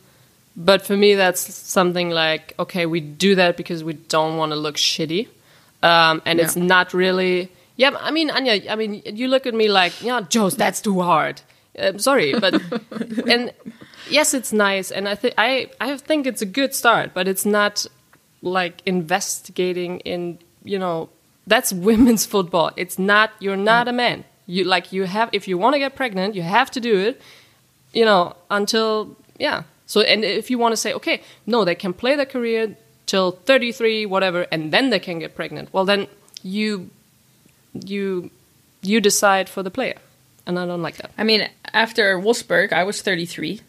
but 0.55 0.85
for 0.85 0.95
me 0.95 1.15
that's 1.15 1.41
something 1.53 2.09
like 2.09 2.53
okay 2.57 2.85
we 2.85 2.99
do 2.99 3.35
that 3.35 3.57
because 3.57 3.83
we 3.83 3.93
don't 3.93 4.37
want 4.37 4.51
to 4.51 4.55
look 4.55 4.75
shitty 4.75 5.27
um, 5.83 6.21
and 6.25 6.39
it's 6.39 6.55
not 6.55 6.93
really 6.93 7.49
yeah 7.75 7.91
i 7.99 8.11
mean 8.11 8.29
anya 8.29 8.71
i 8.71 8.75
mean 8.75 9.01
you 9.05 9.27
look 9.27 9.45
at 9.45 9.53
me 9.53 9.67
like 9.67 10.01
yeah 10.01 10.21
joe's 10.21 10.55
that's 10.55 10.81
too 10.81 11.01
hard 11.01 11.41
I'm 11.79 11.99
sorry, 11.99 12.33
but 12.39 12.59
and 13.27 13.51
yes, 14.09 14.33
it's 14.33 14.53
nice, 14.53 14.91
and 14.91 15.07
I 15.07 15.15
think 15.15 15.33
I 15.37 15.69
I 15.79 15.97
think 15.97 16.27
it's 16.27 16.41
a 16.41 16.45
good 16.45 16.73
start, 16.73 17.13
but 17.13 17.27
it's 17.27 17.45
not 17.45 17.85
like 18.41 18.81
investigating 18.85 19.99
in 20.01 20.39
you 20.63 20.79
know 20.79 21.09
that's 21.45 21.73
women's 21.89 22.25
football. 22.25 22.71
It's 22.75 22.97
not 22.99 23.31
you're 23.39 23.57
not 23.57 23.87
a 23.87 23.93
man. 23.93 24.23
You 24.45 24.63
like 24.63 24.91
you 24.91 25.03
have 25.03 25.29
if 25.33 25.47
you 25.47 25.57
want 25.57 25.73
to 25.73 25.79
get 25.79 25.95
pregnant, 25.95 26.35
you 26.35 26.41
have 26.41 26.71
to 26.71 26.79
do 26.79 26.97
it. 26.97 27.21
You 27.93 28.05
know 28.05 28.35
until 28.49 29.15
yeah. 29.39 29.63
So 29.85 30.01
and 30.01 30.23
if 30.23 30.49
you 30.49 30.57
want 30.57 30.73
to 30.73 30.77
say 30.77 30.93
okay, 30.93 31.21
no, 31.45 31.65
they 31.65 31.75
can 31.75 31.93
play 31.93 32.15
their 32.15 32.25
career 32.25 32.75
till 33.05 33.31
33, 33.31 34.05
whatever, 34.05 34.45
and 34.51 34.71
then 34.71 34.89
they 34.89 34.99
can 34.99 35.19
get 35.19 35.33
pregnant. 35.33 35.73
Well, 35.73 35.85
then 35.85 36.07
you 36.43 36.89
you 37.73 38.29
you 38.81 39.01
decide 39.01 39.49
for 39.49 39.63
the 39.63 39.71
player, 39.71 39.97
and 40.45 40.59
I 40.59 40.65
don't 40.65 40.81
like 40.81 40.97
that. 40.97 41.11
I 41.17 41.23
mean, 41.23 41.49
after 41.73 42.17
Wolfsburg, 42.19 42.71
I 42.71 42.83
was 42.83 43.01
33, 43.01 43.61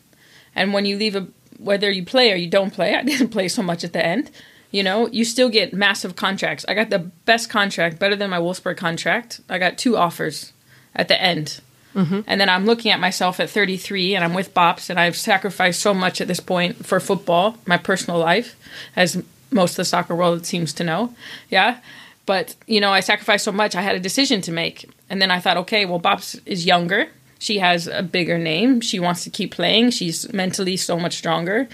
and 0.59 0.73
when 0.73 0.85
you 0.85 0.97
leave 0.97 1.17
a 1.17 1.27
whether 1.59 1.91
you 1.91 2.05
play 2.05 2.33
or 2.33 2.37
you 2.37 2.49
don't 2.49 2.73
play, 2.73 2.95
I 2.95 3.03
didn't 3.05 3.31
play 3.31 3.49
so 3.49 3.63
much 3.63 3.85
at 3.85 3.93
the 3.93 4.05
end. 4.05 4.31
You 4.71 4.83
know, 4.83 5.09
you 5.09 5.25
still 5.25 5.49
get 5.49 5.73
massive 5.73 6.15
contracts. 6.15 6.65
I 6.69 6.75
got 6.75 6.91
the 6.91 6.99
best 6.99 7.49
contract, 7.49 7.99
better 7.99 8.17
than 8.17 8.31
my 8.31 8.39
Wolfsburg 8.39 8.77
contract. 8.77 9.41
I 9.49 9.59
got 9.59 9.79
two 9.79 9.97
offers 9.97 10.53
at 10.95 11.09
the 11.09 11.21
end. 11.21 11.61
Mm-hmm. 11.95 12.21
And 12.27 12.41
then 12.41 12.51
I'm 12.51 12.67
looking 12.67 12.93
at 12.93 13.01
myself 13.01 13.41
at 13.41 13.49
33 13.49 14.15
and 14.15 14.23
I'm 14.23 14.35
with 14.35 14.53
Bops 14.53 14.91
and 14.91 15.01
I've 15.01 15.17
sacrificed 15.17 15.81
so 15.81 15.95
much 15.95 16.21
at 16.21 16.29
this 16.29 16.39
point 16.39 16.85
for 16.85 17.01
football, 17.01 17.57
my 17.67 17.79
personal 17.79 18.21
life, 18.21 18.57
as 18.95 19.23
most 19.51 19.73
of 19.73 19.77
the 19.77 19.85
soccer 19.87 20.15
world 20.15 20.45
seems 20.45 20.75
to 20.75 20.85
know. 20.85 21.15
Yeah. 21.49 21.79
But, 22.27 22.55
you 22.67 22.83
know, 22.83 22.93
I 22.93 23.01
sacrificed 23.01 23.47
so 23.47 23.53
much, 23.53 23.75
I 23.75 23.81
had 23.81 23.97
a 23.97 24.01
decision 24.01 24.43
to 24.43 24.53
make. 24.53 24.85
And 25.09 25.21
then 25.23 25.31
I 25.31 25.41
thought, 25.41 25.57
okay, 25.57 25.87
well, 25.87 25.99
Bops 25.99 26.39
is 26.45 26.67
younger. 26.67 27.09
She 27.39 27.59
has 27.59 27.87
a 27.87 28.03
bigger 28.03 28.39
name. 28.39 28.81
She 28.81 28.99
wants 28.99 29.25
to 29.25 29.31
keep 29.31 29.53
playing. 29.53 29.91
She's 29.91 30.33
mentally 30.33 30.77
so 30.77 30.99
much 30.99 31.17
stronger, 31.17 31.69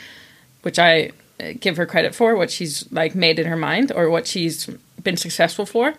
which 0.62 0.78
I 0.78 1.12
uh, 1.40 1.52
give 1.58 1.76
her 1.76 1.86
credit 1.86 2.14
for, 2.14 2.36
what 2.36 2.50
she's 2.50 2.90
like 2.92 3.14
made 3.14 3.38
in 3.38 3.46
her 3.46 3.56
mind 3.56 3.90
or 3.94 4.10
what 4.10 4.26
she's 4.26 4.66
been 5.02 5.16
successful 5.16 5.66
for. 5.66 5.94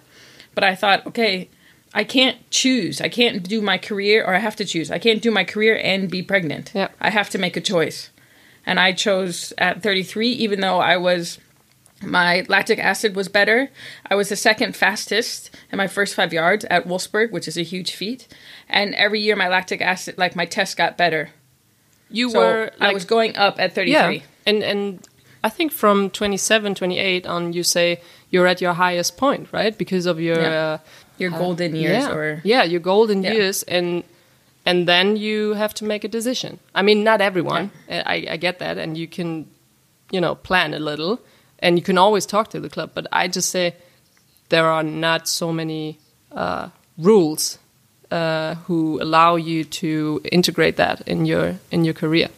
But 0.54 0.64
I 0.64 0.76
thought, 0.76 1.06
okay, 1.08 1.50
I 1.94 2.04
can't 2.04 2.38
choose. 2.52 3.00
I 3.00 3.08
can't 3.08 3.42
do 3.42 3.62
my 3.62 3.78
career, 3.78 4.24
or 4.24 4.36
I 4.36 4.40
have 4.40 4.58
to 4.58 4.66
choose. 4.66 4.92
I 4.92 5.00
can't 5.00 5.22
do 5.22 5.32
my 5.32 5.46
career 5.46 5.80
and 5.82 6.12
be 6.12 6.22
pregnant. 6.22 6.72
Yeah. 6.76 6.90
I 7.00 7.10
have 7.10 7.30
to 7.32 7.38
make 7.38 7.56
a 7.56 7.62
choice. 7.62 8.10
And 8.66 8.80
I 8.80 8.92
chose 8.92 9.54
at 9.58 9.82
33, 9.82 10.30
even 10.30 10.60
though 10.60 10.80
I 10.80 10.98
was, 10.98 11.40
my 12.04 12.46
lactic 12.50 12.78
acid 12.80 13.16
was 13.16 13.28
better. 13.30 13.70
I 14.10 14.16
was 14.16 14.30
the 14.30 14.36
second 14.36 14.76
fastest 14.76 15.50
in 15.72 15.78
my 15.78 15.88
first 15.88 16.14
five 16.16 16.34
yards 16.34 16.66
at 16.66 16.86
Wolfsburg, 16.88 17.32
which 17.32 17.48
is 17.48 17.58
a 17.58 17.64
huge 17.64 17.94
feat. 17.96 18.28
And 18.70 18.94
every 18.96 19.22
year 19.22 19.36
my 19.36 19.48
lactic 19.48 19.82
acid, 19.82 20.18
like 20.18 20.36
my 20.36 20.46
test 20.46 20.78
got 20.78 20.98
better. 20.98 21.30
You 22.10 22.30
So 22.30 22.40
were 22.40 22.72
I 22.80 22.94
was 22.94 23.06
going 23.06 23.36
up 23.38 23.60
at 23.60 23.74
33. 23.74 23.92
yeah, 23.92 24.22
and 24.46 24.64
and 24.64 25.08
I 25.44 25.50
think 25.50 25.72
from 25.72 26.10
27, 26.10 26.76
28 26.76 27.26
on, 27.28 27.54
you 27.54 27.64
say 27.64 28.02
you're 28.30 28.48
at 28.48 28.62
your 28.62 28.74
highest 28.74 29.16
point, 29.18 29.48
right? 29.54 29.76
Because 29.78 30.06
of 30.06 30.20
your 30.20 30.42
Yeah. 30.42 30.64
uh, 30.74 30.78
Your 31.18 31.30
golden 31.32 31.76
years 31.76 32.04
yeah, 32.04 32.12
or 32.14 32.42
yeah, 32.44 32.64
your 32.64 32.82
golden 32.82 33.24
Yeah. 33.24 33.34
years, 33.34 33.64
and 33.64 34.04
and 34.66 34.88
then 34.88 35.16
you 35.18 35.54
have 35.54 35.74
to 35.76 35.86
make 35.86 36.04
a 36.04 36.08
decision. 36.10 36.60
I 36.74 36.82
mean, 36.82 37.04
not 37.04 37.22
everyone. 37.22 37.72
I, 37.90 38.28
I 38.32 38.38
get 38.38 38.60
that, 38.60 38.78
and 38.78 38.98
you 38.98 39.08
can, 39.08 39.46
you 40.12 40.20
know, 40.20 40.36
plan 40.36 40.74
a 40.74 40.80
little, 40.80 41.20
and 41.66 41.80
you 41.80 41.84
can 41.84 41.98
always 41.98 42.26
talk 42.28 42.50
to 42.52 42.60
the 42.60 42.70
club. 42.70 42.92
But 42.94 43.08
I 43.12 43.28
just 43.28 43.50
say 43.50 43.76
there 44.50 44.68
are 44.68 44.84
not 44.84 45.28
so 45.28 45.52
many 45.52 45.98
uh, 46.32 46.70
rules 46.98 47.58
uh, 48.12 48.56
who 48.68 49.02
allow 49.02 49.36
you 49.36 49.64
to 49.82 50.22
integrate 50.32 50.78
that 50.78 51.02
in 51.08 51.26
your 51.26 51.56
in 51.72 51.84
your 51.84 51.96
career. 51.96 52.30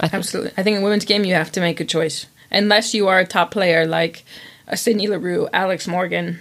I 0.00 0.08
think. 0.08 0.14
Absolutely. 0.14 0.52
I 0.56 0.62
think 0.64 0.76
in 0.76 0.82
women's 0.82 1.04
game 1.04 1.24
you 1.24 1.34
have 1.34 1.52
to 1.52 1.60
make 1.60 1.80
a 1.80 1.84
choice. 1.84 2.26
Unless 2.50 2.92
you 2.94 3.08
are 3.08 3.20
a 3.20 3.26
top 3.26 3.52
player 3.52 3.86
like 3.86 4.24
a 4.66 4.76
Sydney 4.76 5.06
Leroux, 5.06 5.48
Alex 5.52 5.86
Morgan. 5.86 6.40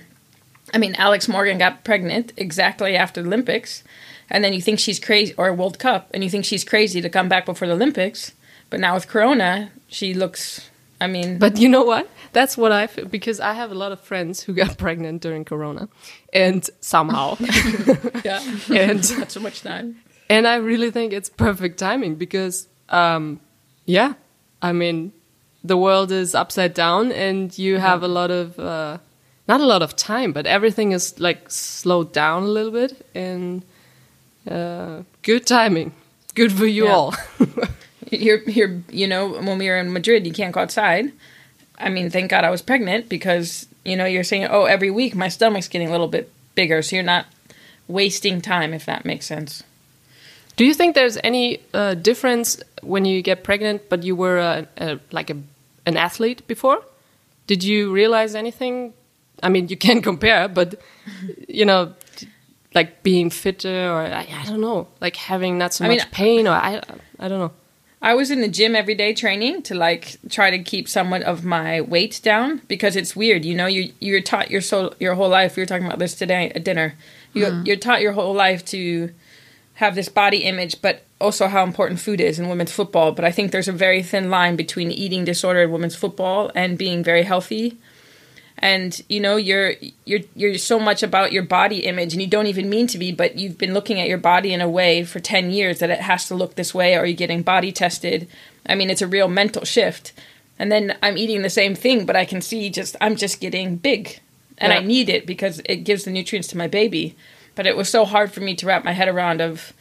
I 0.74 0.78
mean, 0.80 0.96
Alex 0.96 1.28
Morgan 1.28 1.58
got 1.60 1.84
pregnant 1.84 2.34
exactly 2.36 2.96
after 2.96 3.22
the 3.22 3.28
Olympics, 3.28 3.84
and 4.30 4.44
then 4.44 4.54
you 4.54 4.62
think 4.62 4.80
she's 4.80 5.00
crazy, 5.00 5.34
or 5.38 5.54
World 5.54 5.78
Cup, 5.78 6.10
and 6.14 6.24
you 6.24 6.30
think 6.30 6.46
she's 6.46 6.64
crazy 6.64 7.02
to 7.02 7.10
come 7.10 7.30
back 7.30 7.46
before 7.46 7.68
the 7.68 7.76
Olympics. 7.76 8.32
But 8.70 8.80
now 8.80 8.96
with 8.96 9.08
Corona, 9.08 9.70
she 9.88 10.14
looks. 10.14 10.71
I 11.04 11.08
mean, 11.08 11.40
But 11.40 11.58
you 11.58 11.68
know 11.70 11.84
what? 11.84 12.06
That's 12.34 12.56
what 12.58 12.72
I 12.72 12.88
feel 12.88 13.06
because 13.06 13.40
I 13.40 13.54
have 13.54 13.72
a 13.72 13.76
lot 13.76 13.92
of 13.92 14.00
friends 14.00 14.44
who 14.46 14.54
got 14.54 14.78
pregnant 14.86 15.22
during 15.24 15.46
Corona, 15.46 15.88
and 16.34 16.70
somehow, 16.82 17.36
yeah, 18.24 18.42
and 18.70 19.02
not 19.20 19.32
so 19.32 19.40
much 19.40 19.62
time. 19.62 19.96
and 20.30 20.46
I 20.48 20.56
really 20.58 20.92
think 20.92 21.14
it's 21.14 21.30
perfect 21.30 21.78
timing 21.80 22.16
because, 22.18 22.68
um, 22.90 23.40
yeah, 23.86 24.14
I 24.62 24.72
mean, 24.74 25.12
the 25.64 25.76
world 25.76 26.12
is 26.12 26.36
upside 26.36 26.74
down, 26.74 27.12
and 27.12 27.58
you 27.58 27.80
have 27.80 28.04
a 28.04 28.08
lot 28.08 28.32
of 28.32 28.58
uh, 28.60 28.98
not 29.48 29.60
a 29.62 29.66
lot 29.66 29.82
of 29.82 29.96
time, 29.96 30.32
but 30.34 30.46
everything 30.46 30.94
is 30.94 31.20
like 31.20 31.50
slowed 31.50 32.14
down 32.14 32.44
a 32.44 32.48
little 32.48 32.72
bit, 32.72 32.94
and 33.16 33.64
uh, 34.50 35.04
good 35.24 35.46
timing, 35.46 35.92
good 36.36 36.52
for 36.52 36.66
you 36.68 36.86
Yeah. 36.86 36.96
all. 36.96 37.14
You're 38.12 38.41
you're 38.50 38.82
you 38.89 39.08
know 39.08 39.28
when 39.30 39.58
we 39.58 39.67
were 39.69 39.78
in 39.78 39.91
Madrid 39.93 40.26
you 40.28 40.34
can't 40.34 40.54
go 40.54 40.62
outside. 40.62 41.12
I 41.80 41.89
mean, 41.89 42.10
thank 42.12 42.30
God 42.30 42.43
I 42.43 42.50
was 42.52 42.62
pregnant 42.62 43.10
because 43.10 43.67
you 43.84 43.95
know 43.95 44.06
you're 44.06 44.24
saying 44.24 44.45
oh 44.45 44.65
every 44.65 44.91
week 44.91 45.15
my 45.15 45.30
stomach's 45.30 45.67
getting 45.67 45.88
a 45.88 45.91
little 45.91 46.08
bit 46.08 46.32
bigger, 46.56 46.82
so 46.82 46.95
you're 46.95 47.04
not 47.04 47.26
wasting 47.88 48.41
time 48.41 48.74
if 48.74 48.86
that 48.86 49.06
makes 49.06 49.26
sense. 49.26 49.63
Do 50.58 50.65
you 50.65 50.74
think 50.74 50.95
there's 50.95 51.17
any 51.24 51.62
uh, 51.74 51.95
difference 51.95 52.62
when 52.84 53.06
you 53.06 53.21
get 53.21 53.43
pregnant, 53.43 53.89
but 53.89 54.04
you 54.04 54.15
were 54.15 54.38
a, 54.38 54.67
a, 54.78 55.00
like 55.12 55.30
a, 55.30 55.38
an 55.86 55.97
athlete 55.97 56.45
before? 56.45 56.84
Did 57.47 57.63
you 57.63 57.91
realize 57.91 58.36
anything? 58.36 58.93
I 59.41 59.50
mean, 59.50 59.69
you 59.69 59.78
can 59.78 60.02
compare, 60.10 60.47
but 60.47 60.76
you 61.47 61.65
know, 61.65 61.93
like 62.76 63.02
being 63.02 63.30
fitter, 63.30 63.89
or 63.91 64.02
I, 64.02 64.28
I 64.32 64.45
don't 64.45 64.62
know, 64.62 64.88
like 65.00 65.15
having 65.15 65.58
not 65.58 65.74
so 65.74 65.86
I 65.86 65.88
much 65.88 66.00
mean- 66.00 66.12
pain, 66.12 66.47
or 66.47 66.52
I, 66.54 66.82
I 67.17 67.28
don't 67.28 67.39
know. 67.39 67.52
I 68.02 68.16
was 68.16 68.32
in 68.32 68.42
the 68.42 68.48
gym 68.48 68.76
every 68.76 68.96
day 68.96 69.14
training 69.14 69.62
to 69.64 69.76
like 69.76 70.18
try 70.30 70.50
to 70.50 70.60
keep 70.60 70.90
somewhat 70.90 71.22
of 71.22 71.46
my 71.46 71.82
weight 71.82 72.20
down 72.24 72.62
because 72.68 72.96
it's 72.96 73.16
weird, 73.16 73.46
you 73.46 73.54
know. 73.54 73.68
You 73.68 73.94
you're 74.00 74.22
taught 74.22 74.50
your 74.50 74.62
so 74.62 74.96
your 75.00 75.14
whole 75.14 75.30
life. 75.30 75.56
We 75.56 75.62
were 75.62 75.68
talking 75.68 75.86
about 75.86 76.00
this 76.00 76.16
today 76.16 76.52
at 76.56 76.64
dinner. 76.64 76.96
You 77.34 77.46
mm-hmm. 77.46 77.66
you're 77.66 77.78
taught 77.78 78.02
your 78.02 78.14
whole 78.14 78.34
life 78.34 78.66
to 78.66 79.12
have 79.76 79.94
this 79.94 80.10
body 80.10 80.40
image, 80.40 80.82
but 80.82 81.04
also 81.20 81.48
how 81.48 81.64
important 81.64 82.00
food 82.00 82.20
is 82.20 82.40
in 82.40 82.50
women's 82.50 82.72
football. 82.72 83.12
But 83.12 83.26
I 83.26 83.32
think 83.32 83.52
there's 83.52 83.68
a 83.68 83.74
very 83.74 84.02
thin 84.02 84.30
line 84.32 84.56
between 84.56 84.92
eating 84.92 85.24
disorder 85.24 85.62
in 85.62 85.72
women's 85.72 85.96
football 85.96 86.52
and 86.56 86.78
being 86.78 87.04
very 87.04 87.24
healthy. 87.24 87.78
And 88.63 89.02
you 89.10 89.19
know 89.19 89.38
you're 89.38 89.74
you're 90.06 90.19
you're 90.36 90.58
so 90.60 90.80
much 90.80 91.02
about 91.02 91.32
your 91.32 91.41
body 91.41 91.80
image, 91.80 92.13
and 92.13 92.21
you 92.21 92.28
don't 92.28 92.45
even 92.45 92.69
mean 92.69 92.86
to 92.88 93.00
be, 93.00 93.12
but 93.12 93.36
you've 93.36 93.58
been 93.58 93.74
looking 93.74 94.00
at 94.00 94.08
your 94.08 94.19
body 94.19 94.54
in 94.54 94.62
a 94.62 94.69
way 94.69 95.04
for 95.04 95.19
ten 95.19 95.50
years 95.50 95.80
that 95.80 95.89
it 95.89 96.02
has 96.02 96.28
to 96.28 96.36
look 96.36 96.54
this 96.56 96.74
way, 96.74 96.95
or 96.95 97.04
you're 97.04 97.15
getting 97.15 97.41
body 97.41 97.71
tested. 97.71 98.28
I 98.67 98.76
mean, 98.76 98.91
it's 98.91 99.02
a 99.02 99.08
real 99.08 99.28
mental 99.28 99.65
shift. 99.65 100.13
And 100.60 100.71
then 100.71 100.95
I'm 101.02 101.17
eating 101.17 101.41
the 101.41 101.50
same 101.50 101.74
thing, 101.74 102.06
but 102.06 102.15
I 102.15 102.24
can 102.24 102.39
see 102.39 102.69
just 102.69 102.95
I'm 103.02 103.15
just 103.15 103.41
getting 103.41 103.78
big, 103.78 104.19
and 104.60 104.71
I 104.71 104.80
need 104.80 105.10
it 105.10 105.26
because 105.26 105.60
it 105.65 105.78
gives 105.78 106.04
the 106.04 106.12
nutrients 106.12 106.47
to 106.50 106.58
my 106.58 106.67
baby. 106.67 107.15
But 107.56 107.65
it 107.65 107.76
was 107.76 107.89
so 107.89 108.06
hard 108.06 108.32
for 108.32 108.41
me 108.41 108.56
to 108.56 108.67
wrap 108.67 108.86
my 108.86 108.93
head 108.93 109.08
around 109.08 109.41
of 109.41 109.74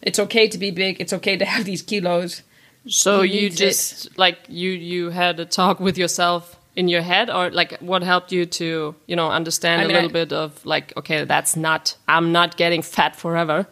it's 0.00 0.20
okay 0.20 0.46
to 0.46 0.58
be 0.58 0.70
big, 0.70 1.00
it's 1.00 1.12
okay 1.12 1.36
to 1.36 1.44
have 1.44 1.64
these 1.64 1.82
kilos. 1.82 2.42
So 2.86 3.22
you 3.22 3.50
just 3.50 4.16
like 4.16 4.38
you 4.48 4.70
you 4.70 5.10
had 5.10 5.40
a 5.40 5.44
talk 5.44 5.80
with 5.80 5.98
yourself 5.98 6.57
in 6.78 6.88
your 6.88 7.02
head, 7.02 7.28
or 7.36 7.50
like 7.50 7.70
what 7.80 8.02
helped 8.02 8.30
you 8.36 8.46
to 8.60 8.94
you 9.10 9.16
know 9.16 9.28
understand 9.40 9.80
I 9.80 9.84
a 9.84 9.86
mean, 9.88 9.96
little 9.96 10.10
I- 10.10 10.20
bit 10.24 10.32
of 10.32 10.48
like 10.64 10.86
okay, 10.96 11.24
that's 11.24 11.54
not 11.56 11.96
I'm 12.06 12.32
not 12.32 12.56
getting 12.56 12.82
fat 12.82 13.16
forever. 13.16 13.66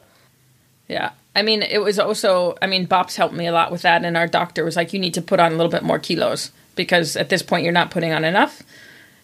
Yeah. 0.88 1.10
I 1.34 1.42
mean, 1.42 1.62
it 1.62 1.82
was 1.82 1.98
also, 1.98 2.56
I 2.62 2.66
mean, 2.66 2.86
Bops 2.86 3.16
helped 3.16 3.34
me 3.34 3.46
a 3.46 3.52
lot 3.52 3.70
with 3.70 3.82
that. 3.82 4.04
And 4.06 4.16
our 4.16 4.26
doctor 4.26 4.64
was 4.64 4.74
like, 4.76 4.94
you 4.94 4.98
need 4.98 5.12
to 5.14 5.20
put 5.20 5.38
on 5.38 5.52
a 5.52 5.56
little 5.56 5.70
bit 5.70 5.82
more 5.82 5.98
kilos 5.98 6.50
because 6.76 7.14
at 7.16 7.28
this 7.28 7.42
point 7.42 7.62
you're 7.64 7.72
not 7.80 7.90
putting 7.90 8.12
on 8.12 8.24
enough. 8.24 8.62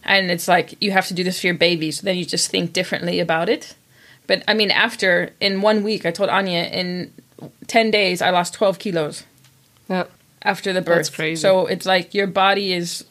And 0.05 0.31
it's 0.31 0.47
like, 0.47 0.75
you 0.83 0.91
have 0.91 1.07
to 1.07 1.15
do 1.15 1.25
this 1.25 1.41
for 1.41 1.47
your 1.47 1.57
baby. 1.57 1.91
So 1.91 2.03
then 2.05 2.17
you 2.19 2.27
just 2.27 2.51
think 2.51 2.75
differently 2.75 3.19
about 3.21 3.49
it. 3.49 3.75
But 4.27 4.43
I 4.47 4.53
mean, 4.53 4.71
after, 4.71 5.31
in 5.41 5.63
one 5.63 5.83
week, 5.85 6.05
I 6.05 6.11
told 6.11 6.29
Anya, 6.29 6.65
in 6.65 7.15
10 7.69 7.91
days, 7.91 8.21
I 8.21 8.29
lost 8.29 8.53
12 8.55 8.79
kilos 8.79 9.25
Yeah. 9.89 10.05
after 10.43 10.75
the 10.75 10.83
birth. 10.83 10.97
That's 11.07 11.11
crazy. 11.17 11.41
So 11.41 11.67
it's 11.67 11.87
like 11.87 12.13
your 12.13 12.27
body 12.27 12.75
is, 12.75 13.07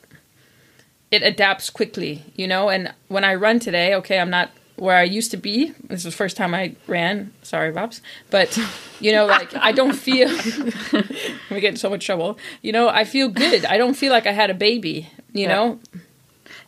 it 1.12 1.22
adapts 1.24 1.70
quickly, 1.70 2.24
you 2.36 2.48
know? 2.48 2.70
And 2.70 2.94
when 3.10 3.24
I 3.24 3.36
run 3.36 3.60
today, 3.60 3.94
okay, 3.96 4.20
I'm 4.20 4.30
not 4.30 4.50
where 4.78 4.98
I 4.98 5.04
used 5.04 5.30
to 5.32 5.38
be. 5.38 5.74
This 5.90 6.00
is 6.00 6.04
the 6.06 6.12
first 6.12 6.38
time 6.38 6.56
I 6.56 6.76
ran. 6.88 7.32
Sorry, 7.44 7.72
Bobs. 7.72 8.02
But, 8.32 8.58
you 9.00 9.12
know, 9.12 9.26
like, 9.28 9.54
I 9.56 9.72
don't 9.74 9.94
feel, 9.94 10.28
we 11.52 11.60
get 11.60 11.72
in 11.72 11.78
so 11.78 11.90
much 11.90 12.06
trouble. 12.06 12.38
You 12.62 12.72
know, 12.72 12.90
I 12.90 13.04
feel 13.04 13.28
good. 13.30 13.66
I 13.66 13.78
don't 13.78 13.94
feel 13.96 14.12
like 14.12 14.26
I 14.26 14.32
had 14.32 14.50
a 14.50 14.54
baby, 14.56 15.10
you 15.34 15.44
Yeah. 15.48 15.54
know? 15.56 15.80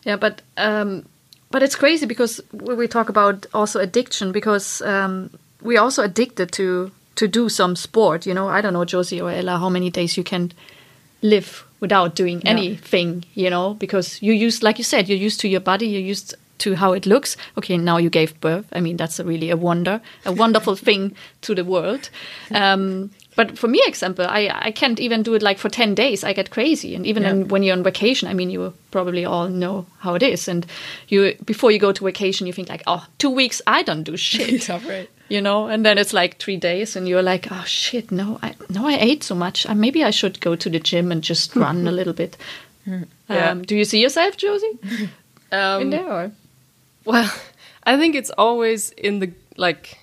Yeah, 0.04 0.16
but 0.16 0.42
um, 0.58 1.06
but 1.50 1.62
it's 1.62 1.76
crazy 1.76 2.04
because 2.06 2.38
we 2.52 2.74
we 2.74 2.86
talk 2.88 3.08
about 3.08 3.46
also 3.54 3.80
addiction 3.80 4.32
because 4.32 4.82
um, 4.82 5.30
we're 5.62 5.80
also 5.80 6.02
addicted 6.02 6.52
to 6.52 6.90
to 7.14 7.26
do 7.26 7.48
some 7.48 7.74
sport. 7.76 8.26
You 8.26 8.34
know, 8.34 8.48
I 8.48 8.60
don't 8.60 8.74
know, 8.74 8.84
Josie 8.84 9.22
or 9.22 9.30
Ella, 9.30 9.56
how 9.58 9.70
many 9.70 9.88
days 9.90 10.16
you 10.18 10.24
can 10.24 10.52
live 11.22 11.64
without 11.84 12.14
doing 12.16 12.38
Yeah. 12.40 12.50
anything. 12.54 13.10
You 13.42 13.50
know, 13.50 13.74
because 13.84 14.08
you 14.26 14.32
used, 14.46 14.62
like 14.62 14.78
you 14.78 14.84
said, 14.84 15.08
you're 15.08 15.24
used 15.28 15.40
to 15.40 15.48
your 15.48 15.62
body. 15.72 15.86
You're 15.86 16.10
used 16.14 16.34
to 16.64 16.74
how 16.82 16.94
it 16.94 17.04
looks. 17.06 17.36
Okay, 17.58 17.76
now 17.78 17.96
you 18.04 18.10
gave 18.10 18.30
birth. 18.40 18.64
I 18.78 18.80
mean, 18.80 18.96
that's 18.96 19.18
a 19.20 19.24
really 19.24 19.50
a 19.50 19.56
wonder, 19.56 20.00
a 20.24 20.32
wonderful 20.32 20.76
thing 20.86 21.02
to 21.46 21.54
the 21.54 21.64
world. 21.64 22.10
Um, 22.50 23.10
but 23.36 23.58
for 23.58 23.68
me, 23.68 23.80
example, 23.86 24.24
I, 24.28 24.48
I 24.52 24.70
can't 24.72 25.00
even 25.00 25.22
do 25.22 25.34
it 25.34 25.42
like 25.42 25.58
for 25.58 25.68
10 25.68 25.94
days. 25.94 26.22
I 26.24 26.32
get 26.32 26.50
crazy. 26.50 26.94
And 26.94 27.06
even 27.06 27.22
Yeah. 27.22 27.30
in, 27.30 27.48
when 27.48 27.62
you're 27.62 27.76
on 27.76 27.82
vacation, 27.82 28.28
I 28.28 28.34
mean, 28.34 28.50
you 28.50 28.72
probably 28.90 29.24
all 29.24 29.48
know 29.48 29.86
how 29.98 30.14
it 30.14 30.22
is. 30.22 30.48
And 30.48 30.66
you, 31.08 31.34
before 31.44 31.70
you 31.72 31.78
go 31.78 31.92
to 31.92 32.04
vacation, 32.04 32.46
you 32.46 32.52
think 32.52 32.68
like, 32.68 32.82
oh, 32.86 33.04
two 33.18 33.30
weeks, 33.30 33.60
I 33.66 33.82
don't 33.82 34.04
do 34.04 34.16
shit. 34.16 34.68
Yeah, 34.68 34.80
right. 34.88 35.08
You 35.28 35.40
know, 35.40 35.68
and 35.68 35.84
then 35.86 35.96
it's 35.98 36.12
like 36.12 36.38
three 36.38 36.58
days, 36.58 36.96
and 36.96 37.08
you're 37.08 37.22
like, 37.22 37.48
"Oh 37.50 37.64
shit, 37.64 38.10
no, 38.12 38.38
I 38.42 38.54
no, 38.68 38.86
I 38.86 38.98
ate 39.00 39.24
so 39.24 39.34
much. 39.34 39.64
Uh, 39.66 39.74
maybe 39.74 40.04
I 40.04 40.10
should 40.10 40.38
go 40.40 40.54
to 40.54 40.68
the 40.70 40.78
gym 40.78 41.10
and 41.10 41.22
just 41.24 41.56
run 41.64 41.88
a 41.88 41.90
little 41.90 42.12
bit." 42.12 42.36
Yeah. 42.84 43.50
Um, 43.50 43.62
do 43.62 43.74
you 43.74 43.86
see 43.86 44.02
yourself, 44.02 44.36
Josie, 44.36 44.78
in 45.50 45.58
Um, 45.58 45.90
there? 45.90 46.06
Or? 46.12 46.30
Well, 47.06 47.32
I 47.84 47.96
think 47.96 48.14
it's 48.14 48.30
always 48.36 48.90
in 48.90 49.20
the 49.20 49.32
like 49.56 49.96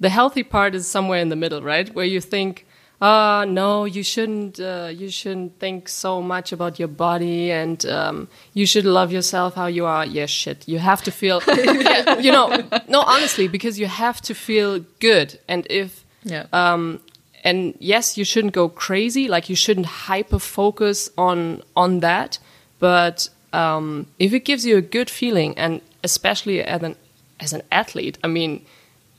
the 0.00 0.08
healthy 0.08 0.42
part 0.42 0.74
is 0.74 0.86
somewhere 0.86 1.20
in 1.20 1.28
the 1.28 1.36
middle, 1.36 1.62
right? 1.62 1.94
Where 1.94 2.04
you 2.04 2.20
think, 2.20 2.66
ah, 3.00 3.44
no, 3.46 3.84
you 3.84 4.02
shouldn't, 4.02 4.58
uh, 4.60 4.90
you 4.92 5.08
shouldn't 5.10 5.58
think 5.58 5.88
so 5.88 6.20
much 6.22 6.52
about 6.52 6.78
your 6.78 6.88
body, 6.88 7.50
and 7.50 7.84
um, 7.86 8.28
you 8.54 8.66
should 8.66 8.84
love 8.84 9.12
yourself 9.12 9.54
how 9.54 9.66
you 9.66 9.84
are. 9.86 10.04
Yes, 10.06 10.30
shit, 10.30 10.66
you 10.68 10.78
have 10.78 11.02
to 11.02 11.10
feel, 11.10 11.42
yeah, 11.48 12.18
you 12.18 12.30
know, 12.32 12.48
no, 12.88 13.00
honestly, 13.02 13.48
because 13.48 13.78
you 13.78 13.86
have 13.86 14.20
to 14.22 14.34
feel 14.34 14.80
good, 15.00 15.38
and 15.48 15.66
if 15.70 16.04
Yeah. 16.24 16.46
um, 16.52 17.00
and 17.44 17.74
yes, 17.78 18.18
you 18.18 18.24
shouldn't 18.24 18.54
go 18.54 18.68
crazy. 18.68 19.28
Like 19.28 19.48
you 19.48 19.54
shouldn't 19.56 19.86
hyper 20.08 20.40
focus 20.40 21.10
on 21.16 21.62
on 21.76 22.00
that. 22.00 22.40
But 22.80 23.28
um, 23.52 24.06
if 24.18 24.32
it 24.32 24.44
gives 24.44 24.66
you 24.66 24.76
a 24.76 24.82
good 24.82 25.08
feeling, 25.08 25.56
and 25.56 25.80
especially 26.02 26.60
as 26.60 26.82
an 26.82 26.96
as 27.38 27.52
an 27.52 27.62
athlete, 27.70 28.18
I 28.24 28.26
mean, 28.28 28.66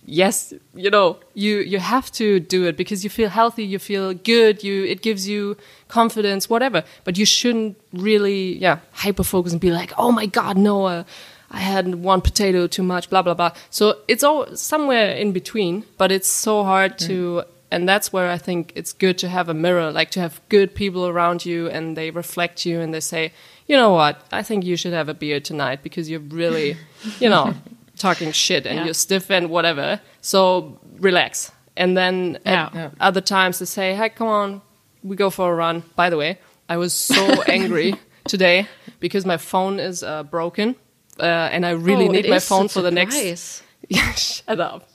yes, 0.07 0.53
you 0.73 0.89
know, 0.89 1.19
you 1.35 1.57
you 1.59 1.77
have 1.77 2.11
to 2.13 2.39
do 2.39 2.65
it 2.65 2.75
because 2.75 3.03
you 3.03 3.09
feel 3.11 3.29
healthy, 3.29 3.63
you 3.63 3.77
feel 3.77 4.13
good, 4.15 4.63
you 4.63 4.85
it 4.85 5.03
gives 5.03 5.27
you 5.27 5.55
confidence, 5.89 6.49
whatever. 6.49 6.83
But 7.03 7.17
you 7.17 7.25
shouldn't 7.25 7.79
really, 7.93 8.57
yeah, 8.57 8.79
hyper 8.93 9.23
focus 9.23 9.51
and 9.51 9.61
be 9.61 9.71
like, 9.71 9.93
oh 9.97 10.11
my 10.11 10.25
god, 10.25 10.57
no. 10.57 10.85
Uh, 10.85 11.03
I 11.49 11.59
had 11.59 11.95
one 11.95 12.21
potato 12.21 12.67
too 12.67 12.83
much, 12.83 13.09
blah 13.09 13.21
blah 13.21 13.35
blah. 13.35 13.51
So 13.69 13.99
it's 14.07 14.23
all 14.23 14.55
somewhere 14.55 15.11
in 15.11 15.31
between, 15.31 15.85
but 15.97 16.11
it's 16.11 16.27
so 16.27 16.63
hard 16.63 16.97
to, 16.99 17.43
and 17.71 17.87
that's 17.87 18.11
where 18.11 18.29
I 18.29 18.37
think 18.37 18.73
it's 18.75 18.91
good 18.91 19.17
to 19.19 19.29
have 19.29 19.47
a 19.47 19.53
mirror, 19.53 19.91
like 19.91 20.11
to 20.11 20.19
have 20.19 20.41
good 20.49 20.75
people 20.75 21.07
around 21.07 21.45
you, 21.45 21.69
and 21.69 21.95
they 21.95 22.11
reflect 22.11 22.65
you, 22.65 22.81
and 22.81 22.93
they 22.93 22.99
say, 22.99 23.31
you 23.65 23.77
know 23.77 23.91
what, 23.91 24.25
I 24.31 24.43
think 24.43 24.65
you 24.65 24.75
should 24.75 24.93
have 24.93 25.07
a 25.07 25.13
beer 25.13 25.39
tonight 25.39 25.83
because 25.83 26.09
you're 26.09 26.19
really, 26.19 26.75
you 27.19 27.29
know, 27.29 27.53
talking 27.97 28.31
shit 28.31 28.65
and 28.65 28.77
Yeah. 28.77 28.85
you're 28.85 28.93
stiff 28.93 29.29
and 29.31 29.49
whatever. 29.49 29.99
So 30.21 30.79
relax, 30.99 31.51
and 31.75 31.95
then 31.97 32.37
Yeah. 32.45 32.65
at 32.65 32.73
Yeah. 32.75 32.89
other 32.99 33.21
times 33.21 33.59
they 33.59 33.65
say, 33.65 33.95
hey, 33.95 34.09
come 34.09 34.27
on, 34.27 34.61
we 35.03 35.15
go 35.15 35.29
for 35.29 35.51
a 35.51 35.55
run. 35.55 35.83
By 35.95 36.09
the 36.09 36.17
way, 36.17 36.37
I 36.69 36.77
was 36.77 36.93
so 36.93 37.41
angry 37.47 37.95
today 38.25 38.67
because 38.99 39.25
my 39.25 39.37
phone 39.37 39.79
is 39.79 40.03
uh, 40.03 40.23
broken. 40.23 40.75
Uh, 41.19 41.23
and 41.51 41.65
I 41.65 41.71
really 41.71 42.07
Oh, 42.07 42.11
need 42.11 42.29
my 42.29 42.39
phone 42.39 42.67
for 42.67 42.81
the 42.81 42.91
next. 42.91 43.15
surprise. 43.15 43.63
Yeah, 43.89 44.11
shut 44.15 44.59
up. 44.59 44.89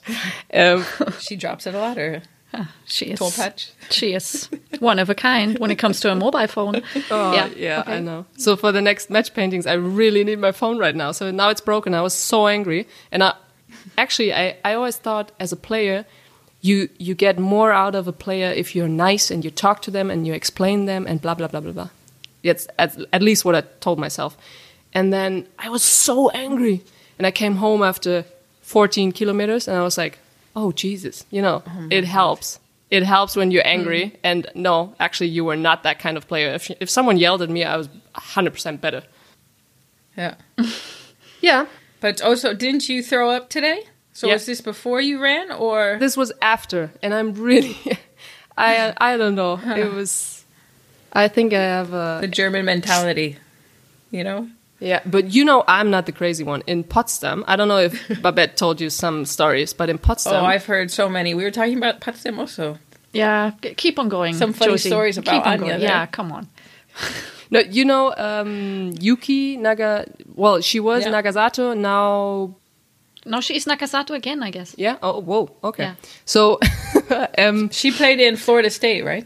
Um, 0.53 0.85
She 1.19 1.35
drops 1.35 1.65
it 1.67 1.73
a 1.73 1.79
lot, 1.79 1.97
or 1.97 2.21
She 2.85 3.05
is. 3.05 3.19
Toll 3.19 3.31
patch? 3.31 3.71
She 3.89 4.13
is 4.13 4.49
one 4.79 4.99
of 4.99 5.09
a 5.09 5.15
kind 5.15 5.57
when 5.59 5.71
it 5.71 5.77
comes 5.77 5.99
to 6.01 6.11
a 6.11 6.15
mobile 6.15 6.47
phone. 6.47 6.75
oh, 7.11 7.33
yeah, 7.33 7.47
yeah, 7.55 7.79
okay. 7.81 7.97
I 7.97 7.99
know. 7.99 8.25
So 8.37 8.55
for 8.55 8.71
the 8.71 8.81
next 8.81 9.09
match 9.09 9.33
paintings, 9.33 9.65
I 9.65 9.73
really 9.73 10.23
need 10.23 10.39
my 10.39 10.51
phone 10.51 10.77
right 10.77 10.95
now. 10.95 11.11
So 11.11 11.31
now 11.31 11.49
it's 11.49 11.61
broken. 11.61 11.93
I 11.93 12.01
was 12.01 12.13
so 12.13 12.47
angry, 12.47 12.87
and 13.11 13.23
I 13.23 13.33
actually 13.97 14.33
I, 14.33 14.57
I 14.63 14.73
always 14.75 14.97
thought 14.97 15.31
as 15.39 15.51
a 15.51 15.55
player, 15.55 16.05
you 16.61 16.89
you 16.97 17.15
get 17.15 17.39
more 17.39 17.71
out 17.71 17.95
of 17.95 18.07
a 18.07 18.13
player 18.13 18.51
if 18.51 18.75
you're 18.75 18.87
nice 18.87 19.31
and 19.31 19.43
you 19.43 19.51
talk 19.51 19.81
to 19.83 19.91
them 19.91 20.11
and 20.11 20.27
you 20.27 20.33
explain 20.33 20.85
them 20.85 21.07
and 21.07 21.21
blah 21.21 21.33
blah 21.35 21.47
blah 21.47 21.61
blah 21.61 21.71
blah. 21.71 21.89
It's 22.43 22.67
at, 22.77 22.97
at 23.11 23.21
least 23.21 23.45
what 23.45 23.55
I 23.55 23.61
told 23.79 23.97
myself. 23.99 24.37
And 24.93 25.11
then 25.11 25.47
I 25.57 25.69
was 25.69 25.81
so 25.81 26.29
angry, 26.29 26.83
and 27.17 27.25
I 27.25 27.31
came 27.31 27.55
home 27.55 27.81
after 27.81 28.25
14 28.61 29.11
kilometers, 29.11 29.67
and 29.67 29.75
I 29.77 29.81
was 29.81 29.97
like, 29.97 30.19
oh 30.55 30.71
Jesus, 30.71 31.25
you 31.31 31.41
know, 31.41 31.63
oh 31.67 31.87
it 31.89 32.05
helps. 32.05 32.59
It 32.89 33.03
helps 33.03 33.35
when 33.35 33.49
you're 33.51 33.65
angry. 33.67 34.03
Mm. 34.05 34.15
And 34.23 34.47
no, 34.53 34.93
actually, 34.99 35.29
you 35.29 35.43
were 35.45 35.55
not 35.57 35.81
that 35.83 35.97
kind 35.99 36.15
of 36.17 36.27
player. 36.27 36.53
If 36.53 36.69
if 36.79 36.89
someone 36.89 37.17
yelled 37.17 37.41
at 37.41 37.49
me, 37.49 37.63
I 37.63 37.75
was 37.77 37.89
100% 38.15 38.79
better. 38.81 39.01
yeah. 40.17 40.35
Yeah, 41.41 41.65
But 41.99 42.21
also, 42.21 42.53
didn't 42.53 42.87
you 42.87 43.03
throw 43.03 43.29
up 43.31 43.49
today? 43.49 43.83
So 44.13 44.27
Yeah. 44.27 44.33
was 44.33 44.45
this 44.45 44.61
before 44.61 45.01
you 45.01 45.19
ran, 45.21 45.51
or 45.51 45.97
this 45.99 46.15
was 46.15 46.31
after, 46.41 46.91
and 47.01 47.13
I'm 47.13 47.33
really, 47.33 47.75
I 48.57 48.93
I 48.97 49.17
don't 49.17 49.35
know. 49.35 49.59
It 49.75 49.91
was, 49.99 50.45
I 51.11 51.27
think 51.27 51.51
I 51.53 51.61
have 51.77 51.93
a 51.93 52.19
the 52.21 52.27
German 52.27 52.63
mentality? 52.65 53.37
You 54.11 54.23
know. 54.23 54.47
Yeah, 54.83 54.99
but 55.05 55.33
you 55.33 55.45
know 55.45 55.63
I'm 55.67 55.89
not 55.89 56.05
the 56.05 56.11
crazy 56.11 56.43
one 56.43 56.61
in 56.67 56.83
Potsdam. 56.83 57.43
I 57.47 57.55
don't 57.55 57.67
know 57.67 57.79
if 57.79 57.93
Babett 58.23 58.55
told 58.55 58.81
you 58.81 58.89
some 58.89 59.25
stories, 59.25 59.73
but 59.73 59.89
in 59.89 59.97
Potsdam, 59.97 60.33
Oh, 60.43 60.45
I've 60.45 60.65
heard 60.65 60.91
so 60.91 61.07
many. 61.09 61.33
We 61.33 61.43
were 61.43 61.51
talking 61.51 61.77
about 61.77 62.01
Potsdam 62.01 62.37
also. 62.39 62.77
Yeah, 63.13 63.51
g- 63.61 63.73
keep 63.75 63.97
on 63.99 64.09
going. 64.09 64.33
Some 64.35 64.53
funny 64.53 64.73
Josie. 64.73 64.89
stories 64.89 65.17
about 65.17 65.31
keep 65.33 65.45
on 65.47 65.53
Anya 65.53 65.71
going. 65.73 65.81
Yeah, 65.81 66.05
come 66.07 66.31
on. 66.31 66.47
no, 67.51 67.59
you 67.59 67.85
know 67.85 68.13
um, 68.17 68.91
Yuki 68.99 69.55
Naga. 69.57 70.05
Well, 70.35 70.61
she 70.61 70.79
was 70.79 71.03
Yeah. 71.05 71.11
Nagasato 71.11 71.77
now. 71.77 72.55
No, 73.25 73.39
she 73.39 73.55
is 73.55 73.65
Nagasato 73.65 74.11
again, 74.15 74.43
I 74.43 74.51
guess. 74.51 74.75
Yeah. 74.77 74.97
Oh, 75.01 75.21
whoa. 75.21 75.49
Okay. 75.63 75.83
Yeah. 75.83 75.95
So, 76.25 76.59
um, 77.37 77.69
She 77.69 77.91
played 77.91 78.19
in 78.19 78.35
Florida 78.35 78.69
State, 78.69 79.05
right? 79.05 79.25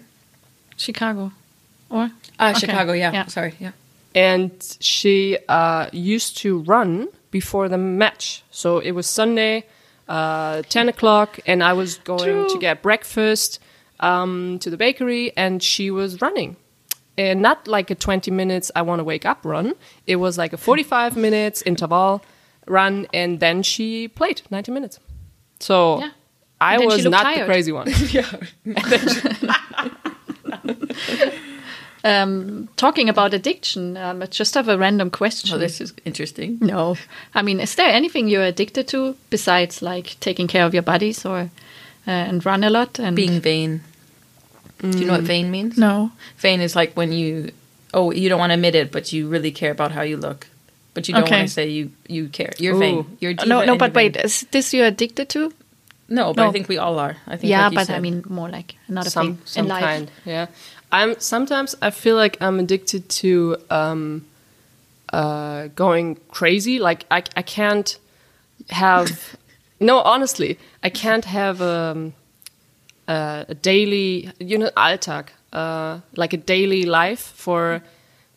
Chicago. 0.76 1.32
Or? 1.90 2.12
Ah, 2.38 2.52
Okay. 2.52 2.60
Chicago. 2.60 2.94
Yeah. 2.94 3.12
Yeah. 3.12 3.26
Sorry. 3.26 3.56
Yeah. 3.60 3.72
And 4.16 4.78
she 4.80 5.38
uh, 5.48 5.90
used 5.92 6.38
to 6.38 6.60
run 6.60 7.10
before 7.32 7.70
the 7.70 7.78
match. 7.78 8.44
So 8.52 8.80
it 8.80 8.92
was 8.92 9.08
Sunday, 9.08 9.66
uh, 10.08 10.62
10 10.64 10.90
o'clock, 10.90 11.40
and 11.46 11.64
I 11.64 11.74
was 11.74 11.98
going 11.98 12.24
True. 12.24 12.50
to 12.50 12.58
get 12.60 12.82
breakfast 12.82 13.60
um, 14.00 14.60
to 14.60 14.70
the 14.70 14.78
bakery, 14.78 15.32
and 15.36 15.62
she 15.62 15.92
was 15.92 16.22
running. 16.22 16.56
And 17.18 17.42
not 17.42 17.68
like 17.68 17.90
a 17.90 17.96
20 17.96 18.30
minutes, 18.32 18.72
I 18.76 18.84
want 18.84 19.00
to 19.00 19.04
wake 19.04 19.26
up 19.26 19.44
run. 19.44 19.74
It 20.06 20.18
was 20.18 20.38
like 20.38 20.54
a 20.54 20.58
45 20.58 21.18
minutes 21.26 21.62
interval 21.64 22.24
run, 22.68 23.08
and 23.14 23.40
then 23.40 23.64
she 23.64 24.08
played 24.08 24.42
90 24.50 24.72
minutes. 24.72 25.00
So 25.60 26.00
Yeah. 26.00 26.12
I 26.60 26.74
And 26.74 26.82
then 26.82 26.90
she 26.90 26.96
was 27.04 27.12
not 27.12 27.36
the 27.36 27.46
crazy 27.46 27.72
one. 27.72 27.88
Um, 32.04 32.68
talking 32.78 33.10
about 33.10 33.34
addiction, 33.34 33.98
um, 33.98 34.22
I 34.22 34.26
just 34.28 34.54
have 34.54 34.70
a 34.70 34.78
random 34.78 35.10
question. 35.10 35.54
Oh, 35.54 35.58
this 35.58 35.82
is 35.82 35.94
interesting. 36.06 36.58
no. 36.62 36.96
I 37.36 37.42
mean, 37.42 37.60
is 37.60 37.76
there 37.76 37.90
anything 37.90 38.28
you're 38.30 38.46
addicted 38.46 38.88
to 38.90 39.16
besides 39.30 39.82
like 39.82 40.16
taking 40.20 40.48
care 40.48 40.66
of 40.66 40.74
your 40.74 40.84
bodies 40.84 41.26
or 41.26 41.50
uh, 42.08 42.12
and 42.12 42.46
run 42.46 42.64
a 42.64 42.70
lot 42.70 43.00
and 43.00 43.16
Being 43.16 43.42
vain. 43.42 43.82
Do 44.80 44.98
you 45.00 45.06
know 45.06 45.14
what 45.14 45.24
vain 45.24 45.50
means? 45.52 45.76
No. 45.78 46.12
Vain 46.38 46.62
is 46.62 46.76
like 46.76 46.94
when 46.94 47.12
you, 47.12 47.52
oh, 47.94 48.12
you 48.12 48.30
don't 48.30 48.40
want 48.40 48.52
to 48.52 48.54
admit 48.54 48.76
it, 48.76 48.92
but 48.92 49.12
you 49.12 49.28
really 49.28 49.52
care 49.52 49.72
about 49.72 49.92
how 49.92 50.04
you 50.04 50.18
look, 50.18 50.48
but 50.94 51.08
you 51.08 51.16
don't 51.16 51.24
Okay. 51.24 51.36
want 51.38 51.48
to 51.48 51.54
say 51.54 51.68
you 51.68 51.92
you 52.08 52.30
care. 52.30 52.54
You're 52.60 52.76
Ooh. 52.76 52.80
vain. 52.80 53.18
You're 53.20 53.34
a 53.40 53.46
No, 53.48 53.66
no, 53.66 53.76
but 53.76 53.92
vain. 53.94 54.14
wait, 54.14 54.18
is 54.26 54.46
this 54.52 54.74
you're 54.74 54.86
addicted 54.86 55.30
to? 55.30 55.52
No, 56.10 56.32
but 56.34 56.44
No. 56.44 56.50
I 56.50 56.52
think 56.54 56.70
we 56.70 56.78
all 56.78 57.00
are. 57.00 57.18
I 57.28 57.36
think. 57.38 57.50
Yeah, 57.50 57.64
like 57.64 57.72
you 57.72 57.78
but 57.80 57.90
I 57.90 58.00
mean 58.00 58.24
more 58.30 58.48
like 58.50 58.76
another 58.88 59.10
some 59.10 59.36
thing 59.38 59.42
some 59.46 59.66
in 59.66 59.70
life. 59.70 59.84
kind. 59.84 60.12
Yeah, 60.26 60.46
I'm 60.92 61.20
sometimes 61.20 61.76
I 61.82 61.90
feel 61.92 62.16
like 62.16 62.38
I'm 62.42 62.60
addicted 62.60 63.10
to 63.22 63.58
um, 63.70 64.26
uh, 65.14 65.68
going 65.76 66.18
crazy. 66.30 66.80
Like 66.80 67.06
I 67.12 67.24
I 67.36 67.42
can't 67.42 67.98
have 68.70 69.36
no 69.80 70.00
honestly 70.02 70.58
I 70.84 70.90
can't 70.90 71.26
have 71.26 71.62
um, 71.62 72.14
uh, 73.08 73.46
a 73.50 73.54
daily 73.56 74.32
you 74.40 74.58
know 74.58 74.70
Alltag 74.78 75.28
uh, 75.54 76.00
like 76.16 76.34
a 76.34 76.38
daily 76.38 76.86
life 76.86 77.22
for 77.36 77.82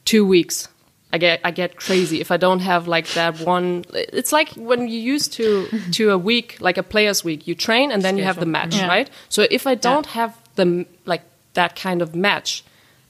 two 0.04 0.24
weeks. 0.24 0.68
I 1.12 1.18
get 1.18 1.40
I 1.44 1.50
get 1.50 1.76
crazy 1.76 2.20
if 2.20 2.30
I 2.30 2.36
don't 2.36 2.60
have 2.60 2.86
like 2.86 3.08
that 3.14 3.40
one. 3.40 3.84
It's 3.94 4.32
like 4.32 4.50
when 4.56 4.86
you 4.88 5.00
used 5.14 5.32
to 5.34 5.66
to 5.92 6.10
a 6.10 6.18
week 6.18 6.56
like 6.60 6.78
a 6.78 6.82
players 6.84 7.24
week. 7.24 7.46
You 7.48 7.54
train 7.54 7.90
and 7.92 8.02
then 8.02 8.16
you 8.16 8.24
have 8.24 8.38
the 8.38 8.46
match, 8.46 8.74
Yeah. 8.76 8.88
right? 8.88 9.10
So 9.28 9.46
if 9.50 9.66
I 9.66 9.74
don't 9.74 10.06
have 10.06 10.32
the 10.54 10.86
like 11.06 11.22
that 11.54 11.74
kind 11.76 12.02
of 12.02 12.14
match 12.14 12.64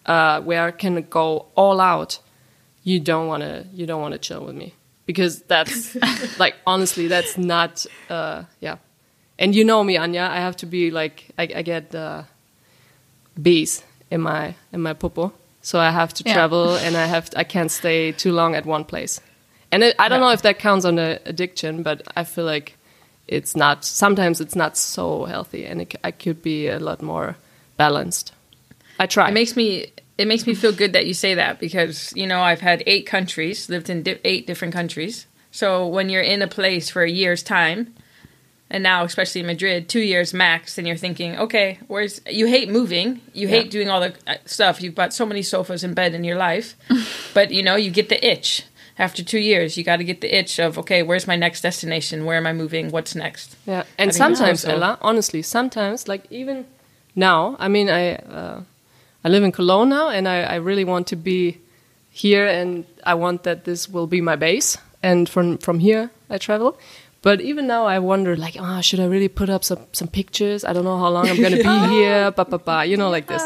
uh, 0.06 0.40
where 0.42 0.64
I 0.66 0.70
can 0.70 1.02
go 1.10 1.46
all 1.54 1.80
out, 1.80 2.18
you 2.84 3.00
don't 3.00 3.26
want 3.28 3.42
to 3.42 3.64
you 3.72 3.86
don't 3.86 4.00
want 4.00 4.12
to 4.12 4.18
chill 4.18 4.44
with 4.44 4.54
me 4.56 4.74
because 5.06 5.42
that's 5.42 5.96
like 6.38 6.54
honestly 6.66 7.08
that's 7.08 7.36
not 7.36 7.86
uh, 8.08 8.44
yeah. 8.60 8.76
And 9.38 9.54
you 9.54 9.64
know 9.64 9.82
me, 9.84 9.96
Anya. 9.96 10.28
I 10.30 10.40
have 10.40 10.56
to 10.56 10.66
be 10.66 10.90
like 10.90 11.24
I, 11.38 11.42
I 11.56 11.62
get 11.62 11.94
uh, 11.94 12.22
bees 13.40 13.82
in 14.10 14.20
my 14.20 14.54
in 14.72 14.80
my 14.82 14.92
popo, 14.92 15.32
so 15.62 15.78
I 15.78 15.90
have 15.90 16.12
to 16.14 16.22
Yeah. 16.24 16.34
travel 16.34 16.76
and 16.76 16.96
I 16.96 17.06
have 17.06 17.30
to, 17.30 17.38
I 17.38 17.44
can't 17.44 17.70
stay 17.70 18.12
too 18.12 18.32
long 18.32 18.54
at 18.54 18.66
one 18.66 18.84
place. 18.84 19.20
And 19.72 19.82
it, 19.82 19.94
I 19.98 20.08
don't 20.08 20.18
Yeah. 20.20 20.26
know 20.26 20.32
if 20.32 20.42
that 20.42 20.58
counts 20.58 20.84
on 20.84 20.96
the 20.96 21.20
addiction, 21.26 21.82
but 21.82 22.02
I 22.16 22.24
feel 22.24 22.44
like 22.44 22.76
it's 23.28 23.54
not. 23.54 23.84
Sometimes 23.84 24.40
it's 24.40 24.56
not 24.56 24.76
so 24.76 25.24
healthy, 25.26 25.64
and 25.70 25.80
it, 25.80 25.94
I 26.04 26.10
could 26.10 26.42
be 26.42 26.68
a 26.68 26.78
lot 26.78 27.00
more 27.02 27.36
balanced. 27.84 28.32
I 28.98 29.06
try. 29.06 29.28
It 29.30 29.32
makes 29.40 29.54
me 29.56 29.66
it 30.18 30.26
makes 30.32 30.46
me 30.46 30.54
feel 30.54 30.72
good 30.82 30.92
that 30.92 31.06
you 31.06 31.14
say 31.14 31.32
that 31.42 31.58
because 31.58 32.12
you 32.20 32.26
know 32.30 32.40
I've 32.50 32.60
had 32.70 32.82
eight 32.86 33.06
countries, 33.06 33.68
lived 33.74 33.88
in 33.88 34.02
di- 34.02 34.20
eight 34.32 34.46
different 34.46 34.74
countries. 34.74 35.26
So 35.50 35.66
when 35.96 36.06
you're 36.10 36.28
in 36.34 36.42
a 36.42 36.46
place 36.46 36.90
for 36.90 37.02
a 37.02 37.10
year's 37.10 37.42
time, 37.42 37.94
and 38.72 38.82
now 38.82 39.04
especially 39.04 39.40
in 39.40 39.46
Madrid, 39.46 39.88
two 39.88 40.04
years 40.12 40.34
max, 40.34 40.78
and 40.78 40.86
you're 40.86 40.98
thinking, 41.06 41.30
okay, 41.44 41.78
where's 41.88 42.20
you 42.40 42.46
hate 42.56 42.68
moving, 42.68 43.08
you 43.32 43.48
Yeah. 43.48 43.56
hate 43.56 43.70
doing 43.70 43.88
all 43.88 44.00
the 44.06 44.12
uh, 44.26 44.34
stuff. 44.44 44.74
You've 44.82 44.94
got 45.02 45.12
so 45.14 45.24
many 45.26 45.42
sofas 45.42 45.82
and 45.82 45.94
bed 45.94 46.12
in 46.14 46.22
your 46.24 46.36
life, 46.48 46.76
but 47.34 47.50
you 47.50 47.62
know 47.62 47.76
you 47.76 47.90
get 47.90 48.08
the 48.10 48.20
itch. 48.34 48.64
After 48.98 49.22
two 49.24 49.38
years, 49.52 49.78
you 49.78 49.82
got 49.92 49.96
to 49.96 50.04
get 50.04 50.20
the 50.20 50.30
itch 50.40 50.60
of 50.60 50.76
okay, 50.82 51.02
where's 51.02 51.26
my 51.26 51.36
next 51.36 51.62
destination? 51.62 52.26
Where 52.26 52.36
am 52.36 52.46
I 52.46 52.52
moving? 52.52 52.90
What's 52.90 53.14
next? 53.14 53.56
Yeah, 53.66 53.84
and 53.96 54.14
sometimes, 54.14 54.64
Ella, 54.66 54.98
honestly, 55.00 55.40
sometimes, 55.42 56.06
like 56.12 56.22
even 56.30 56.66
now, 57.20 57.56
I 57.58 57.68
mean, 57.68 57.88
I 57.88 58.16
uh, 58.16 58.62
I 59.24 59.28
live 59.28 59.44
in 59.44 59.52
Cologne 59.52 59.90
now, 59.90 60.08
and 60.08 60.26
I, 60.26 60.42
I 60.42 60.56
really 60.56 60.84
want 60.84 61.06
to 61.08 61.16
be 61.16 61.60
here, 62.10 62.46
and 62.46 62.84
I 63.04 63.14
want 63.14 63.44
that 63.44 63.64
this 63.64 63.88
will 63.88 64.06
be 64.08 64.20
my 64.20 64.36
base, 64.36 64.78
and 65.02 65.28
from 65.28 65.58
from 65.58 65.78
here 65.78 66.10
I 66.28 66.38
travel. 66.38 66.76
But 67.22 67.40
even 67.42 67.66
now, 67.66 67.84
I 67.84 67.98
wonder, 67.98 68.34
like, 68.34 68.56
oh, 68.58 68.80
should 68.80 68.98
I 68.98 69.04
really 69.04 69.28
put 69.28 69.50
up 69.50 69.62
some 69.62 69.84
some 69.92 70.08
pictures? 70.08 70.64
I 70.64 70.72
don't 70.72 70.84
know 70.84 70.98
how 70.98 71.10
long 71.12 71.28
I'm 71.28 71.40
gonna 71.40 71.62
be 71.62 71.78
here, 71.94 72.30
ba 72.32 72.44
ba 72.44 72.58
ba, 72.58 72.84
you 72.88 72.96
know, 72.96 73.10
like 73.10 73.26
this. 73.28 73.44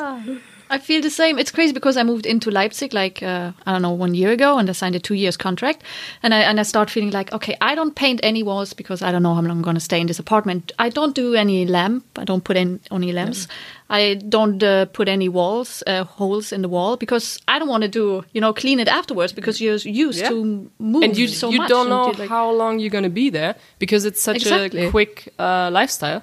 I 0.71 0.79
feel 0.79 1.03
the 1.03 1.11
same. 1.11 1.39
It's 1.39 1.51
crazy 1.53 1.73
because 1.73 1.97
I 1.97 2.03
moved 2.03 2.27
into 2.27 2.51
Leipzig 2.51 2.95
like 2.95 3.23
uh, 3.23 3.53
I 3.67 3.73
don't 3.73 3.83
know 3.83 3.91
one 3.93 4.15
year 4.15 4.31
ago, 4.33 4.59
and 4.59 4.69
I 4.69 4.73
signed 4.73 4.97
a 4.97 4.99
two 4.99 5.15
years 5.15 5.37
contract, 5.37 5.83
and 6.23 6.33
I 6.35 6.39
and 6.41 6.59
I 6.59 6.62
start 6.65 6.91
feeling 6.91 7.11
like 7.12 7.33
okay, 7.33 7.57
I 7.61 7.75
don't 7.75 7.95
paint 7.95 8.21
any 8.23 8.43
walls 8.43 8.73
because 8.75 9.03
I 9.03 9.12
don't 9.12 9.23
know 9.23 9.35
how 9.35 9.43
long 9.43 9.51
I'm 9.51 9.62
going 9.62 9.77
to 9.77 9.81
stay 9.81 10.01
in 10.01 10.07
this 10.07 10.19
apartment. 10.19 10.73
I 10.79 10.89
don't 10.89 11.15
do 11.15 11.35
any 11.35 11.67
lamp. 11.67 12.05
I 12.17 12.25
don't 12.25 12.43
put 12.43 12.57
in 12.57 12.81
any 12.91 13.12
lamps. 13.12 13.47
I 13.91 14.15
don't 14.15 14.62
uh, 14.62 14.87
put 14.87 15.09
any 15.09 15.29
walls 15.29 15.83
uh, 15.87 16.05
holes 16.05 16.51
in 16.53 16.62
the 16.62 16.69
wall 16.69 16.97
because 16.97 17.39
I 17.47 17.59
don't 17.59 17.69
want 17.69 17.83
to 17.83 17.89
do 17.89 18.25
you 18.33 18.41
know 18.41 18.53
clean 18.55 18.81
it 18.81 18.89
afterwards 18.89 19.33
because 19.35 19.61
you're 19.61 19.77
used 19.77 20.21
Yeah. 20.21 20.31
to 20.31 20.71
move 20.79 21.03
and 21.05 21.17
you 21.17 21.29
so 21.29 21.51
you 21.51 21.59
much. 21.59 21.69
don't 21.69 21.89
know 21.89 22.07
like- 22.19 22.29
how 22.31 22.51
long 22.51 22.79
you're 22.81 22.91
gonna 22.91 23.11
be 23.11 23.31
there 23.31 23.55
because 23.79 24.07
it's 24.07 24.23
such 24.23 24.37
Exactly. 24.37 24.87
a 24.87 24.91
quick 24.91 25.29
uh, 25.39 25.69
lifestyle 25.71 26.23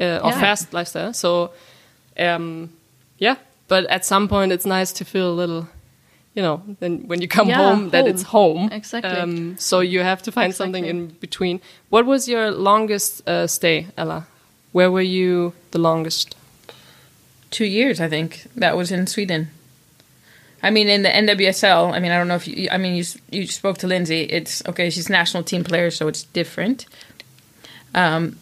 uh, 0.00 0.18
or 0.24 0.30
Yeah. 0.30 0.40
fast 0.40 0.72
lifestyle. 0.74 1.12
So, 1.14 1.52
um, 2.18 2.70
yeah. 3.18 3.36
But 3.68 3.84
at 3.86 4.04
some 4.04 4.28
point, 4.28 4.52
it's 4.52 4.66
nice 4.66 4.92
to 4.92 5.04
feel 5.04 5.30
a 5.30 5.36
little, 5.36 5.68
you 6.34 6.42
know, 6.42 6.62
then 6.80 7.06
when 7.06 7.20
you 7.22 7.28
come 7.28 7.48
Yeah, 7.48 7.56
home, 7.56 7.90
that 7.90 8.06
it's 8.06 8.22
home. 8.22 8.70
Exactly. 8.72 9.10
Um, 9.10 9.56
so 9.58 9.80
you 9.80 10.00
have 10.00 10.22
to 10.22 10.32
find 10.32 10.54
something 10.54 10.84
in 10.86 11.08
between. 11.20 11.60
What 11.90 12.06
was 12.06 12.28
your 12.28 12.50
longest 12.50 13.28
uh, 13.28 13.46
stay, 13.46 13.86
Ella? 13.96 14.26
Where 14.72 14.90
were 14.90 15.02
you 15.02 15.52
the 15.70 15.78
longest? 15.78 16.34
two 17.50 17.64
years, 17.64 17.98
I 17.98 18.08
think. 18.10 18.46
That 18.56 18.76
was 18.76 18.92
in 18.92 19.06
Sweden. 19.06 19.48
I 20.62 20.70
mean, 20.70 20.88
in 20.88 21.02
the 21.02 21.08
NWSL, 21.08 21.92
I 21.94 21.98
mean, 21.98 22.12
I 22.12 22.18
don't 22.18 22.28
know 22.28 22.34
if 22.34 22.46
you, 22.46 22.68
I 22.70 22.76
mean, 22.78 22.94
you, 22.96 23.04
you 23.30 23.46
spoke 23.46 23.78
to 23.78 23.86
Lindsay. 23.86 24.22
It's 24.22 24.62
okay, 24.66 24.90
she's 24.90 25.08
national 25.08 25.44
team 25.44 25.64
player, 25.64 25.90
so 25.90 26.08
it's 26.08 26.24
different. 26.24 26.84
Um, 27.94 28.38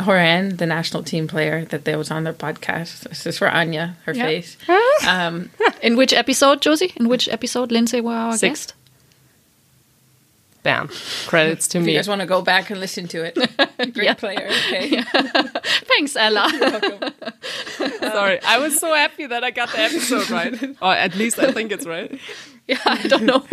Horan, 0.00 0.56
the 0.56 0.66
national 0.66 1.02
team 1.02 1.26
player 1.28 1.64
that 1.66 1.84
they 1.84 1.96
was 1.96 2.10
on 2.10 2.24
their 2.24 2.32
podcast. 2.32 3.00
This 3.08 3.26
is 3.26 3.38
for 3.38 3.48
Anya, 3.48 3.96
her 4.04 4.12
Yeah. 4.14 4.24
face. 4.24 4.56
Um, 5.06 5.50
in 5.82 5.96
which 5.96 6.12
episode, 6.12 6.60
Josie? 6.62 6.92
In 6.96 7.08
which 7.08 7.28
episode 7.28 7.70
Lindsay 7.72 8.00
were 8.00 8.12
our 8.14 8.36
Sixth. 8.36 8.68
guest? 8.68 8.74
Bam. 10.62 10.88
Credits 11.26 11.68
to 11.68 11.78
if 11.78 11.86
you 11.86 11.94
guys 11.94 12.08
want 12.08 12.22
to 12.22 12.26
go 12.26 12.40
back 12.40 12.70
and 12.70 12.80
listen 12.80 13.06
to 13.08 13.22
it, 13.22 13.34
great 13.92 13.96
Yeah. 14.06 14.14
player. 14.14 14.48
Okay, 14.66 15.02
Thanks, 15.88 16.16
Ella. 16.16 16.50
welcome. 16.58 17.12
Sorry, 18.00 18.40
I 18.42 18.58
was 18.58 18.78
so 18.80 18.94
happy 18.94 19.26
that 19.26 19.44
I 19.44 19.50
got 19.50 19.70
the 19.72 19.80
episode 19.80 20.30
right. 20.30 20.76
or 20.80 20.94
at 20.94 21.16
least 21.16 21.38
I 21.38 21.52
think 21.52 21.70
it's 21.70 21.84
right. 21.84 22.18
yeah, 22.66 22.78
I 22.86 23.06
don't 23.08 23.24
know. 23.24 23.44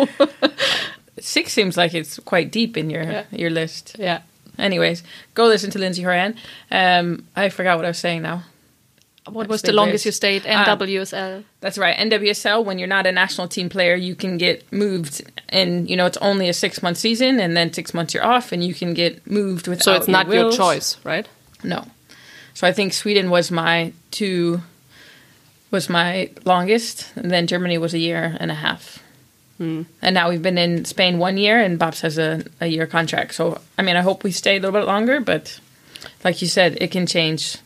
Six 1.20 1.52
seems 1.52 1.76
like 1.76 1.94
it's 1.94 2.18
quite 2.20 2.50
deep 2.50 2.78
in 2.78 2.89
your 2.89 3.04
Yeah. 3.04 3.24
your 3.32 3.50
list. 3.50 3.98
Yeah. 4.00 4.22
Anyways, 4.58 5.04
go 5.34 5.47
listen 5.47 5.72
to 5.72 5.80
Lindsay 5.80 6.04
Horan. 6.04 6.36
Um, 6.70 7.26
I 7.36 7.49
forgot 7.49 7.78
what 7.78 7.86
I 7.86 7.89
was 7.89 7.97
saying 7.97 8.22
now. 8.22 8.43
What 9.30 9.47
was 9.47 9.62
the 9.62 9.72
longest 9.72 10.06
you 10.06 10.12
stayed? 10.12 10.43
NWSL. 10.43 11.43
That's 11.60 11.78
right. 11.78 11.95
NWSL, 11.95 12.66
when 12.66 12.80
you're 12.80 12.88
not 12.88 13.06
a 13.06 13.12
national 13.12 13.47
team 13.47 13.70
player, 13.70 13.95
you 13.95 14.16
can 14.16 14.38
get 14.38 14.72
moved, 14.74 15.22
and 15.49 15.88
you 15.88 15.95
know 15.95 16.08
it's 16.08 16.18
only 16.18 16.49
a 16.49 16.54
six 16.54 16.82
month 16.82 16.97
season, 16.97 17.39
and 17.39 17.56
then 17.56 17.72
six 17.72 17.93
months 17.93 18.16
you're 18.16 18.26
off, 18.26 18.52
and 18.52 18.64
you 18.64 18.74
can 18.74 18.95
get 18.95 19.26
moved 19.30 19.68
without. 19.68 19.84
So 19.84 19.93
it's 19.93 20.08
not 20.08 20.28
your 20.28 20.45
wills. 20.45 20.58
choice, 20.58 20.97
right? 21.06 21.28
No. 21.64 21.86
So 22.56 22.68
I 22.68 22.74
think 22.74 22.93
Sweden 22.93 23.30
was 23.30 23.52
my 23.52 23.93
two, 24.10 24.62
was 25.70 25.88
my 25.88 26.32
longest, 26.43 27.12
and 27.16 27.30
then 27.30 27.45
Germany 27.45 27.78
was 27.78 27.93
a 27.93 27.99
year 27.99 28.36
and 28.39 28.49
a 28.49 28.56
half. 28.56 29.04
Hmm. 29.62 29.84
And 30.01 30.16
now 30.16 30.28
we've 30.30 30.41
been 30.41 30.57
in 30.57 30.86
Spain 30.86 31.20
one 31.20 31.38
year, 31.38 31.59
and 31.59 31.78
Babs 31.78 32.01
has 32.01 32.18
a, 32.18 32.43
a 32.59 32.66
year 32.66 32.88
contract. 32.88 33.36
So 33.36 33.62
I 33.78 33.84
mean, 33.84 33.95
I 33.95 34.01
hope 34.01 34.24
we 34.24 34.32
stay 34.32 34.57
a 34.57 34.59
little 34.59 34.72
bit 34.72 34.88
longer, 34.88 35.20
but 35.20 35.59
like 36.24 36.41
you 36.41 36.47
said, 36.47 36.80
it 36.82 36.89
can 36.89 37.05
change 37.05 37.57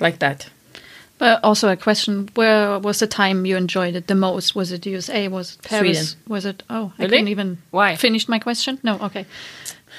like 0.00 0.20
that. 0.20 0.48
But 1.18 1.44
also 1.44 1.68
a 1.68 1.76
question: 1.76 2.30
Where 2.36 2.78
was 2.78 3.00
the 3.00 3.06
time 3.06 3.44
you 3.44 3.58
enjoyed 3.58 3.96
it 3.96 4.06
the 4.06 4.14
most? 4.14 4.54
Was 4.54 4.72
it 4.72 4.86
USA? 4.86 5.28
Was 5.28 5.56
it 5.56 5.62
Paris? 5.62 6.12
Sweden. 6.12 6.24
Was 6.26 6.46
it? 6.46 6.62
Oh, 6.70 6.94
I 6.98 7.02
Really? 7.02 7.10
couldn't 7.18 7.28
even 7.28 7.58
Why? 7.70 7.96
finish 7.96 8.26
my 8.26 8.38
question. 8.38 8.78
No, 8.82 8.98
okay. 9.00 9.26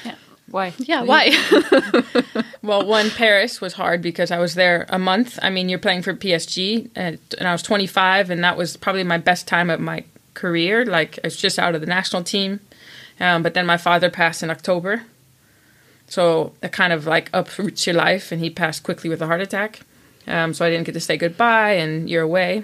Yeah. 0.03 0.15
Why? 0.49 0.73
Yeah, 0.79 1.03
why? 1.03 1.29
Well, 2.63 2.85
one 2.85 3.09
Paris 3.11 3.59
was 3.61 3.73
hard 3.73 4.01
because 4.01 4.29
I 4.31 4.37
was 4.39 4.53
there 4.55 4.85
a 4.89 4.97
month. 4.99 5.39
I 5.41 5.49
mean, 5.49 5.67
you're 5.69 5.79
playing 5.79 6.03
for 6.03 6.13
PSG, 6.13 6.89
and, 6.95 7.17
and 7.39 7.47
I 7.47 7.51
was 7.53 7.63
25, 7.63 8.29
and 8.29 8.43
that 8.43 8.55
was 8.55 8.77
probably 8.77 9.03
my 9.03 9.17
best 9.17 9.47
time 9.47 9.69
of 9.71 9.79
my 9.79 10.03
career. 10.41 10.85
Like 10.85 11.19
I 11.23 11.27
was 11.27 11.37
just 11.37 11.59
out 11.59 11.75
of 11.75 11.81
the 11.81 11.87
national 11.87 12.23
team, 12.23 12.59
um, 13.19 13.43
but 13.43 13.53
then 13.53 13.65
my 13.65 13.77
father 13.77 14.09
passed 14.09 14.43
in 14.43 14.49
October, 14.49 15.03
so 16.07 16.53
it 16.61 16.71
kind 16.71 16.93
of 16.93 17.05
like 17.05 17.29
uproots 17.33 17.85
your 17.87 17.95
life, 17.95 18.31
and 18.31 18.41
he 18.41 18.49
passed 18.49 18.83
quickly 18.83 19.09
with 19.09 19.21
a 19.21 19.27
heart 19.27 19.41
attack. 19.41 19.81
Um, 20.27 20.53
so 20.53 20.65
I 20.65 20.69
didn't 20.69 20.85
get 20.85 20.93
to 20.93 20.99
say 20.99 21.17
goodbye, 21.17 21.73
and 21.73 22.09
you're 22.09 22.23
away. 22.23 22.63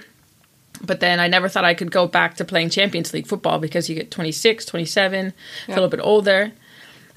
But 0.82 1.00
then 1.00 1.20
I 1.20 1.28
never 1.28 1.50
thought 1.50 1.66
I 1.66 1.74
could 1.74 1.92
go 1.92 2.08
back 2.08 2.36
to 2.36 2.46
playing 2.46 2.70
Champions 2.70 3.14
League 3.14 3.28
football 3.28 3.58
because 3.60 3.90
you 3.90 3.96
get 3.96 4.12
26, 4.12 4.66
27, 4.66 5.34
a 5.68 5.72
little 5.72 5.90
bit 5.90 6.00
older. 6.04 6.52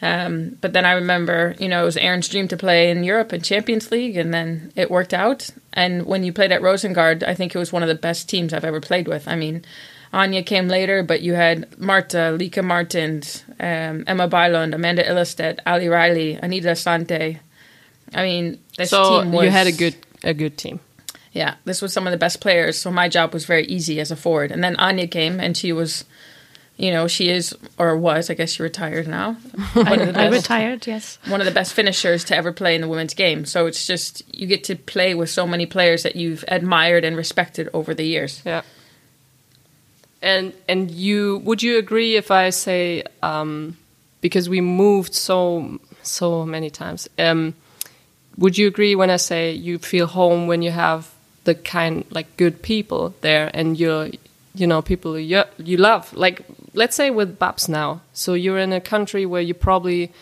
Um, 0.02 0.56
but 0.60 0.72
then 0.72 0.86
I 0.86 0.92
remember, 0.92 1.54
you 1.58 1.68
know, 1.68 1.82
it 1.82 1.84
was 1.84 1.96
Erin's 1.96 2.28
dream 2.28 2.48
to 2.48 2.56
play 2.56 2.90
in 2.90 3.04
Europe 3.04 3.32
and 3.32 3.44
Champions 3.44 3.90
League, 3.90 4.16
and 4.16 4.32
then 4.32 4.72
it 4.76 4.90
worked 4.90 5.12
out. 5.12 5.50
And 5.72 6.06
when 6.06 6.24
you 6.24 6.32
played 6.32 6.52
at 6.52 6.62
Rosengard, 6.62 7.22
I 7.22 7.34
think 7.34 7.54
it 7.54 7.58
was 7.58 7.72
one 7.72 7.82
of 7.82 7.88
the 7.88 7.94
best 7.94 8.28
teams 8.28 8.54
I've 8.54 8.64
ever 8.64 8.80
played 8.80 9.08
with. 9.08 9.28
I 9.28 9.36
mean, 9.36 9.64
Anya 10.12 10.42
came 10.42 10.66
later, 10.68 11.02
but 11.02 11.22
you 11.22 11.34
had 11.34 11.78
Marta, 11.78 12.36
Lieke 12.36 12.62
Martens, 12.64 13.44
um, 13.60 14.04
Emma 14.06 14.28
Berglund, 14.28 14.74
Amanda 14.74 15.04
Ilestedt, 15.04 15.60
Ali 15.66 15.88
Riley, 15.88 16.34
Anita 16.34 16.68
Asante. 16.72 17.38
I 18.14 18.22
mean, 18.24 18.58
this 18.76 18.90
So 18.90 19.22
team 19.22 19.32
was 19.32 19.44
you 19.44 19.50
had 19.50 19.66
a 19.68 19.72
good 19.72 19.94
a 20.24 20.34
good 20.34 20.58
team. 20.58 20.80
yeah, 21.32 21.54
this 21.64 21.80
was 21.80 21.92
some 21.92 22.06
of 22.08 22.10
the 22.10 22.16
best 22.18 22.40
players. 22.40 22.76
So 22.78 22.90
my 22.90 23.08
job 23.08 23.32
was 23.32 23.44
very 23.44 23.64
easy 23.66 24.00
as 24.00 24.10
a 24.10 24.16
forward. 24.16 24.50
And 24.50 24.64
then 24.64 24.74
Anya 24.76 25.06
came, 25.06 25.38
and 25.38 25.56
she 25.56 25.72
was, 25.72 26.04
you 26.76 26.90
know, 26.90 27.06
she 27.06 27.28
is 27.28 27.56
or 27.78 27.96
was, 27.96 28.28
I 28.30 28.34
guess 28.34 28.50
she 28.54 28.64
retired 28.64 29.06
now. 29.06 29.34
One 29.74 30.00
of 30.00 30.12
the 30.12 30.20
I 30.20 30.28
best, 30.28 30.42
retired. 30.48 30.86
Yes. 30.88 31.18
one 31.28 31.40
of 31.40 31.46
the 31.46 31.52
best 31.52 31.72
finishers 31.72 32.24
to 32.24 32.36
ever 32.36 32.52
play 32.52 32.74
in 32.74 32.80
the 32.80 32.88
women's 32.88 33.14
game. 33.14 33.44
So 33.44 33.66
it's 33.66 33.86
just 33.86 34.22
you 34.34 34.48
get 34.48 34.64
to 34.64 34.74
play 34.74 35.14
with 35.14 35.30
so 35.30 35.46
many 35.46 35.66
players 35.66 36.02
that 36.02 36.16
you've 36.16 36.44
admired 36.48 37.04
and 37.04 37.16
respected 37.16 37.68
over 37.72 37.94
the 37.94 38.04
years. 38.04 38.42
Yeah. 38.44 38.62
And 40.22 40.52
and 40.68 40.90
you 40.90 41.38
would 41.44 41.62
you 41.62 41.78
agree 41.78 42.16
if 42.16 42.30
I 42.30 42.50
say 42.50 43.04
um, 43.22 43.76
because 44.20 44.48
we 44.48 44.60
moved 44.60 45.14
so 45.14 45.80
so 46.02 46.44
many 46.44 46.70
times? 46.70 47.08
Um, 47.18 47.54
would 48.36 48.58
you 48.58 48.66
agree 48.66 48.94
when 48.94 49.10
I 49.10 49.16
say 49.16 49.52
you 49.52 49.78
feel 49.78 50.06
home 50.06 50.46
when 50.46 50.62
you 50.62 50.70
have 50.70 51.10
the 51.44 51.54
kind 51.54 52.04
like 52.10 52.36
good 52.36 52.62
people 52.62 53.14
there 53.22 53.50
and 53.54 53.78
you're 53.78 54.10
you 54.54 54.66
know 54.66 54.82
people 54.82 55.18
you 55.18 55.42
you 55.58 55.76
love 55.76 56.12
like 56.12 56.44
let's 56.74 56.96
say 56.96 57.10
with 57.10 57.38
Babs 57.38 57.68
now. 57.68 58.00
So 58.12 58.34
you're 58.34 58.58
in 58.58 58.72
a 58.72 58.80
country 58.80 59.26
where 59.26 59.42
you 59.42 59.54
probably 59.54 60.12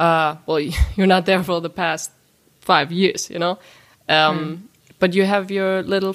uh, 0.00 0.36
well 0.46 0.60
you're 0.96 1.06
not 1.06 1.26
there 1.26 1.42
for 1.42 1.60
the 1.60 1.70
past 1.70 2.10
five 2.60 2.92
years, 2.92 3.30
you 3.30 3.38
know, 3.38 3.58
um, 4.08 4.68
but 4.98 5.14
you 5.14 5.24
have 5.24 5.50
your 5.50 5.82
little 5.82 6.14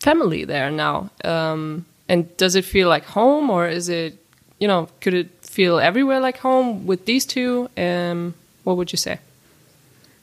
family 0.00 0.44
there 0.44 0.70
now. 0.70 1.10
Um, 1.24 1.86
and 2.08 2.34
does 2.36 2.54
it 2.54 2.64
feel 2.64 2.88
like 2.88 3.04
home, 3.04 3.50
or 3.50 3.68
is 3.68 3.88
it, 3.88 4.18
you 4.58 4.66
know, 4.68 4.88
could 5.00 5.14
it 5.14 5.28
feel 5.42 5.78
everywhere 5.78 6.20
like 6.20 6.38
home 6.38 6.86
with 6.86 7.04
these 7.04 7.26
two? 7.26 7.68
Um, 7.76 8.34
what 8.64 8.76
would 8.76 8.92
you 8.92 8.98
say? 8.98 9.18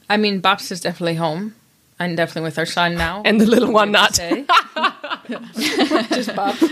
I 0.08 0.16
mean, 0.16 0.40
Bops 0.40 0.70
is 0.70 0.80
definitely 0.80 1.14
home. 1.16 1.54
I'm 1.98 2.14
definitely 2.14 2.42
with 2.42 2.58
our 2.58 2.66
son 2.66 2.94
now. 2.94 3.22
And 3.24 3.40
the 3.40 3.46
little 3.46 3.72
one 3.72 3.90
not. 3.90 4.14
say. 4.14 4.44
Just 5.26 6.30
Bops. 6.30 6.62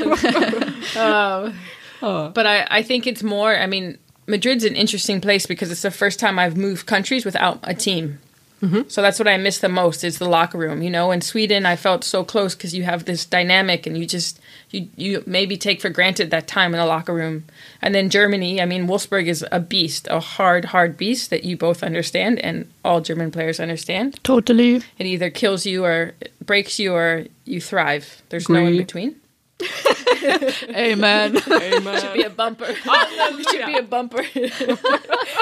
Um, 2.00 2.32
But 2.34 2.46
I, 2.46 2.66
I 2.70 2.82
think 2.82 3.06
it's 3.06 3.22
more, 3.22 3.56
I 3.56 3.66
mean, 3.66 3.98
Madrid's 4.26 4.64
an 4.64 4.76
interesting 4.76 5.20
place 5.20 5.46
because 5.46 5.70
it's 5.70 5.82
the 5.82 5.90
first 5.90 6.20
time 6.20 6.38
I've 6.38 6.56
moved 6.56 6.86
countries 6.86 7.24
without 7.24 7.58
a 7.62 7.74
team. 7.74 8.18
Mm-hmm. 8.64 8.88
So 8.88 9.02
that's 9.02 9.18
what 9.18 9.28
I 9.28 9.36
miss 9.36 9.58
the 9.58 9.68
most 9.68 10.04
is 10.04 10.18
the 10.18 10.28
locker 10.28 10.56
room. 10.56 10.82
You 10.82 10.90
know, 10.90 11.10
in 11.10 11.20
Sweden, 11.20 11.66
I 11.66 11.76
felt 11.76 12.02
so 12.02 12.24
close 12.24 12.54
because 12.54 12.74
you 12.74 12.84
have 12.84 13.04
this 13.04 13.26
dynamic 13.26 13.86
and 13.86 13.98
you 13.98 14.06
just, 14.06 14.40
you, 14.70 14.88
you 14.96 15.22
maybe 15.26 15.56
take 15.56 15.80
for 15.82 15.90
granted 15.90 16.30
that 16.30 16.48
time 16.48 16.72
in 16.72 16.80
the 16.80 16.86
locker 16.86 17.12
room. 17.12 17.44
And 17.82 17.94
then 17.94 18.08
Germany, 18.08 18.62
I 18.62 18.64
mean, 18.64 18.86
Wolfsburg 18.86 19.26
is 19.26 19.44
a 19.52 19.60
beast, 19.60 20.08
a 20.10 20.20
hard, 20.20 20.66
hard 20.66 20.96
beast 20.96 21.28
that 21.30 21.44
you 21.44 21.56
both 21.56 21.82
understand 21.82 22.38
and 22.38 22.70
all 22.84 23.00
German 23.02 23.30
players 23.30 23.60
understand. 23.60 24.18
Totally. 24.24 24.76
It 24.98 25.06
either 25.06 25.28
kills 25.28 25.66
you 25.66 25.84
or 25.84 26.14
breaks 26.44 26.78
you 26.78 26.94
or 26.94 27.26
you 27.44 27.60
thrive. 27.60 28.22
There's 28.30 28.48
no 28.48 28.64
in 28.64 28.76
between. 28.78 29.16
Amen. 30.70 31.36
Should 31.40 32.14
be 32.14 32.22
a 32.22 32.30
bumper. 32.30 32.66
it 32.68 33.48
should 33.50 33.66
be 33.66 33.76
a 33.76 33.82
bumper. 33.82 34.24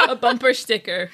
a 0.09 0.17
bumper 0.17 0.53
sticker. 0.53 1.11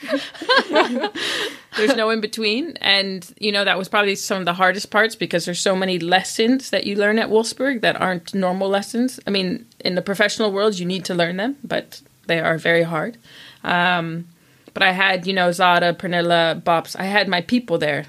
there's 1.76 1.96
no 1.96 2.10
in 2.10 2.20
between. 2.20 2.76
And, 2.80 3.32
you 3.38 3.52
know, 3.52 3.64
that 3.64 3.78
was 3.78 3.88
probably 3.88 4.14
some 4.16 4.38
of 4.40 4.44
the 4.44 4.54
hardest 4.54 4.90
parts 4.90 5.14
because 5.14 5.44
there's 5.44 5.60
so 5.60 5.76
many 5.76 5.98
lessons 5.98 6.70
that 6.70 6.86
you 6.86 6.96
learn 6.96 7.18
at 7.18 7.28
Wolfsburg 7.28 7.82
that 7.82 8.00
aren't 8.00 8.34
normal 8.34 8.68
lessons. 8.68 9.20
I 9.26 9.30
mean, 9.30 9.66
in 9.80 9.94
the 9.94 10.02
professional 10.02 10.52
world, 10.52 10.78
you 10.78 10.86
need 10.86 11.04
to 11.06 11.14
learn 11.14 11.36
them, 11.36 11.56
but 11.62 12.00
they 12.26 12.40
are 12.40 12.58
very 12.58 12.82
hard. 12.82 13.16
Um, 13.64 14.28
but 14.74 14.82
I 14.82 14.92
had, 14.92 15.26
you 15.26 15.32
know, 15.32 15.50
Zada, 15.52 15.92
Pernille, 15.92 16.62
Bops. 16.62 16.94
I 16.98 17.04
had 17.04 17.28
my 17.28 17.40
people 17.40 17.78
there. 17.78 18.06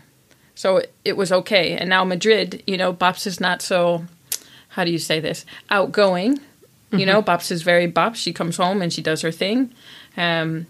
So 0.56 0.78
it, 0.78 0.94
it 1.06 1.18
was 1.18 1.32
okay. 1.32 1.78
And 1.78 1.90
now 1.90 2.04
Madrid, 2.04 2.64
you 2.68 2.78
know, 2.78 2.94
Bops 2.94 3.26
is 3.26 3.40
not 3.40 3.62
so, 3.62 4.06
how 4.80 4.86
do 4.86 4.92
you 4.92 4.98
say 4.98 5.20
this, 5.20 5.46
outgoing. 5.70 6.40
You 6.92 7.06
know, 7.06 7.22
Bops 7.22 7.52
is 7.52 7.64
very 7.64 7.92
Bops. 7.92 8.16
She 8.16 8.32
comes 8.32 8.56
home 8.56 8.82
and 8.82 8.94
she 8.94 9.02
does 9.02 9.22
her 9.24 9.32
thing. 9.32 9.74
Um, 10.16 10.68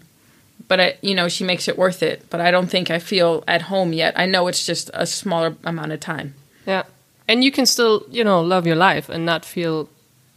but, 0.66 0.80
I, 0.80 0.98
you 1.00 1.14
know, 1.14 1.28
she 1.28 1.44
makes 1.44 1.68
it 1.68 1.78
worth 1.78 2.02
it. 2.02 2.26
But 2.28 2.40
I 2.40 2.50
don't 2.50 2.66
think 2.66 2.90
I 2.90 2.98
feel 2.98 3.44
at 3.46 3.62
home 3.62 3.92
yet. 3.92 4.18
I 4.18 4.26
know 4.26 4.48
it's 4.48 4.66
just 4.66 4.90
a 4.94 5.06
smaller 5.06 5.54
amount 5.62 5.92
of 5.92 6.00
time. 6.00 6.34
Yeah. 6.66 6.82
And 7.28 7.44
you 7.44 7.52
can 7.52 7.66
still, 7.66 8.04
you 8.10 8.24
know, 8.24 8.40
love 8.40 8.66
your 8.66 8.74
life 8.74 9.08
and 9.08 9.24
not 9.24 9.44
feel 9.44 9.88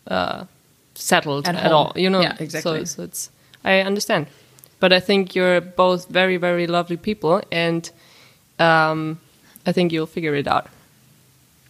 uh, 0.05 0.45
settled 0.93 1.47
At 1.47 1.55
at, 1.55 1.71
all. 1.71 1.93
You 1.95 2.11
know, 2.11 2.21
Yeah, 2.21 2.37
exactly. 2.39 2.85
So, 2.85 2.97
so 2.97 3.03
it's, 3.05 3.31
I 3.65 3.79
understand. 3.79 4.27
But 4.79 4.93
I 4.93 4.99
think 4.99 5.33
you're 5.33 5.61
both 5.61 6.07
very, 6.09 6.37
very 6.37 6.67
lovely 6.67 6.97
people. 6.97 7.41
And 7.51 7.89
um, 8.59 9.19
I 9.65 9.71
think 9.71 9.91
you'll 9.91 10.13
figure 10.17 10.35
it 10.35 10.47
out. 10.47 10.67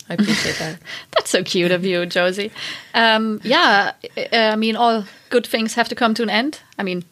I 0.10 0.16
appreciate 0.16 0.58
that. 0.60 0.80
That's 1.16 1.30
so 1.30 1.44
cute 1.44 1.72
of 1.72 1.86
you, 1.86 2.06
Josie. 2.06 2.52
Um, 2.94 3.40
yeah, 3.44 3.94
I 4.32 4.56
mean, 4.56 4.76
all 4.76 5.06
good 5.30 5.48
things 5.48 5.76
have 5.76 5.90
to 5.90 5.96
come 5.96 6.14
to 6.16 6.24
an 6.24 6.30
end. 6.30 6.60
I 6.78 6.84
mean, 6.84 7.04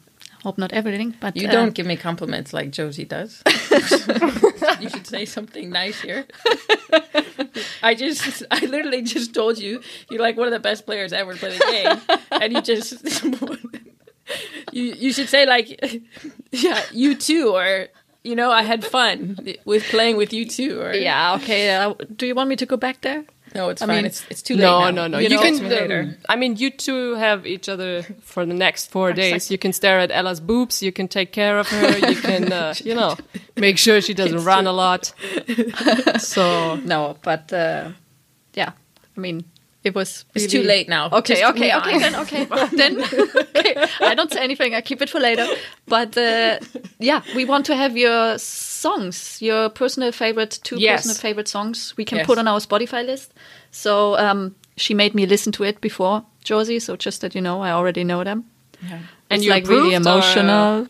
hope 0.43 0.57
not 0.57 0.73
everything, 0.73 1.15
but 1.19 1.37
You 1.37 1.47
uh, 1.47 1.51
don't 1.51 1.73
give 1.73 1.85
me 1.85 1.95
compliments 1.95 2.53
like 2.53 2.71
Josie 2.71 3.05
does. 3.05 3.41
you 4.79 4.89
should 4.89 5.07
say 5.07 5.25
something 5.25 5.69
nice 5.69 6.01
here. 6.01 6.25
I 7.83 7.95
just, 7.95 8.43
I 8.51 8.65
literally 8.65 9.03
just 9.03 9.33
told 9.33 9.57
you 9.57 9.81
you're 10.09 10.21
like 10.21 10.37
one 10.37 10.47
of 10.47 10.53
the 10.53 10.59
best 10.59 10.85
players 10.85 11.13
ever 11.13 11.35
play 11.35 11.57
the 11.57 11.65
game, 11.71 12.19
and 12.31 12.53
you 12.53 12.61
just, 12.61 13.23
you 14.71 14.83
you 14.93 15.13
should 15.13 15.29
say 15.29 15.45
like, 15.45 16.01
yeah, 16.51 16.81
you 16.91 17.15
too, 17.15 17.49
or 17.55 17.87
you 18.23 18.35
know, 18.35 18.51
I 18.51 18.63
had 18.63 18.83
fun 18.85 19.37
with 19.65 19.83
playing 19.85 20.17
with 20.17 20.31
you 20.33 20.45
too, 20.45 20.79
or 20.81 20.93
Yeah, 20.93 21.35
okay. 21.35 21.75
Uh, 21.75 21.93
do 22.15 22.25
you 22.27 22.35
want 22.35 22.49
me 22.49 22.55
to 22.57 22.65
go 22.65 22.77
back 22.77 23.01
there? 23.01 23.23
no, 23.53 23.67
it's 23.69 23.81
I 23.81 23.85
fine. 23.87 23.95
mean- 23.97 24.05
it's 24.05 24.23
it's 24.29 24.41
too 24.41 24.55
late. 24.55 24.63
No, 24.63 24.79
now. 24.79 24.91
no, 24.91 25.07
no. 25.07 25.17
You, 25.17 25.27
You, 25.29 25.35
know, 25.35 25.41
can. 25.41 25.91
um, 25.91 26.15
I 26.29 26.35
mean, 26.37 26.55
you 26.55 26.69
two 26.69 27.15
have 27.15 27.45
each 27.45 27.67
other 27.67 28.03
for 28.21 28.45
the 28.45 28.53
next 28.53 28.89
four 28.91 29.11
days. 29.13 29.51
You 29.51 29.57
can 29.57 29.73
stare 29.73 29.99
at 29.99 30.09
Ella's 30.11 30.39
boobs. 30.39 30.81
You 30.81 30.91
can 30.93 31.07
take 31.07 31.31
care 31.33 31.59
of 31.59 31.67
her. 31.67 31.97
You 32.11 32.15
can, 32.15 32.53
uh, 32.53 32.73
you 32.85 32.95
know, 32.95 33.17
make 33.57 33.77
sure 33.77 33.99
she 34.01 34.13
doesn't 34.13 34.45
run 34.45 34.67
a 34.67 34.71
lot. 34.71 35.13
So 36.19 36.75
No, 36.85 37.17
but 37.23 37.51
uh, 37.51 37.91
yeah, 38.53 38.71
I 39.17 39.19
mean, 39.19 39.43
it 39.83 39.95
was. 39.95 40.25
It's 40.35 40.47
too 40.51 40.63
late 40.63 40.87
now. 40.89 41.09
Okay, 41.11 41.39
Just 41.41 41.53
okay, 41.55 41.75
okay, 41.75 41.97
then, 41.99 42.15
okay, 42.15 42.45
then, 42.75 43.01
okay. 43.55 43.85
I 44.01 44.13
don't 44.15 44.31
say 44.31 44.41
anything. 44.43 44.75
I 44.75 44.81
keep 44.81 45.01
it 45.01 45.09
for 45.09 45.19
later. 45.19 45.47
But 45.87 46.17
uh, 46.17 46.59
yeah, 46.99 47.21
we 47.35 47.45
want 47.45 47.65
to 47.67 47.75
have 47.75 47.97
your 47.97 48.37
songs, 48.37 49.41
your 49.41 49.69
personal 49.69 50.11
favorite, 50.11 50.59
two 50.63 50.77
Yes. 50.79 51.01
personal 51.01 51.15
favorite 51.17 51.47
songs 51.47 51.93
we 51.97 52.05
can 52.05 52.17
Yes. 52.19 52.27
put 52.27 52.37
on 52.37 52.47
our 52.47 52.59
Spotify 52.59 53.05
list. 53.05 53.33
So 53.71 54.17
um, 54.17 54.55
she 54.77 54.93
made 54.93 55.13
me 55.15 55.25
listen 55.25 55.51
to 55.53 55.63
it 55.63 55.81
before 55.81 56.23
Josie. 56.43 56.79
So 56.79 56.95
just 56.95 57.21
that 57.21 57.33
you 57.35 57.41
know, 57.41 57.61
I 57.61 57.71
already 57.71 58.03
know 58.03 58.23
them. 58.23 58.43
Yeah. 58.87 58.99
And 59.29 59.41
it's 59.41 59.49
like 59.49 59.67
really 59.67 59.93
or- 59.93 59.97
emotional. 59.97 60.87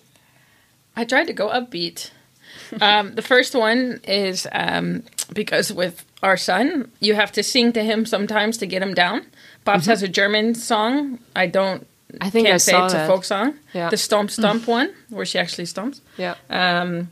I 0.95 1.05
tried 1.05 1.27
to 1.27 1.33
go 1.33 1.47
upbeat. 1.49 2.11
um, 2.81 3.15
the 3.15 3.21
first 3.21 3.55
one 3.55 4.01
is 4.03 4.47
um, 4.51 5.03
because 5.33 5.71
with 5.71 6.03
our 6.24 6.38
son, 6.38 6.91
you 6.99 7.15
have 7.15 7.32
to 7.34 7.43
sing 7.43 7.74
to 7.74 7.84
him 7.84 8.05
sometimes 8.05 8.57
to 8.57 8.65
get 8.65 8.82
him 8.82 8.93
down. 8.93 9.26
Bob's 9.63 9.86
has 9.88 10.03
a 10.03 10.07
German 10.07 10.55
song. 10.55 11.19
I 11.36 11.47
don't. 11.47 11.88
I 12.19 12.30
think 12.30 12.45
can't 12.47 12.55
I 12.55 12.57
say 12.57 12.72
saw 12.72 12.86
it's 12.86 12.93
a 12.93 13.07
folk 13.07 13.24
song. 13.24 13.53
Yeah. 13.74 13.89
The 13.89 13.97
stomp 13.97 14.32
stomp 14.32 14.67
one 14.67 14.93
where 15.09 15.26
she 15.26 15.39
actually 15.39 15.63
stomps. 15.65 16.01
yeah. 16.17 16.36
Um, 16.49 17.09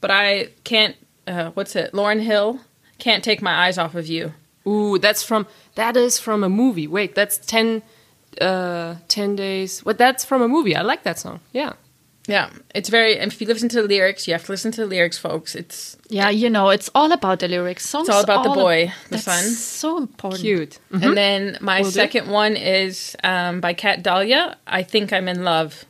but 0.00 0.10
I 0.10 0.48
can't. 0.64 0.96
Uh, 1.26 1.50
what's 1.52 1.74
it? 1.76 1.92
Lauryn 1.92 2.20
Hill 2.20 2.60
can't 2.98 3.24
take 3.24 3.40
my 3.40 3.66
eyes 3.66 3.78
off 3.78 3.94
of 3.94 4.06
you. 4.06 4.34
Ooh, 4.66 4.98
that's 4.98 5.22
from 5.22 5.46
that 5.74 5.96
is 5.96 6.18
from 6.18 6.44
a 6.44 6.48
movie. 6.48 6.86
Wait, 6.86 7.14
that's 7.14 7.38
10, 7.38 7.82
uh, 8.40 8.96
10 9.08 9.36
days. 9.36 9.84
What? 9.84 9.98
That's 9.98 10.24
from 10.24 10.42
a 10.42 10.48
movie. 10.48 10.76
I 10.76 10.82
like 10.82 11.02
that 11.04 11.18
song. 11.18 11.40
Yeah. 11.52 11.72
Yeah, 12.28 12.50
it's 12.74 12.88
very. 12.88 13.18
And 13.18 13.32
if 13.32 13.40
you 13.40 13.46
listen 13.48 13.68
to 13.70 13.82
the 13.82 13.88
lyrics, 13.88 14.28
you 14.28 14.34
have 14.34 14.44
to 14.44 14.52
listen 14.52 14.70
to 14.72 14.82
the 14.82 14.86
lyrics, 14.86 15.18
folks. 15.18 15.54
It's 15.56 15.96
Yeah, 16.08 16.30
you 16.30 16.48
know, 16.50 16.68
it's 16.70 16.88
all 16.94 17.10
about 17.10 17.40
the 17.40 17.48
lyrics. 17.48 17.84
Songs 17.88 18.08
all 18.08 18.22
about 18.22 18.44
the 18.44 18.50
all 18.50 18.54
boy, 18.54 18.92
the 19.08 19.10
that's 19.16 19.24
son. 19.24 19.44
So 19.44 19.98
important. 19.98 20.40
Cute. 20.42 20.78
And 20.92 21.16
then 21.16 21.58
my 21.60 21.80
Will 21.80 21.86
do. 21.86 21.90
second 21.90 22.28
one 22.30 22.54
is 22.56 23.16
um, 23.24 23.60
by 23.60 23.74
Kat 23.74 24.02
Dahlia. 24.04 24.56
I 24.66 24.84
think 24.84 25.12
I'm 25.12 25.26
in 25.26 25.42
love. 25.42 25.84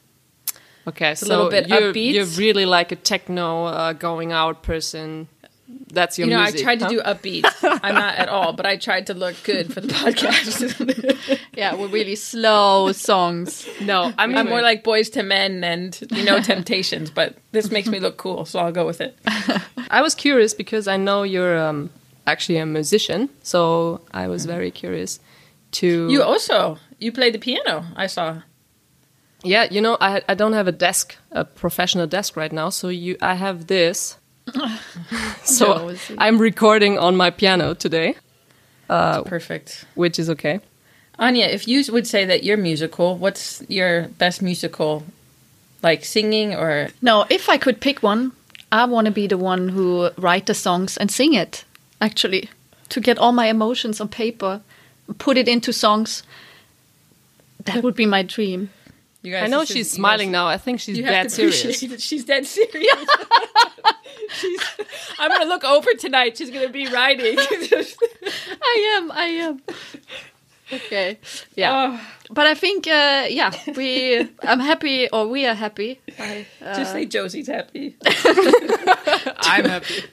Okay, 0.88 1.12
a 1.12 1.16
so 1.16 1.26
little 1.26 1.50
bit 1.50 1.68
you're, 1.68 1.92
upbeat. 1.92 2.12
you're 2.14 2.24
really 2.24 2.66
like 2.66 2.90
a 2.92 2.96
techno 2.96 3.66
uh, 3.66 3.92
going 3.92 4.32
out 4.32 4.62
person. 4.62 5.28
That's 5.92 6.18
your 6.18 6.28
You 6.28 6.34
know, 6.34 6.42
music. 6.42 6.60
I 6.60 6.62
tried 6.62 6.80
to 6.80 6.88
do 6.88 7.00
upbeat. 7.02 7.44
I'm 7.82 7.94
not 7.94 8.16
at 8.16 8.28
all, 8.28 8.52
but 8.52 8.64
I 8.64 8.76
tried 8.76 9.06
to 9.08 9.14
look 9.14 9.36
good 9.44 9.72
for 9.72 9.80
the 9.80 9.88
podcast. 9.88 11.38
Yeah, 11.54 11.74
we're 11.74 11.88
really 11.88 12.14
slow 12.16 12.92
songs. 12.92 13.68
No, 13.80 14.12
I 14.16 14.26
mean 14.26 14.38
I'm 14.38 14.48
more 14.48 14.62
like 14.62 14.82
Boyz 14.84 15.14
II 15.14 15.24
Men 15.24 15.62
and 15.62 15.98
you 16.10 16.24
know 16.24 16.40
Temptations, 16.40 17.10
but 17.10 17.36
this 17.52 17.70
makes 17.70 17.88
me 17.88 18.00
look 18.00 18.16
cool, 18.16 18.46
so 18.46 18.58
I'll 18.58 18.72
go 18.72 18.86
with 18.86 19.00
it. 19.02 19.18
I 19.90 20.00
was 20.00 20.14
curious 20.14 20.54
because 20.54 20.88
I 20.88 20.96
know 20.96 21.24
you're 21.24 21.58
um, 21.58 21.90
actually 22.26 22.56
a 22.58 22.64
musician, 22.64 23.28
so 23.42 24.00
I 24.12 24.28
was 24.28 24.46
very 24.46 24.70
curious 24.70 25.20
to. 25.72 26.08
You 26.10 26.22
also 26.22 26.78
you 26.98 27.12
play 27.12 27.30
the 27.30 27.38
piano. 27.38 27.84
I 27.96 28.06
saw. 28.06 28.40
yeah, 29.44 29.66
you 29.70 29.80
know, 29.82 29.98
I 30.00 30.22
I 30.28 30.34
don't 30.34 30.54
have 30.54 30.68
a 30.68 30.72
desk, 30.72 31.16
a 31.32 31.44
professional 31.44 32.06
desk 32.06 32.34
right 32.36 32.52
now, 32.52 32.70
so 32.70 32.88
you 32.88 33.16
I 33.20 33.34
have 33.34 33.66
this. 33.66 34.16
so 35.44 35.88
Josie. 35.90 36.16
I'm 36.18 36.38
recording 36.38 36.98
on 36.98 37.16
my 37.16 37.30
piano 37.30 37.74
today, 37.74 38.16
uh, 38.88 39.22
Perfect. 39.22 39.84
which 39.94 40.18
is 40.18 40.28
okay. 40.30 40.60
Anya, 41.18 41.46
if 41.46 41.68
you 41.68 41.84
would 41.92 42.06
say 42.06 42.24
that 42.24 42.42
you're 42.42 42.56
musical, 42.56 43.16
what's 43.16 43.62
your 43.68 44.08
best 44.18 44.42
musical? 44.42 45.04
Like 45.82 46.04
singing 46.04 46.54
or 46.54 46.88
No, 47.00 47.26
if 47.28 47.48
I 47.48 47.58
could 47.58 47.80
pick 47.80 48.02
one, 48.02 48.32
I 48.70 48.84
want 48.84 49.06
to 49.06 49.10
be 49.10 49.26
the 49.26 49.36
one 49.38 49.68
who 49.68 50.10
write 50.16 50.46
the 50.46 50.54
songs 50.54 50.96
and 50.96 51.10
sing 51.10 51.34
it. 51.34 51.64
Actually, 52.00 52.48
to 52.88 53.00
get 53.00 53.18
all 53.18 53.32
my 53.32 53.46
emotions 53.46 54.00
on 54.00 54.08
paper, 54.08 54.60
put 55.18 55.36
it 55.36 55.48
into 55.48 55.72
songs. 55.72 56.22
That 57.64 57.82
would 57.82 57.94
be 57.94 58.06
my 58.06 58.22
dream. 58.22 58.70
You 59.22 59.32
guys? 59.32 59.44
I 59.44 59.46
know 59.46 59.64
she's 59.64 59.90
smiling 59.90 60.28
guys- 60.28 60.32
now. 60.32 60.46
I 60.48 60.58
think 60.58 60.80
she's 60.80 60.96
You 60.98 61.04
have 61.04 61.12
dead 61.12 61.22
to 61.24 61.52
serious. 61.52 61.80
that 61.80 62.00
she's 62.02 62.24
dead 62.24 62.46
serious. 62.46 63.06
she's, 64.32 64.60
I'm 65.18 65.30
gonna 65.30 65.44
look 65.46 65.64
over 65.64 65.92
tonight. 65.94 66.36
She's 66.38 66.50
gonna 66.50 66.68
be 66.68 66.86
writing. 66.88 67.36
I 68.62 68.96
am. 68.98 69.12
I 69.12 69.24
am. 69.24 69.62
Okay. 70.72 71.18
Yeah. 71.54 71.72
Oh, 72.00 72.00
But 72.30 72.46
I 72.46 72.54
think, 72.54 72.86
uh, 72.86 73.26
yeah, 73.28 73.52
we. 73.76 74.26
I'm 74.42 74.60
happy, 74.60 75.08
or 75.10 75.28
we 75.28 75.44
are 75.46 75.54
happy. 75.54 76.00
I, 76.18 76.46
uh, 76.64 76.74
just 76.74 76.92
say 76.92 77.04
Josie's 77.04 77.46
happy. 77.48 77.96
I'm 78.06 79.66
happy. 79.68 80.04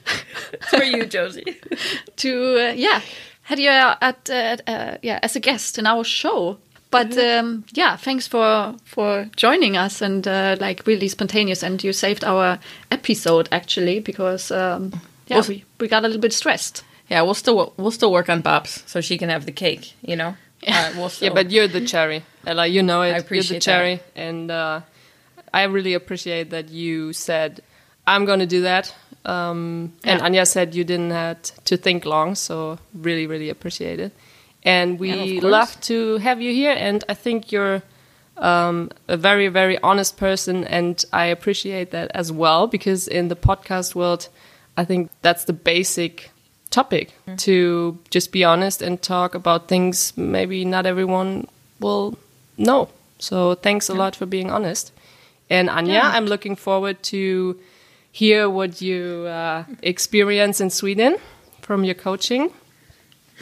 It's 0.52 0.68
for 0.68 0.82
you, 0.84 1.06
Josie. 1.06 1.56
to 2.16 2.68
uh, 2.68 2.72
yeah 2.72 3.00
had 3.42 3.58
you 3.58 3.70
uh, 3.70 3.96
at 4.02 4.28
uh, 4.30 4.32
at, 4.34 4.68
uh, 4.68 4.98
yeah 5.02 5.18
as 5.22 5.34
a 5.36 5.40
guest 5.40 5.78
in 5.78 5.86
our 5.86 6.04
show 6.04 6.58
But 6.90 7.16
um, 7.18 7.64
yeah, 7.72 7.96
thanks 7.96 8.26
for 8.26 8.74
for 8.84 9.30
joining 9.36 9.76
us 9.76 10.02
and 10.02 10.26
uh, 10.26 10.56
like 10.60 10.86
really 10.86 11.08
spontaneous. 11.08 11.62
And 11.62 11.82
you 11.84 11.92
saved 11.92 12.24
our 12.24 12.58
episode 12.90 13.48
actually 13.52 14.00
because 14.00 14.50
um, 14.50 14.92
yeah, 15.26 15.36
Well- 15.38 15.48
we, 15.48 15.64
we 15.78 15.88
got 15.88 16.02
a 16.04 16.06
little 16.08 16.20
bit 16.20 16.32
stressed. 16.32 16.82
Yeah, 17.08 17.22
we'll 17.22 17.34
still 17.34 17.74
we'll 17.76 17.90
still 17.92 18.12
work 18.12 18.28
on 18.28 18.40
Bob's 18.40 18.82
so 18.86 19.00
she 19.00 19.18
can 19.18 19.28
have 19.30 19.44
the 19.46 19.52
cake. 19.52 19.94
You 20.02 20.16
know. 20.16 20.34
Uh, 20.68 20.92
we'll 20.94 21.08
still, 21.08 21.28
Yeah, 21.28 21.34
but 21.34 21.50
you're 21.50 21.68
the 21.68 21.86
cherry, 21.86 22.22
Ella. 22.46 22.66
You 22.66 22.82
know 22.82 23.00
it. 23.00 23.12
I 23.14 23.16
appreciate 23.16 23.50
you're 23.50 23.60
the 23.60 23.64
cherry, 23.64 24.00
and 24.14 24.50
uh, 24.50 24.80
I 25.54 25.62
really 25.62 25.94
appreciate 25.94 26.50
that 26.50 26.68
you 26.68 27.14
said 27.14 27.62
I'm 28.06 28.26
going 28.26 28.40
to 28.40 28.46
do 28.46 28.60
that. 28.62 28.94
Um, 29.24 29.94
and 30.04 30.20
Anya 30.20 30.44
said 30.44 30.74
you 30.74 30.84
didn't 30.84 31.12
have 31.12 31.40
to 31.64 31.78
think 31.78 32.04
long, 32.04 32.34
so 32.34 32.78
really, 32.92 33.26
really 33.26 33.48
appreciate 33.48 34.00
it. 34.00 34.12
And 34.62 34.98
we 34.98 35.40
love 35.40 35.80
to 35.82 36.18
have 36.18 36.42
you 36.42 36.52
here, 36.52 36.72
and 36.76 37.02
I 37.08 37.14
think 37.14 37.50
you're 37.50 37.82
um, 38.36 38.90
a 39.08 39.16
very, 39.16 39.48
very 39.48 39.78
honest 39.82 40.16
person, 40.16 40.64
and 40.64 41.02
I 41.12 41.26
appreciate 41.26 41.90
that 41.92 42.10
as 42.14 42.30
well 42.30 42.66
because 42.66 43.08
in 43.08 43.28
the 43.28 43.36
podcast 43.36 43.94
world, 43.94 44.28
I 44.76 44.84
think 44.84 45.10
that's 45.22 45.44
the 45.44 45.52
basic 45.52 46.30
topic 46.70 47.12
to 47.36 47.98
just 48.10 48.30
be 48.30 48.44
honest 48.44 48.80
and 48.80 49.02
talk 49.02 49.34
about 49.34 49.66
things 49.66 50.16
maybe 50.16 50.64
not 50.64 50.86
everyone 50.86 51.48
will 51.80 52.16
know. 52.56 52.88
So 53.18 53.54
thanks 53.56 53.88
a 53.88 53.94
lot 53.94 54.14
for 54.16 54.24
being 54.26 54.50
honest. 54.50 54.92
And 55.50 55.68
Anya, 55.68 55.94
Yeah. 55.94 56.10
I'm 56.10 56.26
looking 56.26 56.54
forward 56.56 57.02
to 57.04 57.56
hear 58.12 58.48
what 58.48 58.80
you 58.80 59.26
uh, 59.26 59.64
experience 59.82 60.60
in 60.60 60.70
Sweden 60.70 61.16
from 61.60 61.84
your 61.84 61.94
coaching 61.96 62.50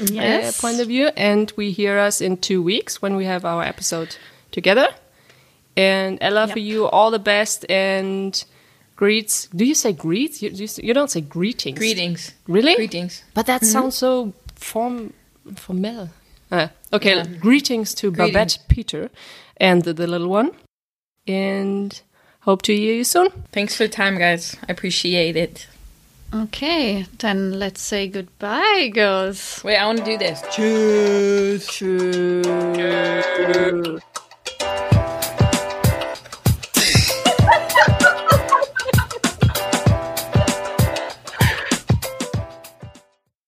uh, 0.00 0.52
point 0.60 0.80
of 0.80 0.88
view. 0.88 1.08
And 1.16 1.52
we 1.56 1.70
hear 1.72 1.98
us 1.98 2.20
in 2.20 2.36
two 2.36 2.62
weeks 2.62 3.00
when 3.02 3.16
we 3.16 3.24
have 3.26 3.44
our 3.44 3.62
episode 3.62 4.16
together. 4.50 4.88
And 5.76 6.18
Ella, 6.20 6.48
for 6.48 6.58
you, 6.58 6.86
all 6.86 7.10
the 7.10 7.18
best 7.18 7.64
and 7.70 8.42
greets. 8.96 9.46
Do 9.54 9.64
you 9.64 9.74
say 9.74 9.92
greets? 9.92 10.42
You, 10.42 10.50
you, 10.50 10.64
s- 10.64 10.78
you 10.78 10.92
don't 10.92 11.10
say 11.10 11.20
greetings. 11.20 11.78
greetings. 11.78 12.32
Really? 12.48 12.74
Greetings. 12.74 13.22
But 13.34 13.46
that 13.46 13.64
sounds 13.64 13.96
so 13.96 14.32
form 14.56 15.12
formel. 15.54 16.10
Uh, 16.50 16.68
okay, 16.92 17.16
Yeah. 17.16 17.24
greetings 17.24 17.94
to 17.94 18.10
Greetings. 18.10 18.56
Babett, 18.56 18.68
Peter, 18.68 19.10
and 19.58 19.84
the, 19.84 19.92
the 19.92 20.06
little 20.06 20.28
one. 20.28 20.50
And 21.26 22.00
hope 22.40 22.62
to 22.62 22.74
hear 22.74 22.94
you 22.94 23.04
soon. 23.04 23.28
Thanks 23.52 23.76
for 23.76 23.84
the 23.84 23.88
time, 23.90 24.18
guys. 24.18 24.56
I 24.68 24.72
appreciate 24.72 25.36
it. 25.36 25.66
Okay, 26.34 27.06
then 27.18 27.58
let's 27.58 27.80
say 27.80 28.06
goodbye, 28.06 28.90
girls. 28.92 29.62
Wait, 29.64 29.78
I 29.78 29.86
want 29.86 30.00
to 30.00 30.04
do 30.04 30.18
this. 30.18 30.42
Cheers. 30.52 31.66